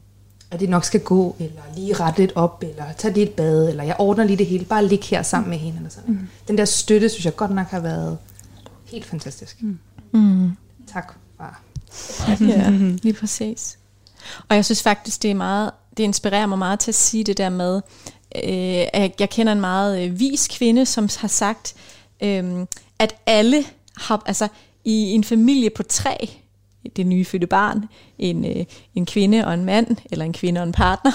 at 0.50 0.60
det 0.60 0.68
nok 0.68 0.84
skal 0.84 1.00
gå, 1.00 1.36
eller 1.38 1.62
lige 1.76 1.94
rette 1.94 2.20
lidt 2.20 2.32
op, 2.34 2.62
eller 2.62 2.84
tage 2.98 3.14
lige 3.14 3.26
et 3.26 3.32
bad, 3.32 3.68
eller 3.68 3.84
jeg 3.84 3.96
ordner 3.98 4.24
lige 4.24 4.36
det 4.36 4.46
hele, 4.46 4.64
bare 4.64 4.86
ligge 4.86 5.06
her 5.06 5.22
sammen 5.22 5.50
med 5.50 5.58
hende, 5.58 5.76
eller 5.76 5.90
sådan. 5.90 6.14
Mm. 6.14 6.28
Den 6.48 6.58
der 6.58 6.64
støtte, 6.64 7.08
synes 7.08 7.24
jeg 7.24 7.36
godt 7.36 7.50
nok 7.50 7.66
har 7.66 7.80
været 7.80 8.18
helt 8.84 9.04
fantastisk. 9.04 9.62
Mm. 9.62 9.78
Mm. 10.12 10.50
Tak, 10.92 11.14
far. 11.36 11.62
Ja, 12.40 12.70
lige 13.04 13.12
præcis. 13.12 13.78
Og 14.48 14.56
jeg 14.56 14.64
synes 14.64 14.82
faktisk, 14.82 15.22
det 15.22 15.30
er 15.30 15.34
meget, 15.34 15.70
det 15.96 16.02
inspirerer 16.02 16.46
mig 16.46 16.58
meget 16.58 16.80
til 16.80 16.90
at 16.90 16.94
sige 16.94 17.24
det 17.24 17.38
der 17.38 17.48
med, 17.48 17.76
øh, 18.36 18.86
at 18.92 19.20
jeg 19.20 19.30
kender 19.30 19.52
en 19.52 19.60
meget 19.60 20.04
øh, 20.04 20.18
vis 20.18 20.48
kvinde, 20.48 20.86
som 20.86 21.08
har 21.18 21.28
sagt, 21.28 21.74
øh, 22.22 22.66
at 22.98 23.14
alle 23.26 23.64
har, 23.96 24.22
altså 24.26 24.48
i 24.84 24.92
en 24.92 25.24
familie 25.24 25.70
på 25.70 25.82
tre, 25.82 26.39
det 26.96 27.06
nyfødte 27.06 27.46
barn, 27.46 27.84
en, 28.18 28.44
øh, 28.44 28.64
en 28.94 29.06
kvinde 29.06 29.46
og 29.46 29.54
en 29.54 29.64
mand, 29.64 29.96
eller 30.10 30.24
en 30.24 30.32
kvinde 30.32 30.60
og 30.60 30.66
en 30.66 30.72
partner, 30.72 31.12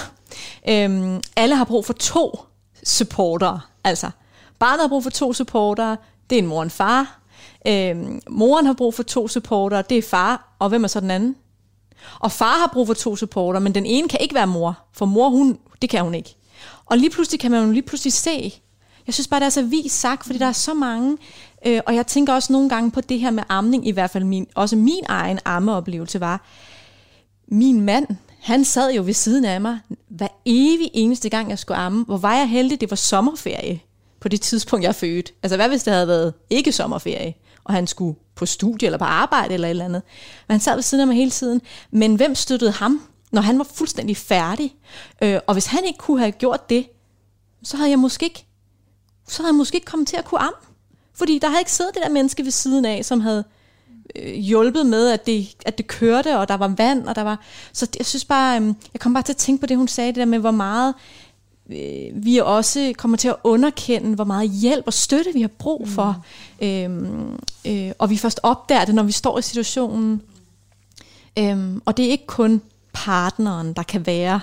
Øhm, 0.68 1.20
alle 1.36 1.56
har 1.56 1.64
brug 1.64 1.84
for 1.84 1.92
to 1.92 2.40
supportere. 2.84 3.60
Altså, 3.84 4.10
barnet 4.58 4.80
har 4.80 4.88
brug 4.88 5.02
for 5.02 5.10
to 5.10 5.32
supportere, 5.32 5.96
det 6.30 6.38
er 6.38 6.42
en 6.42 6.46
mor 6.48 6.56
og 6.56 6.62
en 6.62 6.70
far. 6.70 7.20
Øhm, 7.66 8.20
moren 8.30 8.66
har 8.66 8.72
brug 8.72 8.94
for 8.94 9.02
to 9.02 9.28
supportere, 9.28 9.82
det 9.82 9.98
er 9.98 10.02
far, 10.02 10.56
og 10.58 10.68
hvem 10.68 10.84
er 10.84 10.88
så 10.88 11.00
den 11.00 11.10
anden? 11.10 11.36
Og 12.20 12.32
far 12.32 12.58
har 12.58 12.70
brug 12.72 12.86
for 12.86 12.94
to 12.94 13.16
supporter, 13.16 13.60
men 13.60 13.74
den 13.74 13.86
ene 13.86 14.08
kan 14.08 14.20
ikke 14.20 14.34
være 14.34 14.46
mor, 14.46 14.78
for 14.92 15.06
mor, 15.06 15.28
hun, 15.28 15.58
det 15.82 15.90
kan 15.90 16.04
hun 16.04 16.14
ikke. 16.14 16.36
Og 16.86 16.98
lige 16.98 17.10
pludselig 17.10 17.40
kan 17.40 17.50
man 17.50 17.64
jo 17.64 17.72
lige 17.72 17.82
pludselig 17.82 18.12
se, 18.12 18.60
jeg 19.06 19.14
synes 19.14 19.28
bare, 19.28 19.40
det 19.40 19.46
er 19.46 19.50
så 19.50 19.62
vis 19.62 19.92
sagt, 19.92 20.26
fordi 20.26 20.38
der 20.38 20.46
er 20.46 20.52
så 20.52 20.74
mange, 20.74 21.18
øh, 21.66 21.80
og 21.86 21.94
jeg 21.94 22.06
tænker 22.06 22.32
også 22.32 22.52
nogle 22.52 22.68
gange 22.68 22.90
på 22.90 23.00
det 23.00 23.20
her 23.20 23.30
med 23.30 23.42
amning, 23.48 23.86
i 23.86 23.90
hvert 23.90 24.10
fald 24.10 24.24
min, 24.24 24.46
også 24.54 24.76
min 24.76 25.04
egen 25.08 25.38
ammeoplevelse 25.44 26.20
var, 26.20 26.46
min 27.48 27.80
mand, 27.80 28.06
han 28.40 28.64
sad 28.64 28.92
jo 28.92 29.02
ved 29.02 29.12
siden 29.12 29.44
af 29.44 29.60
mig 29.60 29.78
hver 30.08 30.28
evig 30.44 30.90
eneste 30.94 31.28
gang, 31.28 31.50
jeg 31.50 31.58
skulle 31.58 31.78
amme. 31.78 32.04
Hvor 32.04 32.16
var 32.16 32.34
jeg 32.36 32.48
heldig, 32.48 32.80
det 32.80 32.90
var 32.90 32.96
sommerferie 32.96 33.80
på 34.20 34.28
det 34.28 34.40
tidspunkt, 34.40 34.84
jeg 34.84 34.94
fødte. 34.94 35.32
Altså 35.42 35.56
hvad 35.56 35.68
hvis 35.68 35.82
det 35.82 35.92
havde 35.92 36.08
været 36.08 36.34
ikke 36.50 36.72
sommerferie, 36.72 37.34
og 37.64 37.74
han 37.74 37.86
skulle 37.86 38.18
på 38.34 38.46
studie 38.46 38.86
eller 38.86 38.98
på 38.98 39.04
arbejde 39.04 39.54
eller 39.54 39.68
et 39.68 39.70
eller 39.70 39.84
andet. 39.84 40.02
Men 40.48 40.52
han 40.52 40.60
sad 40.60 40.74
ved 40.74 40.82
siden 40.82 41.00
af 41.00 41.06
mig 41.06 41.16
hele 41.16 41.30
tiden. 41.30 41.60
Men 41.90 42.14
hvem 42.14 42.34
støttede 42.34 42.70
ham, 42.70 43.02
når 43.32 43.42
han 43.42 43.58
var 43.58 43.66
fuldstændig 43.74 44.16
færdig? 44.16 44.74
Øh, 45.22 45.40
og 45.46 45.54
hvis 45.54 45.66
han 45.66 45.84
ikke 45.84 45.98
kunne 45.98 46.18
have 46.18 46.32
gjort 46.32 46.70
det, 46.70 46.88
så 47.62 47.76
havde 47.76 47.90
jeg 47.90 47.98
måske 47.98 48.26
ikke, 48.26 48.46
så 49.28 49.42
havde 49.42 49.48
jeg 49.48 49.54
måske 49.54 49.74
ikke 49.74 49.84
kommet 49.84 50.08
til 50.08 50.16
at 50.16 50.24
kunne 50.24 50.40
amme. 50.40 50.58
Fordi 51.16 51.38
der 51.38 51.48
havde 51.48 51.60
ikke 51.60 51.72
siddet 51.72 51.94
det 51.94 52.02
der 52.02 52.08
menneske 52.10 52.44
ved 52.44 52.50
siden 52.50 52.84
af, 52.84 53.04
som 53.04 53.20
havde 53.20 53.44
øh, 54.16 54.34
hjulpet 54.34 54.86
med, 54.86 55.08
at 55.08 55.26
det, 55.26 55.48
at 55.66 55.78
det 55.78 55.86
kørte, 55.86 56.38
og 56.38 56.48
der 56.48 56.54
var 56.54 56.68
vand, 56.68 57.06
og 57.06 57.16
der 57.16 57.22
var... 57.22 57.40
Så 57.72 57.86
det, 57.86 57.96
jeg 57.96 58.06
synes 58.06 58.24
bare, 58.24 58.60
øh, 58.60 58.66
jeg 58.66 59.00
kom 59.00 59.14
bare 59.14 59.22
til 59.22 59.32
at 59.32 59.36
tænke 59.36 59.60
på 59.60 59.66
det, 59.66 59.76
hun 59.76 59.88
sagde, 59.88 60.08
det 60.08 60.16
der 60.16 60.24
med, 60.24 60.38
hvor 60.38 60.50
meget 60.50 60.94
øh, 61.70 62.24
vi 62.24 62.38
også 62.38 62.92
kommer 62.98 63.16
til 63.16 63.28
at 63.28 63.36
underkende, 63.44 64.14
hvor 64.14 64.24
meget 64.24 64.50
hjælp 64.50 64.86
og 64.86 64.92
støtte 64.92 65.32
vi 65.32 65.40
har 65.40 65.50
brug 65.58 65.88
for. 65.88 66.24
Mm. 66.60 66.66
Øhm, 66.66 67.38
øh, 67.66 67.92
og 67.98 68.10
vi 68.10 68.16
først 68.16 68.40
opdager 68.42 68.84
det, 68.84 68.94
når 68.94 69.02
vi 69.02 69.12
står 69.12 69.38
i 69.38 69.42
situationen. 69.42 70.22
Øhm, 71.38 71.82
og 71.84 71.96
det 71.96 72.06
er 72.06 72.10
ikke 72.10 72.26
kun 72.26 72.62
partneren, 72.92 73.72
der 73.72 73.82
kan 73.82 74.06
være 74.06 74.40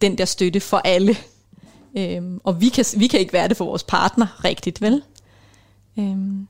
den 0.00 0.18
der 0.18 0.24
støtte 0.24 0.60
for 0.60 0.78
alle. 0.84 1.16
Øhm, 1.98 2.40
og 2.44 2.60
vi 2.60 2.68
kan, 2.68 2.84
vi 2.96 3.06
kan 3.06 3.20
ikke 3.20 3.32
være 3.32 3.48
det 3.48 3.56
for 3.56 3.64
vores 3.64 3.82
partner 3.82 4.44
rigtigt, 4.44 4.82
vel? 4.82 5.02
Øhm, 6.00 6.46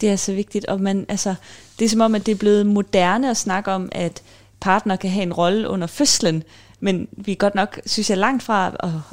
Det 0.00 0.10
er 0.10 0.16
så 0.16 0.32
vigtigt, 0.32 0.66
og 0.66 0.80
man, 0.80 1.06
altså, 1.08 1.34
det 1.78 1.84
er 1.84 1.88
som 1.88 2.00
om, 2.00 2.14
at 2.14 2.26
det 2.26 2.32
er 2.32 2.36
blevet 2.36 2.66
moderne 2.66 3.30
at 3.30 3.36
snakke 3.36 3.70
om, 3.70 3.88
at 3.92 4.22
partner 4.60 4.96
kan 4.96 5.10
have 5.10 5.22
en 5.22 5.32
rolle 5.32 5.68
under 5.68 5.86
fødslen, 5.86 6.42
men 6.80 7.08
vi 7.12 7.32
er 7.32 7.36
godt 7.36 7.54
nok, 7.54 7.80
synes 7.86 8.10
jeg, 8.10 8.18
langt 8.18 8.42
fra, 8.42 8.72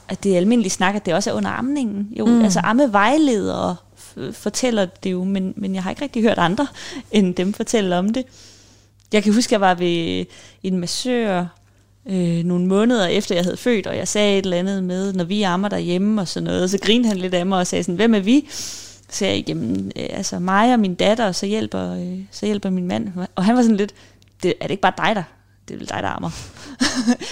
at 0.09 0.23
det 0.23 0.33
er 0.33 0.37
almindeligt 0.37 0.73
snak, 0.73 0.95
at 0.95 1.05
det 1.05 1.13
også 1.13 1.29
er 1.29 1.33
under 1.33 1.49
amningen. 1.49 2.07
Jo, 2.19 2.25
mm. 2.25 2.41
altså 2.41 2.59
ammevejledere 2.63 3.75
f- 3.97 4.31
fortæller 4.31 4.85
det 4.85 5.11
jo, 5.11 5.23
men, 5.23 5.53
men 5.57 5.75
jeg 5.75 5.83
har 5.83 5.89
ikke 5.89 6.01
rigtig 6.01 6.21
hørt 6.23 6.37
andre, 6.37 6.67
end 7.11 7.35
dem 7.35 7.53
fortælle 7.53 7.97
om 7.97 8.09
det. 8.09 8.23
Jeg 9.13 9.23
kan 9.23 9.33
huske, 9.33 9.47
at 9.49 9.51
jeg 9.51 9.61
var 9.61 9.73
ved 9.73 10.25
en 10.63 10.77
massør 10.77 11.45
øh, 12.05 12.43
nogle 12.43 12.65
måneder 12.65 13.07
efter, 13.07 13.35
jeg 13.35 13.43
havde 13.43 13.57
født, 13.57 13.87
og 13.87 13.97
jeg 13.97 14.07
sagde 14.07 14.37
et 14.37 14.43
eller 14.43 14.57
andet 14.57 14.83
med, 14.83 15.13
når 15.13 15.23
vi 15.23 15.41
ammer 15.43 15.69
derhjemme 15.69 16.21
og 16.21 16.27
sådan 16.27 16.45
noget, 16.45 16.71
så 16.71 16.77
grinede 16.81 17.07
han 17.07 17.17
lidt 17.17 17.33
af 17.33 17.45
mig 17.45 17.59
og 17.59 17.67
sagde 17.67 17.83
sådan, 17.83 17.95
hvem 17.95 18.13
er 18.15 18.19
vi? 18.19 18.47
Jeg, 19.21 19.43
jamen, 19.47 19.91
øh, 19.95 20.07
altså 20.09 20.39
mig 20.39 20.73
og 20.73 20.79
min 20.79 20.95
datter, 20.95 21.25
og 21.27 21.35
så 21.35 21.45
hjælper, 21.45 21.93
øh, 21.93 22.19
så 22.31 22.45
hjælper 22.45 22.69
min 22.69 22.87
mand. 22.87 23.11
Og 23.35 23.45
han 23.45 23.55
var 23.55 23.61
sådan 23.61 23.77
lidt, 23.77 23.93
det, 24.43 24.53
er 24.61 24.63
det 24.63 24.71
ikke 24.71 24.81
bare 24.81 24.93
dig, 24.97 25.15
der? 25.15 25.23
Det 25.67 25.73
er 25.73 25.77
vel 25.77 25.89
dig, 25.89 25.99
der 26.03 26.09
ammer. 26.09 26.29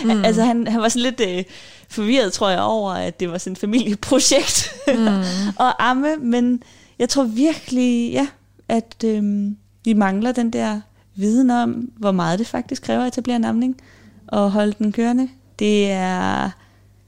Mm. 0.03 0.23
altså 0.27 0.43
han, 0.43 0.67
han 0.67 0.81
var 0.81 0.89
sådan 0.89 1.01
lidt 1.01 1.21
øh, 1.29 1.43
forvirret, 1.89 2.33
tror 2.33 2.49
jeg, 2.49 2.61
over, 2.61 2.91
at 2.91 3.19
det 3.19 3.31
var 3.31 3.37
sådan 3.37 3.53
et 3.53 3.59
familieprojekt 3.59 4.73
mm. 4.87 5.07
at 5.65 5.73
amme, 5.79 6.15
men 6.15 6.63
jeg 6.99 7.09
tror 7.09 7.23
virkelig, 7.23 8.11
ja, 8.11 8.27
at 8.69 8.95
øh, 9.05 9.51
vi 9.85 9.93
mangler 9.93 10.31
den 10.31 10.53
der 10.53 10.81
viden 11.15 11.49
om, 11.49 11.91
hvor 11.97 12.11
meget 12.11 12.39
det 12.39 12.47
faktisk 12.47 12.83
kræver 12.83 13.01
at 13.01 13.07
etablere 13.07 13.35
en 13.35 13.45
amning 13.45 13.77
og 14.27 14.51
holde 14.51 14.73
den 14.79 14.91
kørende. 14.91 15.29
Det 15.59 15.91
er 15.91 16.49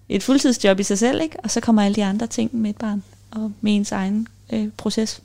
et 0.10 0.24
fuldtidsjob 0.24 0.80
i 0.80 0.84
sig 0.84 0.98
selv, 0.98 1.22
ikke? 1.22 1.40
Og 1.44 1.52
så 1.52 1.60
kommer 1.60 1.82
alle 1.82 1.96
de 1.96 2.06
andre 2.06 2.28
ting 2.28 2.56
med 2.56 2.70
et 2.70 2.78
barn 2.78 3.04
og 3.32 3.52
med 3.62 3.76
ens 3.76 3.92
egen 3.92 4.28
øh, 4.54 4.68
proces. 4.78 5.22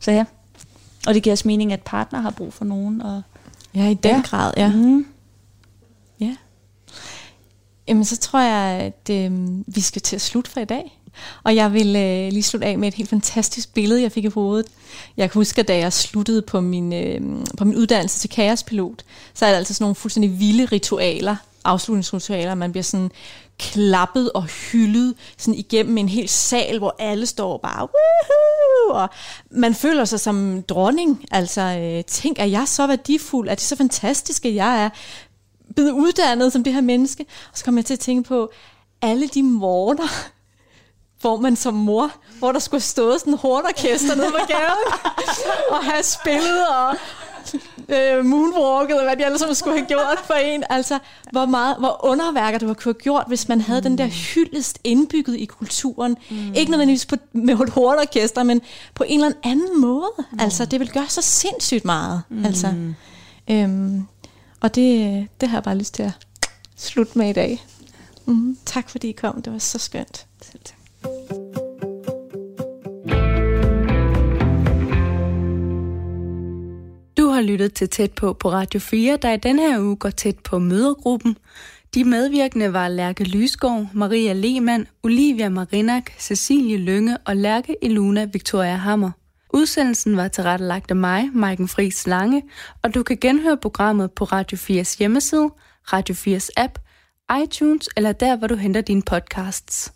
Så 0.00 0.10
ja. 0.10 0.24
Og 1.06 1.14
det 1.14 1.22
giver 1.22 1.32
os 1.32 1.44
mening, 1.44 1.72
at 1.72 1.82
partner 1.82 2.20
har 2.20 2.30
brug 2.30 2.52
for 2.52 2.64
nogen. 2.64 3.02
Og, 3.02 3.22
ja, 3.74 3.88
i 3.88 3.94
den 3.94 4.10
Ja. 4.10 4.16
ja. 4.16 4.22
grad, 4.22 4.52
ja. 4.56 4.68
mm, 4.72 5.06
Ja. 6.20 6.36
Jamen, 7.88 8.04
så 8.04 8.16
tror 8.16 8.40
jeg, 8.40 8.80
at 8.80 9.10
øh, 9.10 9.32
vi 9.74 9.80
skal 9.80 10.02
til 10.02 10.16
at 10.16 10.22
slutte 10.22 10.50
for 10.50 10.60
i 10.60 10.64
dag. 10.64 10.98
Og 11.44 11.54
jeg 11.56 11.72
vil 11.72 11.96
øh, 11.96 12.32
lige 12.32 12.42
slutte 12.42 12.66
af 12.66 12.78
med 12.78 12.88
et 12.88 12.94
helt 12.94 13.08
fantastisk 13.10 13.74
billede, 13.74 14.02
jeg 14.02 14.12
fik 14.12 14.24
i 14.24 14.28
hovedet. 14.28 14.66
Jeg 15.16 15.30
kan 15.30 15.38
huske, 15.38 15.60
at 15.60 15.68
da 15.68 15.78
jeg 15.78 15.92
sluttede 15.92 16.42
på 16.42 16.60
min, 16.60 16.92
øh, 16.92 17.20
på 17.58 17.64
min 17.64 17.76
uddannelse 17.76 18.18
til 18.18 18.30
kaospilot, 18.30 19.02
så 19.34 19.46
er 19.46 19.50
der 19.50 19.58
altså 19.58 19.74
sådan 19.74 19.84
nogle 19.84 19.94
fuldstændig 19.94 20.38
vilde 20.40 20.64
ritualer 20.64 21.36
afslutningsritualer, 21.64 22.54
man 22.54 22.72
bliver 22.72 22.82
sådan 22.82 23.10
klappet 23.58 24.32
og 24.32 24.42
hyldet 24.42 25.14
sådan 25.38 25.54
igennem 25.54 25.98
en 25.98 26.08
hel 26.08 26.28
sal, 26.28 26.78
hvor 26.78 26.96
alle 26.98 27.26
står 27.26 27.58
bare, 27.58 27.80
Woohoo! 27.80 29.02
og 29.02 29.08
man 29.50 29.74
føler 29.74 30.04
sig 30.04 30.20
som 30.20 30.62
dronning. 30.62 31.24
Altså, 31.30 31.60
øh, 31.60 32.04
tænk, 32.04 32.38
er 32.38 32.44
jeg 32.44 32.68
så 32.68 32.86
værdifuld? 32.86 33.48
Er 33.48 33.54
det 33.54 33.64
så 33.64 33.76
fantastisk, 33.76 34.44
at 34.44 34.54
jeg 34.54 34.84
er 34.84 34.90
blevet 35.74 35.90
uddannet 35.90 36.52
som 36.52 36.64
det 36.64 36.72
her 36.72 36.80
menneske? 36.80 37.24
Og 37.52 37.58
så 37.58 37.64
kommer 37.64 37.78
jeg 37.78 37.86
til 37.86 37.94
at 37.94 38.00
tænke 38.00 38.28
på 38.28 38.52
alle 39.02 39.28
de 39.28 39.42
morgener, 39.42 40.08
hvor 41.20 41.36
man 41.36 41.56
som 41.56 41.74
mor, 41.74 42.10
hvor 42.38 42.52
der 42.52 42.58
skulle 42.58 42.80
stå 42.80 43.18
sådan 43.18 43.32
en 43.32 43.38
hornorkester 43.38 44.14
nede 44.14 44.30
på 44.30 44.46
gaden, 44.48 45.10
og 45.74 45.84
have 45.84 46.02
spillet 46.02 46.68
og 46.68 46.94
øh, 47.92 48.24
moonwalket, 48.24 48.96
eller 48.96 49.14
hvad 49.14 49.30
de 49.30 49.38
sammen 49.38 49.54
skulle 49.54 49.78
have 49.78 49.86
gjort 49.86 50.18
for 50.24 50.34
en. 50.34 50.64
Altså, 50.70 50.98
hvor, 51.32 51.46
meget, 51.46 51.76
hvor 51.78 52.00
underværker 52.04 52.58
du 52.58 52.66
kunne 52.66 52.76
have 52.84 52.94
gjort, 52.94 53.24
hvis 53.28 53.48
man 53.48 53.60
havde 53.60 53.80
mm. 53.80 53.84
den 53.84 53.98
der 53.98 54.06
hyldest 54.06 54.78
indbygget 54.84 55.36
i 55.36 55.44
kulturen. 55.44 56.16
Mm. 56.30 56.54
Ikke 56.54 56.70
nødvendigvis 56.70 57.06
på, 57.06 57.16
med 57.32 57.60
et 57.60 57.70
hornorkester, 57.70 58.42
men 58.42 58.60
på 58.94 59.04
en 59.06 59.24
eller 59.24 59.36
anden 59.42 59.80
måde. 59.80 60.10
Mm. 60.32 60.38
Altså, 60.40 60.64
det 60.64 60.80
vil 60.80 60.90
gøre 60.90 61.08
så 61.08 61.22
sindssygt 61.22 61.84
meget. 61.84 62.22
Mm. 62.28 62.44
Altså, 62.44 62.74
øhm, 63.50 64.06
og 64.60 64.74
det, 64.74 65.28
det 65.40 65.48
har 65.48 65.56
jeg 65.56 65.62
bare 65.62 65.78
lyst 65.78 65.94
til 65.94 66.02
at 66.02 66.12
slutte 66.76 67.18
med 67.18 67.28
i 67.28 67.32
dag. 67.32 67.64
Mm. 68.26 68.58
Tak 68.66 68.90
fordi 68.90 69.08
I 69.08 69.12
kom, 69.12 69.42
det 69.42 69.52
var 69.52 69.58
så 69.58 69.78
skønt. 69.78 70.26
Selv 70.42 70.60
tak. 70.64 71.41
Du 77.22 77.28
har 77.28 77.40
lyttet 77.40 77.74
til 77.74 77.88
Tæt 77.88 78.12
på 78.12 78.32
på 78.32 78.50
Radio 78.50 78.80
4, 78.80 79.16
der 79.16 79.32
i 79.32 79.36
denne 79.36 79.62
her 79.62 79.80
uge 79.80 79.96
går 79.96 80.10
tæt 80.10 80.38
på 80.38 80.58
mødergruppen. 80.58 81.36
De 81.94 82.04
medvirkende 82.04 82.72
var 82.72 82.88
Lærke 82.88 83.24
Lysgaard, 83.24 83.86
Maria 83.92 84.32
Lehmann, 84.32 84.86
Olivia 85.02 85.48
Marinak, 85.48 86.10
Cecilie 86.18 86.76
Lønge 86.76 87.18
og 87.26 87.36
Lærke 87.36 87.76
Eluna 87.82 88.24
Victoria 88.24 88.76
Hammer. 88.76 89.10
Udsendelsen 89.54 90.16
var 90.16 90.28
tilrettelagt 90.28 90.90
af 90.90 90.96
mig, 90.96 91.30
Maiken 91.34 91.68
Friis 91.68 92.06
Lange, 92.06 92.42
og 92.82 92.94
du 92.94 93.02
kan 93.02 93.16
genhøre 93.20 93.56
programmet 93.56 94.12
på 94.12 94.24
Radio 94.24 94.56
4's 94.58 94.98
hjemmeside, 94.98 95.50
Radio 95.92 96.14
4's 96.14 96.48
app, 96.56 96.78
iTunes 97.44 97.88
eller 97.96 98.12
der, 98.12 98.36
hvor 98.36 98.46
du 98.46 98.54
henter 98.54 98.80
dine 98.80 99.02
podcasts. 99.02 99.92